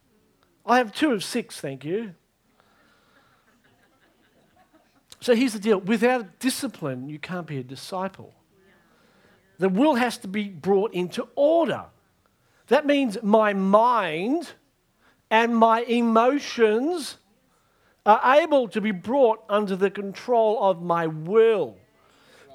I 0.66 0.78
have 0.78 0.94
two 0.94 1.12
of 1.12 1.24
six, 1.24 1.60
thank 1.60 1.84
you. 1.84 2.14
So 5.26 5.34
here's 5.34 5.54
the 5.54 5.60
deal 5.60 5.80
without 5.80 6.38
discipline, 6.38 7.10
you 7.10 7.18
can't 7.18 7.48
be 7.48 7.58
a 7.58 7.64
disciple. 7.64 8.32
The 9.58 9.70
will 9.70 9.96
has 9.96 10.20
to 10.20 10.28
be 10.28 10.50
brought 10.50 10.94
into 10.94 11.28
order. 11.34 11.86
That 12.68 12.86
means 12.86 13.18
my 13.24 13.52
mind 13.52 14.52
and 15.32 15.58
my 15.58 15.82
emotions 15.82 17.18
are 18.06 18.36
able 18.40 18.68
to 18.68 18.80
be 18.80 18.92
brought 18.92 19.44
under 19.50 19.76
the 19.76 19.90
control 19.90 20.62
of 20.62 20.84
my 20.84 21.08
will. 21.08 21.76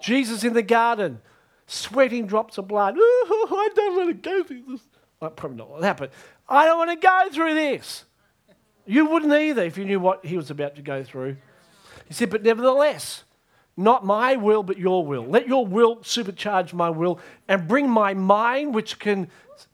Jesus 0.01 0.45
in 0.45 0.53
the 0.53 0.63
garden, 0.63 1.21
sweating 1.67 2.29
drops 2.29 2.57
of 2.57 2.69
blood. 2.69 2.97
Ooh, 2.97 3.01
I 3.01 3.69
don't 3.75 3.97
want 3.97 4.09
to 4.11 4.31
go 4.31 4.45
through 4.45 4.63
this. 4.69 4.83
Well, 5.19 5.31
probably 5.31 5.59
not 5.59 5.71
what 5.71 5.83
happened. 5.83 6.13
I 6.49 6.67
don't 6.67 6.79
want 6.79 6.93
to 6.93 7.05
go 7.05 7.29
through 7.33 7.55
this. 7.55 8.05
You 8.87 9.07
wouldn't 9.07 9.33
either 9.33 9.65
if 9.65 9.77
you 9.77 9.85
knew 9.85 9.99
what 9.99 10.25
he 10.25 10.37
was 10.37 10.53
about 10.53 10.77
to 10.77 10.83
go 10.83 11.03
through. 11.03 11.37
He 12.11 12.15
said, 12.15 12.29
But 12.29 12.43
nevertheless, 12.43 13.23
not 13.77 14.05
my 14.05 14.35
will, 14.35 14.65
but 14.65 14.79
your 14.79 15.07
will. 15.07 15.25
Let 15.25 15.47
your 15.47 15.65
will 15.65 15.99
supercharge 15.99 16.73
my 16.73 16.91
will 16.91 17.21
and 17.47 17.69
bring 17.69 17.89
my 17.89 18.15
mind, 18.15 18.75
which 18.75 18.99
can 18.99 19.31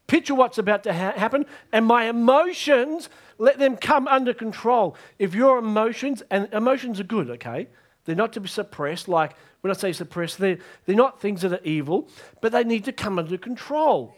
picture 0.07 0.34
what's 0.34 0.59
about 0.59 0.82
to 0.82 0.93
ha- 0.93 1.14
happen, 1.16 1.47
and 1.72 1.87
my 1.87 2.05
emotions, 2.05 3.09
let 3.39 3.59
them 3.59 3.74
come 3.74 4.07
under 4.07 4.34
control. 4.34 4.97
If 5.18 5.34
your 5.34 5.57
emotions, 5.57 6.22
and 6.30 6.53
emotions 6.53 7.01
are 7.01 7.05
good, 7.05 7.30
okay? 7.30 7.68
They're 8.05 8.14
not 8.14 8.34
to 8.34 8.41
be 8.41 8.49
suppressed. 8.49 9.09
Like 9.09 9.32
when 9.62 9.70
I 9.70 9.74
say 9.74 9.95
suppressed, 9.95 10.37
they're, 10.37 10.59
they're 10.84 10.95
not 10.95 11.18
things 11.18 11.41
that 11.41 11.55
are 11.55 11.64
evil, 11.64 12.11
but 12.43 12.53
they 12.53 12.64
need 12.64 12.84
to 12.84 12.93
come 12.93 13.18
under 13.18 13.39
control 13.39 14.14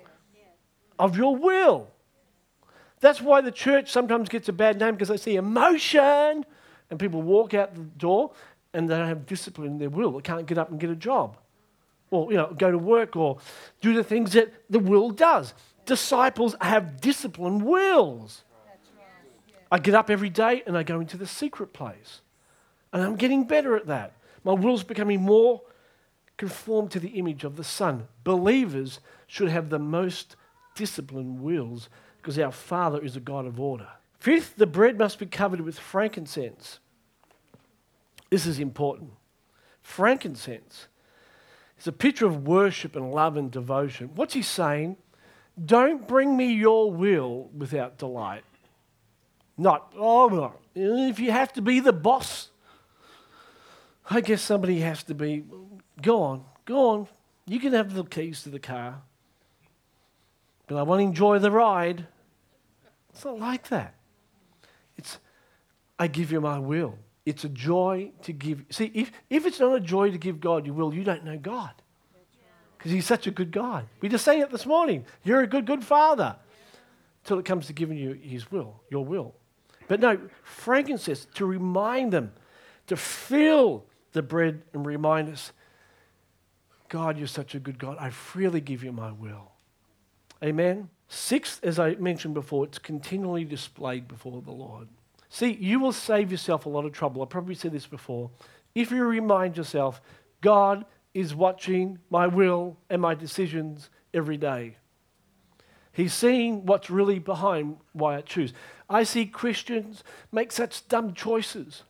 of 0.98 1.16
your 1.16 1.36
will. 1.36 1.88
That's 2.98 3.22
why 3.22 3.42
the 3.42 3.52
church 3.52 3.92
sometimes 3.92 4.28
gets 4.28 4.48
a 4.48 4.52
bad 4.52 4.80
name 4.80 4.94
because 4.94 5.06
they 5.06 5.18
see 5.18 5.36
emotion 5.36 6.44
and 6.90 6.98
people 6.98 7.22
walk 7.22 7.54
out 7.54 7.74
the 7.74 7.82
door 7.82 8.32
and 8.72 8.88
they 8.88 8.96
don't 8.96 9.08
have 9.08 9.26
discipline 9.26 9.68
in 9.68 9.78
their 9.78 9.90
will. 9.90 10.12
They 10.12 10.20
can't 10.20 10.46
get 10.46 10.58
up 10.58 10.70
and 10.70 10.78
get 10.78 10.90
a 10.90 10.96
job 10.96 11.36
or 12.10 12.30
you 12.30 12.38
know, 12.38 12.54
go 12.56 12.70
to 12.70 12.78
work 12.78 13.16
or 13.16 13.38
do 13.80 13.94
the 13.94 14.04
things 14.04 14.32
that 14.32 14.52
the 14.70 14.78
will 14.78 15.10
does. 15.10 15.54
Disciples 15.86 16.54
have 16.60 17.00
disciplined 17.00 17.62
wills. 17.64 18.44
I 19.70 19.78
get 19.78 19.94
up 19.94 20.08
every 20.08 20.30
day 20.30 20.62
and 20.66 20.76
I 20.76 20.82
go 20.82 21.00
into 21.00 21.16
the 21.16 21.26
secret 21.26 21.72
place. 21.72 22.20
And 22.92 23.02
I'm 23.02 23.16
getting 23.16 23.44
better 23.44 23.76
at 23.76 23.86
that. 23.86 24.14
My 24.44 24.52
will's 24.52 24.82
becoming 24.82 25.20
more 25.20 25.60
conformed 26.38 26.90
to 26.92 27.00
the 27.00 27.08
image 27.10 27.44
of 27.44 27.56
the 27.56 27.64
Son. 27.64 28.08
Believers 28.24 29.00
should 29.26 29.50
have 29.50 29.68
the 29.68 29.78
most 29.78 30.36
disciplined 30.74 31.40
wills 31.40 31.90
because 32.16 32.38
our 32.38 32.52
Father 32.52 33.02
is 33.02 33.16
a 33.16 33.20
God 33.20 33.44
of 33.44 33.60
order. 33.60 33.88
Fifth, 34.18 34.56
the 34.56 34.66
bread 34.66 34.98
must 34.98 35.18
be 35.18 35.26
covered 35.26 35.60
with 35.60 35.78
frankincense. 35.78 36.80
This 38.30 38.46
is 38.46 38.58
important. 38.58 39.12
Frankincense 39.80 40.88
is 41.78 41.86
a 41.86 41.92
picture 41.92 42.26
of 42.26 42.46
worship 42.46 42.96
and 42.96 43.12
love 43.12 43.36
and 43.36 43.50
devotion. 43.50 44.10
What's 44.14 44.34
he 44.34 44.42
saying? 44.42 44.96
Don't 45.64 46.06
bring 46.06 46.36
me 46.36 46.52
your 46.52 46.90
will 46.90 47.48
without 47.56 47.98
delight. 47.98 48.44
Not, 49.56 49.92
oh, 49.96 50.52
if 50.74 51.18
you 51.18 51.32
have 51.32 51.52
to 51.54 51.62
be 51.62 51.80
the 51.80 51.92
boss, 51.92 52.50
I 54.10 54.20
guess 54.20 54.42
somebody 54.42 54.80
has 54.80 55.02
to 55.04 55.14
be, 55.14 55.44
go 56.00 56.22
on, 56.22 56.44
go 56.64 56.90
on. 56.90 57.08
You 57.46 57.58
can 57.58 57.72
have 57.72 57.94
the 57.94 58.04
keys 58.04 58.42
to 58.42 58.50
the 58.50 58.60
car, 58.60 59.02
but 60.66 60.76
I 60.76 60.82
want 60.82 61.00
to 61.00 61.04
enjoy 61.04 61.38
the 61.38 61.50
ride. 61.50 62.06
It's 63.10 63.24
not 63.24 63.38
like 63.38 63.68
that. 63.68 63.94
It's, 64.98 65.18
I 65.98 66.08
give 66.08 66.30
you 66.32 66.40
my 66.40 66.58
will. 66.58 66.98
It's 67.24 67.44
a 67.44 67.48
joy 67.48 68.12
to 68.22 68.32
give. 68.32 68.64
See, 68.70 68.90
if, 68.94 69.12
if 69.30 69.46
it's 69.46 69.60
not 69.60 69.74
a 69.74 69.80
joy 69.80 70.10
to 70.10 70.18
give 70.18 70.40
God 70.40 70.66
your 70.66 70.74
will, 70.74 70.92
you 70.92 71.04
don't 71.04 71.24
know 71.24 71.38
God. 71.38 71.70
Because 72.76 72.92
He's 72.92 73.06
such 73.06 73.26
a 73.26 73.30
good 73.30 73.50
God. 73.50 73.86
We 74.00 74.08
just 74.08 74.24
sang 74.24 74.40
it 74.40 74.50
this 74.50 74.66
morning. 74.66 75.04
You're 75.24 75.40
a 75.40 75.46
good, 75.46 75.66
good 75.66 75.84
Father. 75.84 76.36
Till 77.24 77.38
it 77.38 77.44
comes 77.44 77.66
to 77.66 77.72
giving 77.72 77.98
you 77.98 78.12
His 78.12 78.50
will, 78.50 78.80
your 78.90 79.04
will. 79.04 79.34
But 79.88 80.00
no, 80.00 80.18
frankincense 80.42 81.26
to 81.34 81.46
remind 81.46 82.12
them, 82.12 82.32
to 82.86 82.96
fill 82.96 83.84
the 84.12 84.22
bread 84.22 84.62
and 84.72 84.86
remind 84.86 85.28
us 85.28 85.52
God, 86.88 87.18
you're 87.18 87.26
such 87.26 87.54
a 87.54 87.58
good 87.58 87.78
God. 87.78 87.98
I 88.00 88.10
freely 88.10 88.60
give 88.60 88.82
you 88.82 88.92
my 88.92 89.12
will. 89.12 89.52
Amen. 90.42 90.88
Sixth, 91.08 91.64
as 91.64 91.78
I 91.78 91.94
mentioned 91.94 92.34
before, 92.34 92.64
it's 92.64 92.78
continually 92.78 93.44
displayed 93.44 94.06
before 94.06 94.42
the 94.42 94.52
Lord. 94.52 94.88
See, 95.30 95.52
you 95.52 95.80
will 95.80 95.92
save 95.92 96.30
yourself 96.30 96.66
a 96.66 96.68
lot 96.68 96.84
of 96.84 96.92
trouble. 96.92 97.22
I 97.22 97.26
probably 97.26 97.54
said 97.54 97.72
this 97.72 97.86
before. 97.86 98.30
If 98.74 98.90
you 98.90 99.04
remind 99.04 99.56
yourself, 99.56 100.00
God 100.40 100.84
is 101.14 101.34
watching 101.34 101.98
my 102.10 102.26
will 102.26 102.76
and 102.90 103.00
my 103.00 103.14
decisions 103.14 103.88
every 104.12 104.36
day. 104.36 104.76
He's 105.92 106.12
seeing 106.12 106.64
what's 106.64 106.90
really 106.90 107.18
behind 107.18 107.78
why 107.92 108.16
I 108.16 108.20
choose. 108.20 108.52
I 108.88 109.02
see 109.02 109.26
Christians 109.26 110.04
make 110.30 110.52
such 110.52 110.86
dumb 110.88 111.14
choices. 111.14 111.82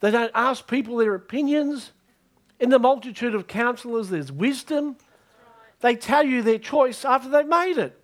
They 0.00 0.10
don't 0.10 0.32
ask 0.34 0.66
people 0.66 0.96
their 0.96 1.14
opinions. 1.14 1.92
In 2.58 2.70
the 2.70 2.78
multitude 2.78 3.34
of 3.34 3.46
counselors, 3.46 4.08
there's 4.08 4.32
wisdom. 4.32 4.96
They 5.82 5.96
tell 5.96 6.24
you 6.24 6.42
their 6.42 6.58
choice 6.58 7.04
after 7.04 7.28
they've 7.28 7.46
made 7.46 7.76
it. 7.76 7.98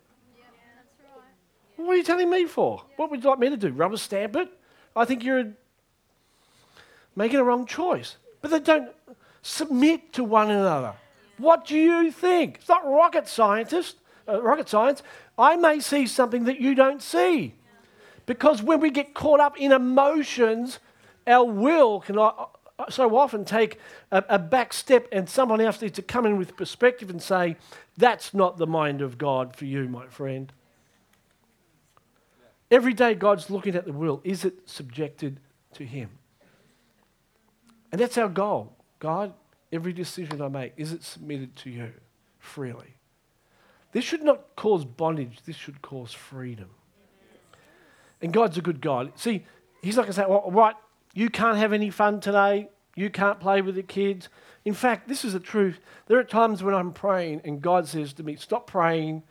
What 1.77 1.93
are 1.93 1.95
you 1.95 2.03
telling 2.03 2.29
me 2.29 2.45
for? 2.45 2.83
What 2.97 3.09
would 3.09 3.23
you 3.23 3.29
like 3.29 3.39
me 3.39 3.49
to 3.49 3.57
do? 3.57 3.69
Rubber 3.69 3.95
stamp 3.95 4.35
it? 4.35 4.49
I 4.95 5.05
think 5.05 5.23
you're 5.23 5.53
making 7.15 7.39
a 7.39 7.43
wrong 7.43 7.65
choice. 7.65 8.17
But 8.41 8.51
they 8.51 8.59
don't 8.59 8.89
submit 9.41 10.11
to 10.13 10.25
one 10.25 10.51
another. 10.51 10.93
What 11.37 11.65
do 11.65 11.77
you 11.77 12.11
think? 12.11 12.57
It's 12.57 12.67
not 12.67 12.85
rocket 12.85 13.29
scientist, 13.29 13.95
uh, 14.27 14.41
rocket 14.41 14.67
science. 14.67 15.01
I 15.37 15.55
may 15.55 15.79
see 15.79 16.05
something 16.05 16.43
that 16.43 16.59
you 16.59 16.75
don't 16.75 17.01
see. 17.01 17.55
Because 18.25 18.61
when 18.61 18.81
we 18.81 18.91
get 18.91 19.13
caught 19.13 19.39
up 19.39 19.57
in 19.57 19.71
emotions, 19.71 20.79
our 21.25 21.45
will 21.45 22.01
can 22.01 22.17
so 22.89 23.17
often 23.17 23.43
take 23.43 23.77
a, 24.11 24.23
a 24.29 24.39
back 24.39 24.73
step, 24.73 25.07
and 25.11 25.29
someone 25.29 25.59
else 25.59 25.81
needs 25.81 25.95
to 25.95 26.01
come 26.01 26.25
in 26.25 26.37
with 26.37 26.55
perspective 26.55 27.09
and 27.09 27.21
say, 27.21 27.57
That's 27.97 28.33
not 28.33 28.57
the 28.57 28.67
mind 28.67 29.01
of 29.01 29.17
God 29.17 29.55
for 29.55 29.65
you, 29.65 29.87
my 29.89 30.07
friend. 30.07 30.51
Every 32.71 32.93
day, 32.93 33.15
God's 33.15 33.49
looking 33.49 33.75
at 33.75 33.85
the 33.85 33.93
will. 33.93 34.21
Is 34.23 34.45
it 34.45 34.69
subjected 34.69 35.39
to 35.73 35.85
Him? 35.85 36.09
And 37.91 37.99
that's 37.99 38.17
our 38.17 38.29
goal. 38.29 38.73
God, 38.99 39.33
every 39.71 39.93
decision 39.93 40.41
I 40.41 40.47
make, 40.47 40.73
is 40.77 40.91
it 40.93 41.03
submitted 41.03 41.55
to 41.57 41.69
you 41.69 41.91
freely? 42.37 42.95
This 43.91 44.05
should 44.05 44.23
not 44.23 44.55
cause 44.55 44.85
bondage, 44.85 45.39
this 45.45 45.55
should 45.55 45.81
cause 45.81 46.13
freedom. 46.13 46.69
And 48.21 48.31
God's 48.31 48.57
a 48.57 48.61
good 48.61 48.81
God. 48.81 49.13
See, 49.17 49.45
He's 49.81 49.95
not 49.95 50.03
going 50.03 50.13
to 50.13 50.21
say, 50.21 50.25
well, 50.27 50.51
right, 50.51 50.75
you 51.13 51.29
can't 51.29 51.57
have 51.57 51.73
any 51.73 51.89
fun 51.89 52.19
today, 52.19 52.69
you 52.95 53.09
can't 53.09 53.39
play 53.39 53.61
with 53.61 53.75
the 53.75 53.83
kids. 53.83 54.29
In 54.65 54.73
fact, 54.73 55.07
this 55.07 55.23
is 55.23 55.33
the 55.33 55.39
truth. 55.39 55.79
There 56.07 56.19
are 56.19 56.23
times 56.23 56.61
when 56.61 56.75
I'm 56.75 56.91
praying 56.91 57.41
and 57.45 57.61
God 57.61 57.87
says 57.87 58.13
to 58.13 58.23
me, 58.23 58.35
stop 58.35 58.67
praying 58.67 59.23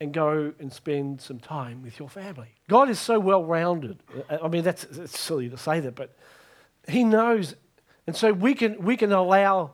and 0.00 0.12
go 0.12 0.52
and 0.58 0.72
spend 0.72 1.20
some 1.20 1.40
time 1.40 1.82
with 1.82 1.98
your 1.98 2.08
family. 2.08 2.48
God 2.68 2.88
is 2.88 3.00
so 3.00 3.18
well 3.18 3.44
rounded. 3.44 3.98
I 4.30 4.48
mean, 4.48 4.62
that's, 4.62 4.84
that's 4.84 5.18
silly 5.18 5.48
to 5.48 5.56
say 5.56 5.80
that, 5.80 5.94
but 5.94 6.14
He 6.86 7.02
knows. 7.02 7.54
And 8.06 8.14
so 8.14 8.32
we 8.32 8.54
can, 8.54 8.82
we 8.82 8.96
can 8.96 9.12
allow 9.12 9.72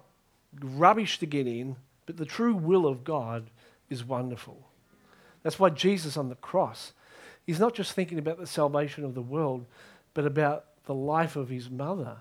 rubbish 0.60 1.18
to 1.18 1.26
get 1.26 1.46
in, 1.46 1.76
but 2.06 2.16
the 2.16 2.24
true 2.24 2.54
will 2.54 2.86
of 2.86 3.04
God 3.04 3.50
is 3.90 4.04
wonderful. 4.04 4.68
That's 5.42 5.58
why 5.58 5.70
Jesus 5.70 6.16
on 6.16 6.28
the 6.28 6.36
cross, 6.36 6.92
He's 7.44 7.58
not 7.58 7.74
just 7.74 7.92
thinking 7.92 8.18
about 8.18 8.38
the 8.38 8.46
salvation 8.46 9.04
of 9.04 9.14
the 9.14 9.22
world, 9.22 9.66
but 10.14 10.24
about 10.24 10.66
the 10.84 10.94
life 10.94 11.36
of 11.36 11.48
His 11.48 11.70
mother 11.70 12.16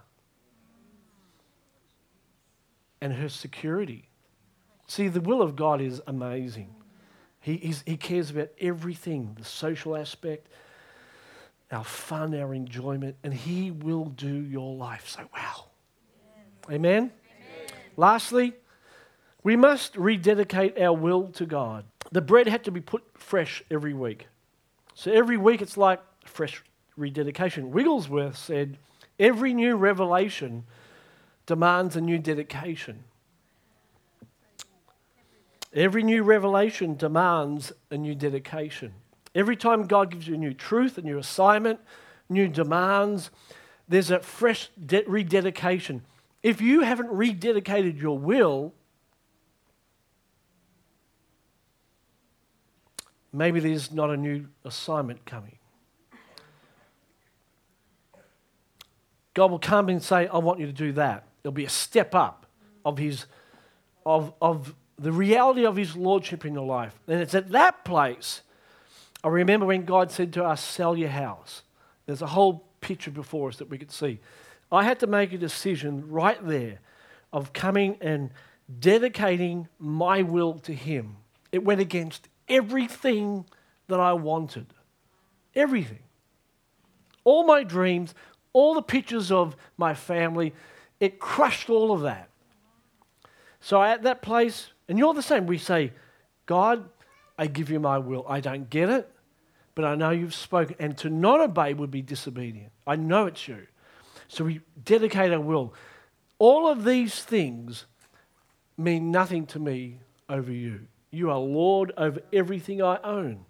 and 3.02 3.14
her 3.14 3.30
security. 3.30 4.08
See, 4.88 5.08
the 5.08 5.22
will 5.22 5.42
of 5.42 5.56
God 5.56 5.82
is 5.82 6.02
amazing. 6.08 6.76
He, 7.40 7.74
he 7.86 7.98
cares 7.98 8.30
about 8.30 8.50
everything 8.60 9.36
the 9.38 9.46
social 9.46 9.96
aspect, 9.96 10.48
our 11.72 11.84
fun, 11.84 12.36
our 12.36 12.54
enjoyment, 12.54 13.16
and 13.24 13.34
He 13.34 13.72
will 13.72 14.06
do 14.06 14.34
your 14.34 14.76
life 14.76 15.08
so 15.10 15.28
well. 15.34 15.72
Amen? 16.70 17.12
Amen? 17.12 17.12
Lastly, 17.98 18.54
we 19.44 19.56
must 19.56 19.96
rededicate 19.98 20.80
our 20.80 20.94
will 20.94 21.30
to 21.30 21.46
God. 21.46 21.86
The 22.12 22.22
bread 22.22 22.48
had 22.48 22.64
to 22.66 22.72
be 22.72 22.82
put 22.82 23.04
fresh 23.16 23.64
every 23.72 23.94
week. 23.94 24.28
So 24.94 25.12
every 25.12 25.38
week 25.38 25.62
it's 25.62 25.78
like 25.78 26.00
fresh 26.26 26.64
rededication. 26.98 27.72
Wigglesworth 27.72 28.38
said, 28.38 28.78
Every 29.20 29.54
new 29.54 29.76
revelation 29.76 30.64
demands 31.46 31.96
a 31.96 32.02
new 32.02 32.18
dedication. 32.18 33.04
Every 35.74 36.04
new 36.04 36.24
revelation 36.24 36.96
demands 36.96 37.72
a 37.90 37.98
new 37.98 38.16
dedication. 38.16 38.94
Every 39.34 39.56
time 39.56 39.88
God 39.88 40.12
gives 40.12 40.28
you 40.28 40.36
a 40.36 40.38
new 40.38 40.54
truth, 40.54 40.98
a 40.98 41.02
new 41.02 41.18
assignment, 41.18 41.80
new 42.30 42.48
demands, 42.48 43.30
there's 43.88 44.12
a 44.12 44.20
fresh 44.20 44.70
de- 44.84 45.06
rededication. 45.08 46.02
If 46.44 46.60
you 46.60 46.82
haven't 46.82 47.10
rededicated 47.10 48.02
your 48.02 48.18
will, 48.18 48.74
maybe 53.32 53.60
there's 53.60 53.92
not 53.92 54.10
a 54.10 54.18
new 54.18 54.48
assignment 54.66 55.26
coming. 55.26 55.58
God 59.42 59.50
will 59.50 59.58
come 59.58 59.90
and 59.90 60.04
say, 60.04 60.28
I 60.28 60.38
want 60.38 60.60
you 60.60 60.68
to 60.68 60.72
do 60.72 60.92
that. 60.92 61.24
It'll 61.44 61.52
be 61.52 61.66
a 61.66 61.70
step 61.70 62.14
up 62.14 62.46
of 62.86 63.00
his 63.00 63.26
of, 64.06 64.36
of 64.40 64.76
the 65.00 65.12
reality 65.12 65.66
of 65.66 65.76
His 65.76 65.96
Lordship 65.96 66.46
in 66.46 66.54
your 66.54 66.68
life. 66.68 66.94
And 67.08 67.20
it's 67.20 67.34
at 67.34 67.50
that 67.50 67.84
place, 67.84 68.42
I 69.24 69.30
remember 69.30 69.66
when 69.66 69.84
God 69.84 70.12
said 70.12 70.32
to 70.34 70.44
us, 70.44 70.62
Sell 70.62 70.96
your 70.96 71.10
house. 71.10 71.64
There's 72.06 72.22
a 72.22 72.28
whole 72.28 72.68
picture 72.82 73.10
before 73.10 73.50
us 73.50 73.58
that 73.58 73.68
we 73.68 73.80
could 73.80 73.92
see. 73.92 74.20
I 74.72 74.84
had 74.84 75.00
to 75.00 75.08
make 75.08 75.34
a 75.34 75.40
decision 75.40 76.08
right 76.08 76.38
there 76.48 76.82
of 77.34 77.52
coming 77.52 77.98
and 78.00 78.30
dedicating 78.80 79.70
my 79.80 80.22
will 80.22 80.54
to 80.60 80.74
Him. 80.76 81.16
It 81.52 81.64
went 81.64 81.82
against 81.82 82.28
everything 82.48 83.46
that 83.88 84.00
I 84.00 84.14
wanted. 84.14 84.68
Everything. 85.56 86.04
All 87.24 87.44
my 87.44 87.64
dreams, 87.64 88.14
all 88.54 88.74
the 88.74 88.82
pictures 88.82 89.32
of 89.32 89.56
my 89.78 89.94
family, 89.94 90.54
it 91.00 91.20
crushed 91.20 91.70
all 91.70 91.92
of 91.92 92.02
that. 92.02 92.30
So 93.60 93.82
at 93.82 94.04
that 94.04 94.22
place, 94.22 94.72
and 94.88 94.98
you're 94.98 95.14
the 95.14 95.22
same. 95.22 95.46
We 95.46 95.58
say, 95.58 95.94
God, 96.46 96.90
I 97.38 97.48
give 97.48 97.70
you 97.70 97.80
my 97.80 97.98
will. 97.98 98.26
I 98.28 98.40
don't 98.40 98.70
get 98.70 98.90
it, 98.90 99.10
but 99.76 99.86
I 99.86 99.96
know 99.96 100.10
you've 100.10 100.36
spoken. 100.36 100.76
And 100.80 100.98
to 101.00 101.10
not 101.10 101.40
obey 101.40 101.74
would 101.74 101.92
be 101.92 102.02
disobedient. 102.02 102.72
I 102.86 102.96
know 102.98 103.28
it's 103.28 103.48
you. 103.48 103.68
So 104.28 104.46
we 104.46 104.62
dedicate 104.84 105.32
our 105.32 105.40
will. 105.40 105.74
All 106.40 106.68
of 106.68 106.84
these 106.84 107.24
things 107.24 107.86
mean 108.78 109.12
nothing 109.12 109.46
to 109.48 109.60
me 109.60 110.00
over 110.28 110.52
you. 110.52 110.88
You 111.12 111.30
are 111.30 111.38
Lord 111.38 111.92
over 111.98 112.20
everything 112.34 112.82
I 112.82 112.98
own. 113.04 113.46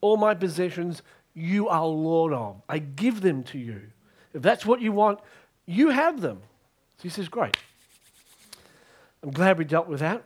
All 0.00 0.16
my 0.16 0.34
possessions, 0.34 1.02
you 1.34 1.68
are 1.68 1.86
Lord 1.86 2.32
of. 2.32 2.62
I 2.68 2.78
give 2.78 3.22
them 3.22 3.42
to 3.44 3.58
you. 3.58 3.80
If 4.38 4.42
that's 4.44 4.64
what 4.64 4.80
you 4.80 4.92
want, 4.92 5.18
you 5.66 5.88
have 5.88 6.20
them. 6.20 6.42
So 6.98 7.02
he 7.02 7.08
says, 7.08 7.28
Great. 7.28 7.56
I'm 9.20 9.32
glad 9.32 9.58
we 9.58 9.64
dealt 9.64 9.88
with 9.88 9.98
that. 9.98 10.22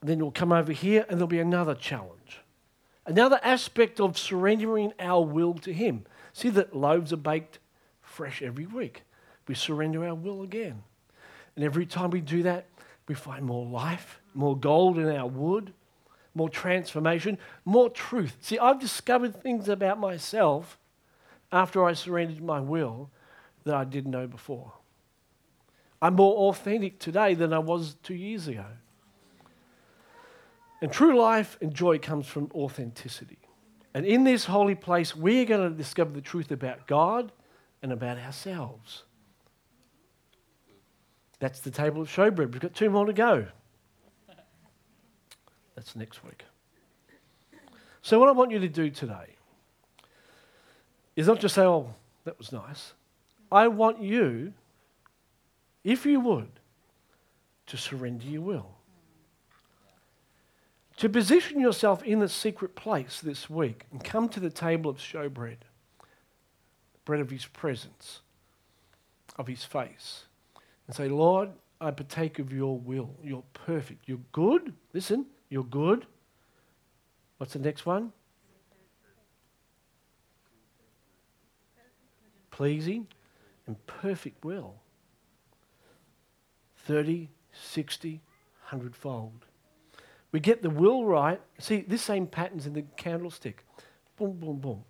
Then 0.00 0.20
we'll 0.20 0.30
come 0.30 0.52
over 0.52 0.70
here 0.70 1.04
and 1.08 1.18
there'll 1.18 1.26
be 1.26 1.40
another 1.40 1.74
challenge. 1.74 2.38
Another 3.04 3.40
aspect 3.42 3.98
of 3.98 4.16
surrendering 4.16 4.92
our 5.00 5.20
will 5.20 5.54
to 5.54 5.72
Him. 5.72 6.04
See 6.32 6.48
that 6.50 6.76
loaves 6.76 7.12
are 7.12 7.16
baked 7.16 7.58
fresh 8.02 8.40
every 8.40 8.66
week. 8.66 9.02
We 9.48 9.56
surrender 9.56 10.06
our 10.06 10.14
will 10.14 10.42
again. 10.42 10.84
And 11.56 11.64
every 11.64 11.86
time 11.86 12.10
we 12.10 12.20
do 12.20 12.44
that, 12.44 12.66
we 13.08 13.16
find 13.16 13.44
more 13.44 13.66
life, 13.66 14.20
more 14.32 14.56
gold 14.56 14.96
in 14.96 15.08
our 15.08 15.26
wood, 15.26 15.72
more 16.36 16.48
transformation, 16.48 17.36
more 17.64 17.90
truth. 17.90 18.36
See, 18.40 18.60
I've 18.60 18.78
discovered 18.78 19.42
things 19.42 19.68
about 19.68 19.98
myself 19.98 20.78
after 21.52 21.84
I 21.84 21.92
surrendered 21.92 22.42
my 22.42 22.60
will 22.60 23.10
that 23.64 23.74
I 23.74 23.84
didn't 23.84 24.10
know 24.10 24.26
before. 24.26 24.72
I'm 26.00 26.14
more 26.14 26.48
authentic 26.48 26.98
today 26.98 27.34
than 27.34 27.52
I 27.52 27.58
was 27.58 27.96
two 28.02 28.14
years 28.14 28.48
ago. 28.48 28.66
And 30.80 30.90
true 30.90 31.16
life 31.16 31.56
and 31.60 31.72
joy 31.72 31.98
comes 31.98 32.26
from 32.26 32.50
authenticity. 32.54 33.38
And 33.94 34.04
in 34.04 34.24
this 34.24 34.46
holy 34.46 34.74
place, 34.74 35.14
we're 35.14 35.44
going 35.44 35.70
to 35.70 35.76
discover 35.76 36.10
the 36.10 36.20
truth 36.20 36.50
about 36.50 36.88
God 36.88 37.30
and 37.82 37.92
about 37.92 38.18
ourselves. 38.18 39.04
That's 41.38 41.60
the 41.60 41.70
table 41.70 42.02
of 42.02 42.08
showbread. 42.08 42.52
We've 42.52 42.60
got 42.60 42.74
two 42.74 42.90
more 42.90 43.06
to 43.06 43.12
go. 43.12 43.46
That's 45.76 45.94
next 45.94 46.24
week. 46.24 46.44
So, 48.02 48.18
what 48.18 48.28
I 48.28 48.32
want 48.32 48.50
you 48.50 48.58
to 48.58 48.68
do 48.68 48.90
today 48.90 49.36
is 51.16 51.26
not 51.26 51.40
just 51.40 51.54
say, 51.54 51.62
oh, 51.62 51.94
that 52.24 52.38
was 52.38 52.52
nice. 52.52 52.92
I 53.50 53.68
want 53.68 54.00
you, 54.00 54.52
if 55.84 56.06
you 56.06 56.20
would, 56.20 56.48
to 57.66 57.76
surrender 57.76 58.26
your 58.26 58.42
will 58.42 58.76
to 61.02 61.08
position 61.08 61.58
yourself 61.58 62.02
in 62.04 62.20
the 62.20 62.28
secret 62.28 62.76
place 62.76 63.20
this 63.20 63.50
week 63.50 63.86
and 63.90 64.04
come 64.04 64.28
to 64.28 64.38
the 64.38 64.48
table 64.48 64.88
of 64.88 64.98
showbread, 64.98 65.56
bread 67.04 67.20
of 67.20 67.28
his 67.28 67.46
presence, 67.46 68.20
of 69.36 69.48
his 69.48 69.64
face, 69.64 70.26
and 70.86 70.94
say, 70.94 71.08
Lord, 71.08 71.50
I 71.80 71.90
partake 71.90 72.38
of 72.38 72.52
your 72.52 72.78
will. 72.78 73.10
You're 73.20 73.42
perfect. 73.52 74.04
You're 74.06 74.20
good. 74.30 74.74
Listen, 74.92 75.26
you're 75.48 75.64
good. 75.64 76.06
What's 77.38 77.54
the 77.54 77.58
next 77.58 77.84
one? 77.84 78.12
Pleasing 82.62 83.08
and 83.66 83.74
perfect 83.88 84.44
will. 84.44 84.76
30, 86.86 87.28
60, 87.50 88.20
100 88.68 88.94
fold. 88.94 89.46
We 90.30 90.38
get 90.38 90.62
the 90.62 90.70
will 90.70 91.04
right. 91.04 91.40
See, 91.58 91.80
this 91.80 92.02
same 92.02 92.28
pattern's 92.28 92.68
in 92.68 92.74
the 92.74 92.82
candlestick. 92.96 93.64
Boom, 94.16 94.34
boom, 94.34 94.58
boom. 94.58 94.84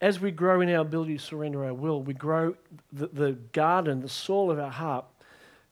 As 0.00 0.18
we 0.18 0.30
grow 0.30 0.62
in 0.62 0.70
our 0.70 0.80
ability 0.80 1.18
to 1.18 1.22
surrender 1.22 1.62
our 1.66 1.74
will, 1.74 2.02
we 2.02 2.14
grow 2.14 2.54
the, 2.90 3.08
the 3.08 3.32
garden, 3.52 4.00
the 4.00 4.08
soil 4.08 4.50
of 4.50 4.58
our 4.58 4.70
heart 4.70 5.04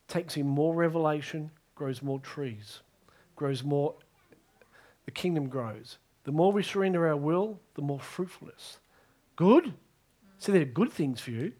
takes 0.07 0.37
in 0.37 0.45
more 0.45 0.75
revelation, 0.75 1.49
grows 1.73 2.03
more 2.03 2.19
trees, 2.19 2.81
grows 3.35 3.63
more, 3.63 3.95
the 5.05 5.11
kingdom 5.11 5.49
grows. 5.49 5.97
The 6.25 6.31
more 6.31 6.51
we 6.51 6.61
surrender 6.61 7.07
our 7.07 7.17
will, 7.17 7.59
the 7.73 7.81
more 7.81 7.99
fruitfulness. 7.99 8.77
Good? 9.35 9.73
See, 10.39 10.53
they're 10.53 10.65
good 10.65 10.91
things 10.91 11.19
for 11.19 11.31
you. 11.31 11.51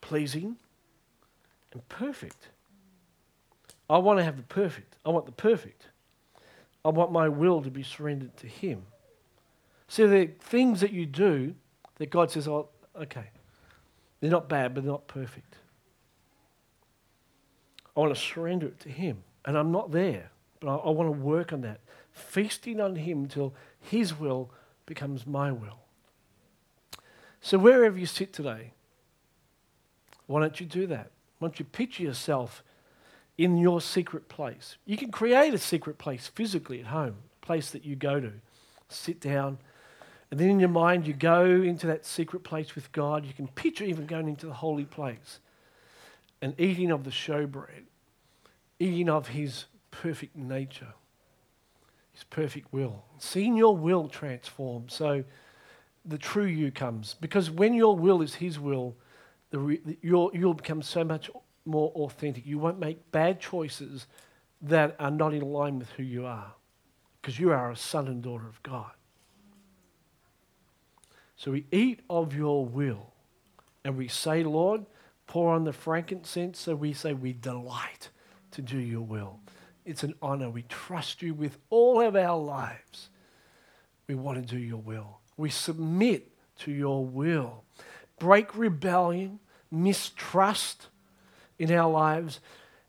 Pleasing 0.00 0.56
and 1.72 1.88
perfect. 1.88 2.48
I 3.88 3.98
want 3.98 4.18
to 4.18 4.24
have 4.24 4.36
the 4.36 4.42
perfect. 4.42 4.96
I 5.04 5.10
want 5.10 5.26
the 5.26 5.32
perfect. 5.32 5.88
I 6.84 6.88
want 6.88 7.12
my 7.12 7.28
will 7.28 7.62
to 7.62 7.70
be 7.70 7.82
surrendered 7.82 8.36
to 8.38 8.46
Him. 8.46 8.82
So 9.88 10.10
are 10.10 10.26
things 10.26 10.80
that 10.80 10.92
you 10.92 11.06
do 11.06 11.54
that 11.96 12.10
God 12.10 12.30
says, 12.30 12.48
oh, 12.48 12.68
okay, 13.00 13.30
they're 14.20 14.30
not 14.30 14.48
bad, 14.48 14.74
but 14.74 14.82
they're 14.82 14.92
not 14.92 15.06
perfect. 15.06 15.56
I 17.96 18.00
want 18.00 18.14
to 18.14 18.20
surrender 18.20 18.66
it 18.66 18.80
to 18.80 18.88
Him. 18.88 19.22
And 19.44 19.56
I'm 19.56 19.70
not 19.70 19.92
there, 19.92 20.30
but 20.60 20.68
I, 20.68 20.76
I 20.76 20.90
want 20.90 21.08
to 21.08 21.12
work 21.12 21.52
on 21.52 21.60
that. 21.60 21.80
Feasting 22.12 22.80
on 22.80 22.96
Him 22.96 23.24
until 23.24 23.54
His 23.78 24.18
will 24.18 24.50
becomes 24.86 25.26
my 25.26 25.52
will. 25.52 25.85
So 27.46 27.58
wherever 27.58 27.96
you 27.96 28.06
sit 28.06 28.32
today, 28.32 28.72
why 30.26 30.40
don't 30.40 30.58
you 30.58 30.66
do 30.66 30.88
that? 30.88 31.12
Why 31.38 31.46
don't 31.46 31.60
you 31.60 31.64
picture 31.64 32.02
yourself 32.02 32.64
in 33.38 33.56
your 33.56 33.80
secret 33.80 34.28
place? 34.28 34.78
You 34.84 34.96
can 34.96 35.12
create 35.12 35.54
a 35.54 35.58
secret 35.58 35.96
place 35.96 36.26
physically 36.26 36.80
at 36.80 36.86
home, 36.86 37.14
a 37.40 37.46
place 37.46 37.70
that 37.70 37.84
you 37.84 37.94
go 37.94 38.18
to. 38.18 38.32
Sit 38.88 39.20
down, 39.20 39.58
and 40.28 40.40
then 40.40 40.50
in 40.50 40.58
your 40.58 40.68
mind, 40.68 41.06
you 41.06 41.12
go 41.12 41.44
into 41.44 41.86
that 41.86 42.04
secret 42.04 42.42
place 42.42 42.74
with 42.74 42.90
God. 42.90 43.24
You 43.24 43.32
can 43.32 43.46
picture 43.46 43.84
even 43.84 44.06
going 44.06 44.26
into 44.26 44.46
the 44.46 44.54
holy 44.54 44.84
place 44.84 45.38
and 46.42 46.52
eating 46.60 46.90
of 46.90 47.04
the 47.04 47.10
showbread, 47.10 47.84
eating 48.80 49.08
of 49.08 49.28
His 49.28 49.66
perfect 49.92 50.34
nature, 50.34 50.94
His 52.12 52.24
perfect 52.24 52.72
will, 52.72 53.04
seeing 53.18 53.56
your 53.56 53.76
will 53.76 54.08
transform. 54.08 54.88
So 54.88 55.22
the 56.06 56.18
true 56.18 56.46
you 56.46 56.70
comes. 56.70 57.14
Because 57.14 57.50
when 57.50 57.74
your 57.74 57.96
will 57.96 58.22
is 58.22 58.34
His 58.34 58.58
will, 58.58 58.96
the 59.50 59.58
re- 59.58 59.98
you'll, 60.02 60.30
you'll 60.34 60.54
become 60.54 60.82
so 60.82 61.04
much 61.04 61.30
more 61.64 61.90
authentic. 61.90 62.46
You 62.46 62.58
won't 62.58 62.78
make 62.78 63.10
bad 63.10 63.40
choices 63.40 64.06
that 64.62 64.96
are 64.98 65.10
not 65.10 65.34
in 65.34 65.42
line 65.42 65.78
with 65.78 65.90
who 65.90 66.02
you 66.02 66.26
are. 66.26 66.52
Because 67.20 67.38
you 67.38 67.50
are 67.52 67.70
a 67.70 67.76
son 67.76 68.06
and 68.06 68.22
daughter 68.22 68.46
of 68.46 68.62
God. 68.62 68.90
So 71.36 71.50
we 71.50 71.66
eat 71.70 72.00
of 72.08 72.34
your 72.34 72.64
will 72.64 73.12
and 73.84 73.96
we 73.96 74.08
say, 74.08 74.42
Lord, 74.42 74.86
pour 75.26 75.54
on 75.54 75.64
the 75.64 75.72
frankincense. 75.72 76.58
So 76.58 76.74
we 76.74 76.92
say, 76.92 77.12
we 77.12 77.32
delight 77.32 78.10
to 78.52 78.62
do 78.62 78.78
your 78.78 79.02
will. 79.02 79.40
It's 79.84 80.02
an 80.02 80.14
honor. 80.22 80.50
We 80.50 80.62
trust 80.62 81.22
you 81.22 81.34
with 81.34 81.58
all 81.68 82.00
of 82.00 82.16
our 82.16 82.38
lives. 82.38 83.10
We 84.08 84.14
want 84.14 84.38
to 84.38 84.54
do 84.54 84.58
your 84.58 84.78
will. 84.80 85.20
We 85.36 85.50
submit 85.50 86.30
to 86.60 86.70
your 86.70 87.04
will. 87.04 87.64
Break 88.18 88.56
rebellion, 88.56 89.40
mistrust 89.70 90.88
in 91.58 91.70
our 91.72 91.90
lives, 91.90 92.40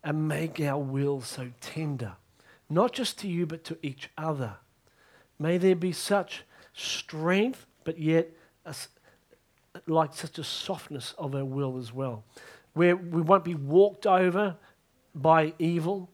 and 0.04 0.28
make 0.28 0.60
our 0.62 0.80
will 0.80 1.22
so 1.22 1.52
tender, 1.60 2.14
not 2.70 2.94
just 2.94 3.20
to 3.20 3.28
you, 3.28 3.46
but 3.46 3.64
to 3.66 3.78
each 3.82 4.10
other. 4.18 4.56
May 5.40 5.58
there 5.58 5.76
be 5.76 5.92
such 5.92 6.44
strength, 6.74 7.66
but 7.84 8.00
yet 8.00 8.30
a, 8.66 8.76
like 9.86 10.14
such 10.14 10.40
a 10.40 10.44
softness 10.44 11.14
of 11.18 11.36
our 11.36 11.46
will 11.46 11.78
as 11.78 11.94
well, 11.94 12.24
where 12.74 12.96
we 12.96 13.22
won't 13.22 13.44
be 13.44 13.56
walked 13.56 14.06
over 14.06 14.56
by 15.14 15.54
evil, 15.60 16.10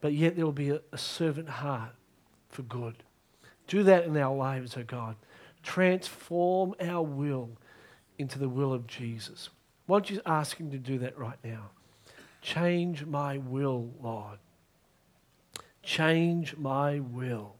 but 0.00 0.12
yet 0.12 0.36
there 0.36 0.44
will 0.44 0.52
be 0.52 0.70
a, 0.70 0.80
a 0.92 0.98
servant 0.98 1.48
heart 1.48 1.92
for 2.48 2.62
good. 2.62 3.02
Do 3.66 3.82
that 3.84 4.04
in 4.04 4.16
our 4.16 4.34
lives, 4.34 4.76
O 4.76 4.80
oh 4.80 4.84
God. 4.84 5.16
Transform 5.64 6.74
our 6.80 7.02
will 7.02 7.50
into 8.18 8.38
the 8.38 8.48
will 8.48 8.72
of 8.72 8.86
Jesus. 8.86 9.48
Why 9.86 9.96
don't 9.96 10.10
you 10.10 10.20
ask 10.24 10.58
Him 10.58 10.70
to 10.70 10.78
do 10.78 10.98
that 10.98 11.18
right 11.18 11.38
now? 11.42 11.70
Change 12.42 13.06
my 13.06 13.38
will, 13.38 13.90
Lord. 14.00 14.38
Change 15.82 16.56
my 16.56 17.00
will. 17.00 17.56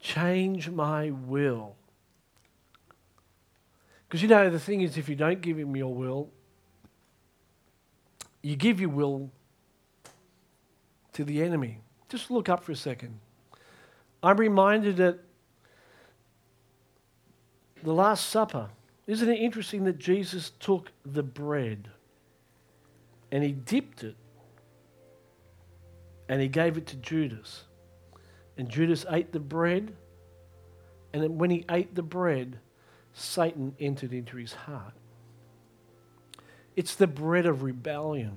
Change 0.00 0.70
my 0.70 1.10
will. 1.10 1.76
Because 4.08 4.22
you 4.22 4.28
know, 4.28 4.50
the 4.50 4.58
thing 4.58 4.80
is, 4.80 4.96
if 4.96 5.08
you 5.08 5.14
don't 5.14 5.40
give 5.40 5.58
him 5.58 5.76
your 5.76 5.94
will, 5.94 6.30
you 8.42 8.56
give 8.56 8.80
your 8.80 8.90
will 8.90 9.30
to 11.12 11.22
the 11.22 11.42
enemy. 11.42 11.78
Just 12.08 12.30
look 12.30 12.48
up 12.48 12.64
for 12.64 12.72
a 12.72 12.76
second. 12.76 13.20
I'm 14.22 14.36
reminded 14.36 14.96
that 14.96 15.20
the 17.82 17.92
Last 17.92 18.28
Supper, 18.28 18.68
isn't 19.06 19.28
it 19.28 19.38
interesting 19.38 19.84
that 19.84 19.98
Jesus 19.98 20.50
took 20.60 20.92
the 21.04 21.22
bread 21.22 21.88
and 23.32 23.42
he 23.42 23.52
dipped 23.52 24.04
it 24.04 24.16
and 26.28 26.40
he 26.40 26.48
gave 26.48 26.76
it 26.76 26.86
to 26.88 26.96
Judas? 26.96 27.64
And 28.56 28.68
Judas 28.68 29.06
ate 29.08 29.32
the 29.32 29.40
bread, 29.40 29.96
and 31.14 31.40
when 31.40 31.48
he 31.50 31.64
ate 31.70 31.94
the 31.94 32.02
bread, 32.02 32.58
Satan 33.14 33.74
entered 33.80 34.12
into 34.12 34.36
his 34.36 34.52
heart. 34.52 34.92
It's 36.76 36.94
the 36.94 37.06
bread 37.06 37.46
of 37.46 37.62
rebellion. 37.62 38.36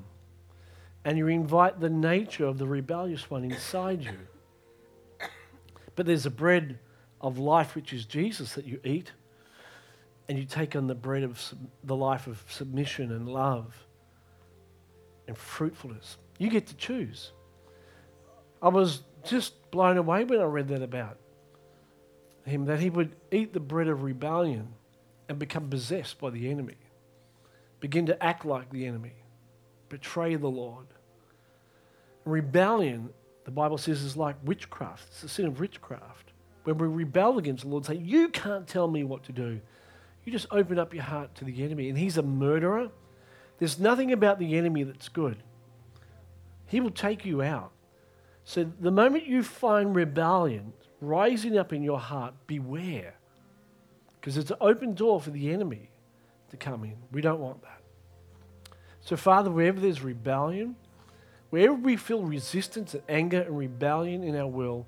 And 1.05 1.17
you 1.17 1.27
invite 1.27 1.81
the 1.81 1.89
nature 1.89 2.45
of 2.45 2.57
the 2.57 2.65
rebellious 2.65 3.29
one 3.29 3.43
inside 3.43 4.03
you. 4.03 4.17
But 5.95 6.05
there's 6.05 6.25
a 6.25 6.31
bread 6.31 6.79
of 7.19 7.37
life, 7.37 7.75
which 7.75 7.91
is 7.91 8.05
Jesus, 8.05 8.53
that 8.53 8.65
you 8.65 8.79
eat. 8.85 9.11
And 10.29 10.37
you 10.37 10.45
take 10.45 10.75
on 10.75 10.87
the 10.87 10.95
bread 10.95 11.23
of 11.23 11.39
sub- 11.39 11.59
the 11.83 11.95
life 11.95 12.27
of 12.27 12.43
submission 12.47 13.11
and 13.11 13.27
love 13.27 13.73
and 15.27 15.37
fruitfulness. 15.37 16.17
You 16.37 16.49
get 16.49 16.67
to 16.67 16.75
choose. 16.75 17.31
I 18.61 18.69
was 18.69 19.03
just 19.25 19.71
blown 19.71 19.97
away 19.97 20.23
when 20.23 20.39
I 20.39 20.43
read 20.43 20.69
that 20.69 20.81
about 20.81 21.17
him 22.45 22.65
that 22.65 22.79
he 22.79 22.89
would 22.89 23.15
eat 23.31 23.53
the 23.53 23.59
bread 23.59 23.87
of 23.87 24.03
rebellion 24.03 24.67
and 25.29 25.39
become 25.39 25.69
possessed 25.69 26.19
by 26.19 26.29
the 26.29 26.49
enemy, 26.49 26.75
begin 27.79 28.05
to 28.07 28.23
act 28.23 28.45
like 28.45 28.69
the 28.69 28.85
enemy, 28.85 29.13
betray 29.89 30.35
the 30.35 30.47
Lord. 30.47 30.87
Rebellion, 32.25 33.09
the 33.45 33.51
Bible 33.51 33.77
says, 33.77 34.01
is 34.01 34.17
like 34.17 34.35
witchcraft. 34.43 35.05
It's 35.09 35.21
the 35.21 35.29
sin 35.29 35.45
of 35.45 35.59
witchcraft. 35.59 36.31
When 36.63 36.77
we 36.77 36.87
rebel 36.87 37.37
against 37.37 37.63
the 37.63 37.69
Lord, 37.69 37.85
say, 37.85 37.95
You 37.95 38.29
can't 38.29 38.65
tell 38.65 38.87
me 38.87 39.03
what 39.03 39.23
to 39.23 39.33
do. 39.33 39.59
You 40.25 40.31
just 40.31 40.47
open 40.51 40.79
up 40.79 40.93
your 40.93 41.03
heart 41.03 41.35
to 41.35 41.45
the 41.45 41.63
enemy. 41.63 41.89
And 41.89 41.97
he's 41.97 42.17
a 42.17 42.23
murderer. 42.23 42.89
There's 43.57 43.79
nothing 43.79 44.11
about 44.11 44.39
the 44.39 44.57
enemy 44.57 44.83
that's 44.83 45.09
good. 45.09 45.37
He 46.67 46.79
will 46.79 46.91
take 46.91 47.25
you 47.25 47.41
out. 47.41 47.71
So 48.45 48.69
the 48.79 48.91
moment 48.91 49.25
you 49.25 49.43
find 49.43 49.95
rebellion, 49.95 50.73
rising 51.01 51.57
up 51.57 51.71
in 51.71 51.83
your 51.83 51.99
heart, 51.99 52.33
beware. 52.47 53.15
Because 54.19 54.37
it's 54.37 54.51
an 54.51 54.57
open 54.61 54.95
door 54.95 55.21
for 55.21 55.31
the 55.31 55.51
enemy 55.51 55.89
to 56.49 56.57
come 56.57 56.83
in. 56.83 56.95
We 57.11 57.21
don't 57.21 57.39
want 57.39 57.61
that. 57.63 57.81
So, 59.01 59.17
Father, 59.17 59.51
wherever 59.51 59.81
there's 59.81 60.01
rebellion, 60.01 60.77
wherever 61.49 61.73
we 61.73 61.97
feel 61.97 62.23
resistance 62.23 62.93
and 62.93 63.03
anger 63.09 63.41
and 63.41 63.57
rebellion 63.57 64.23
in 64.23 64.35
our 64.37 64.47
will, 64.47 64.87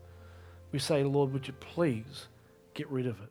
we 0.71 0.79
say, 0.79 1.03
Lord, 1.03 1.33
would 1.33 1.47
you 1.47 1.53
please 1.53 2.27
get 2.73 2.89
rid 2.89 3.07
of 3.07 3.19
it? 3.21 3.29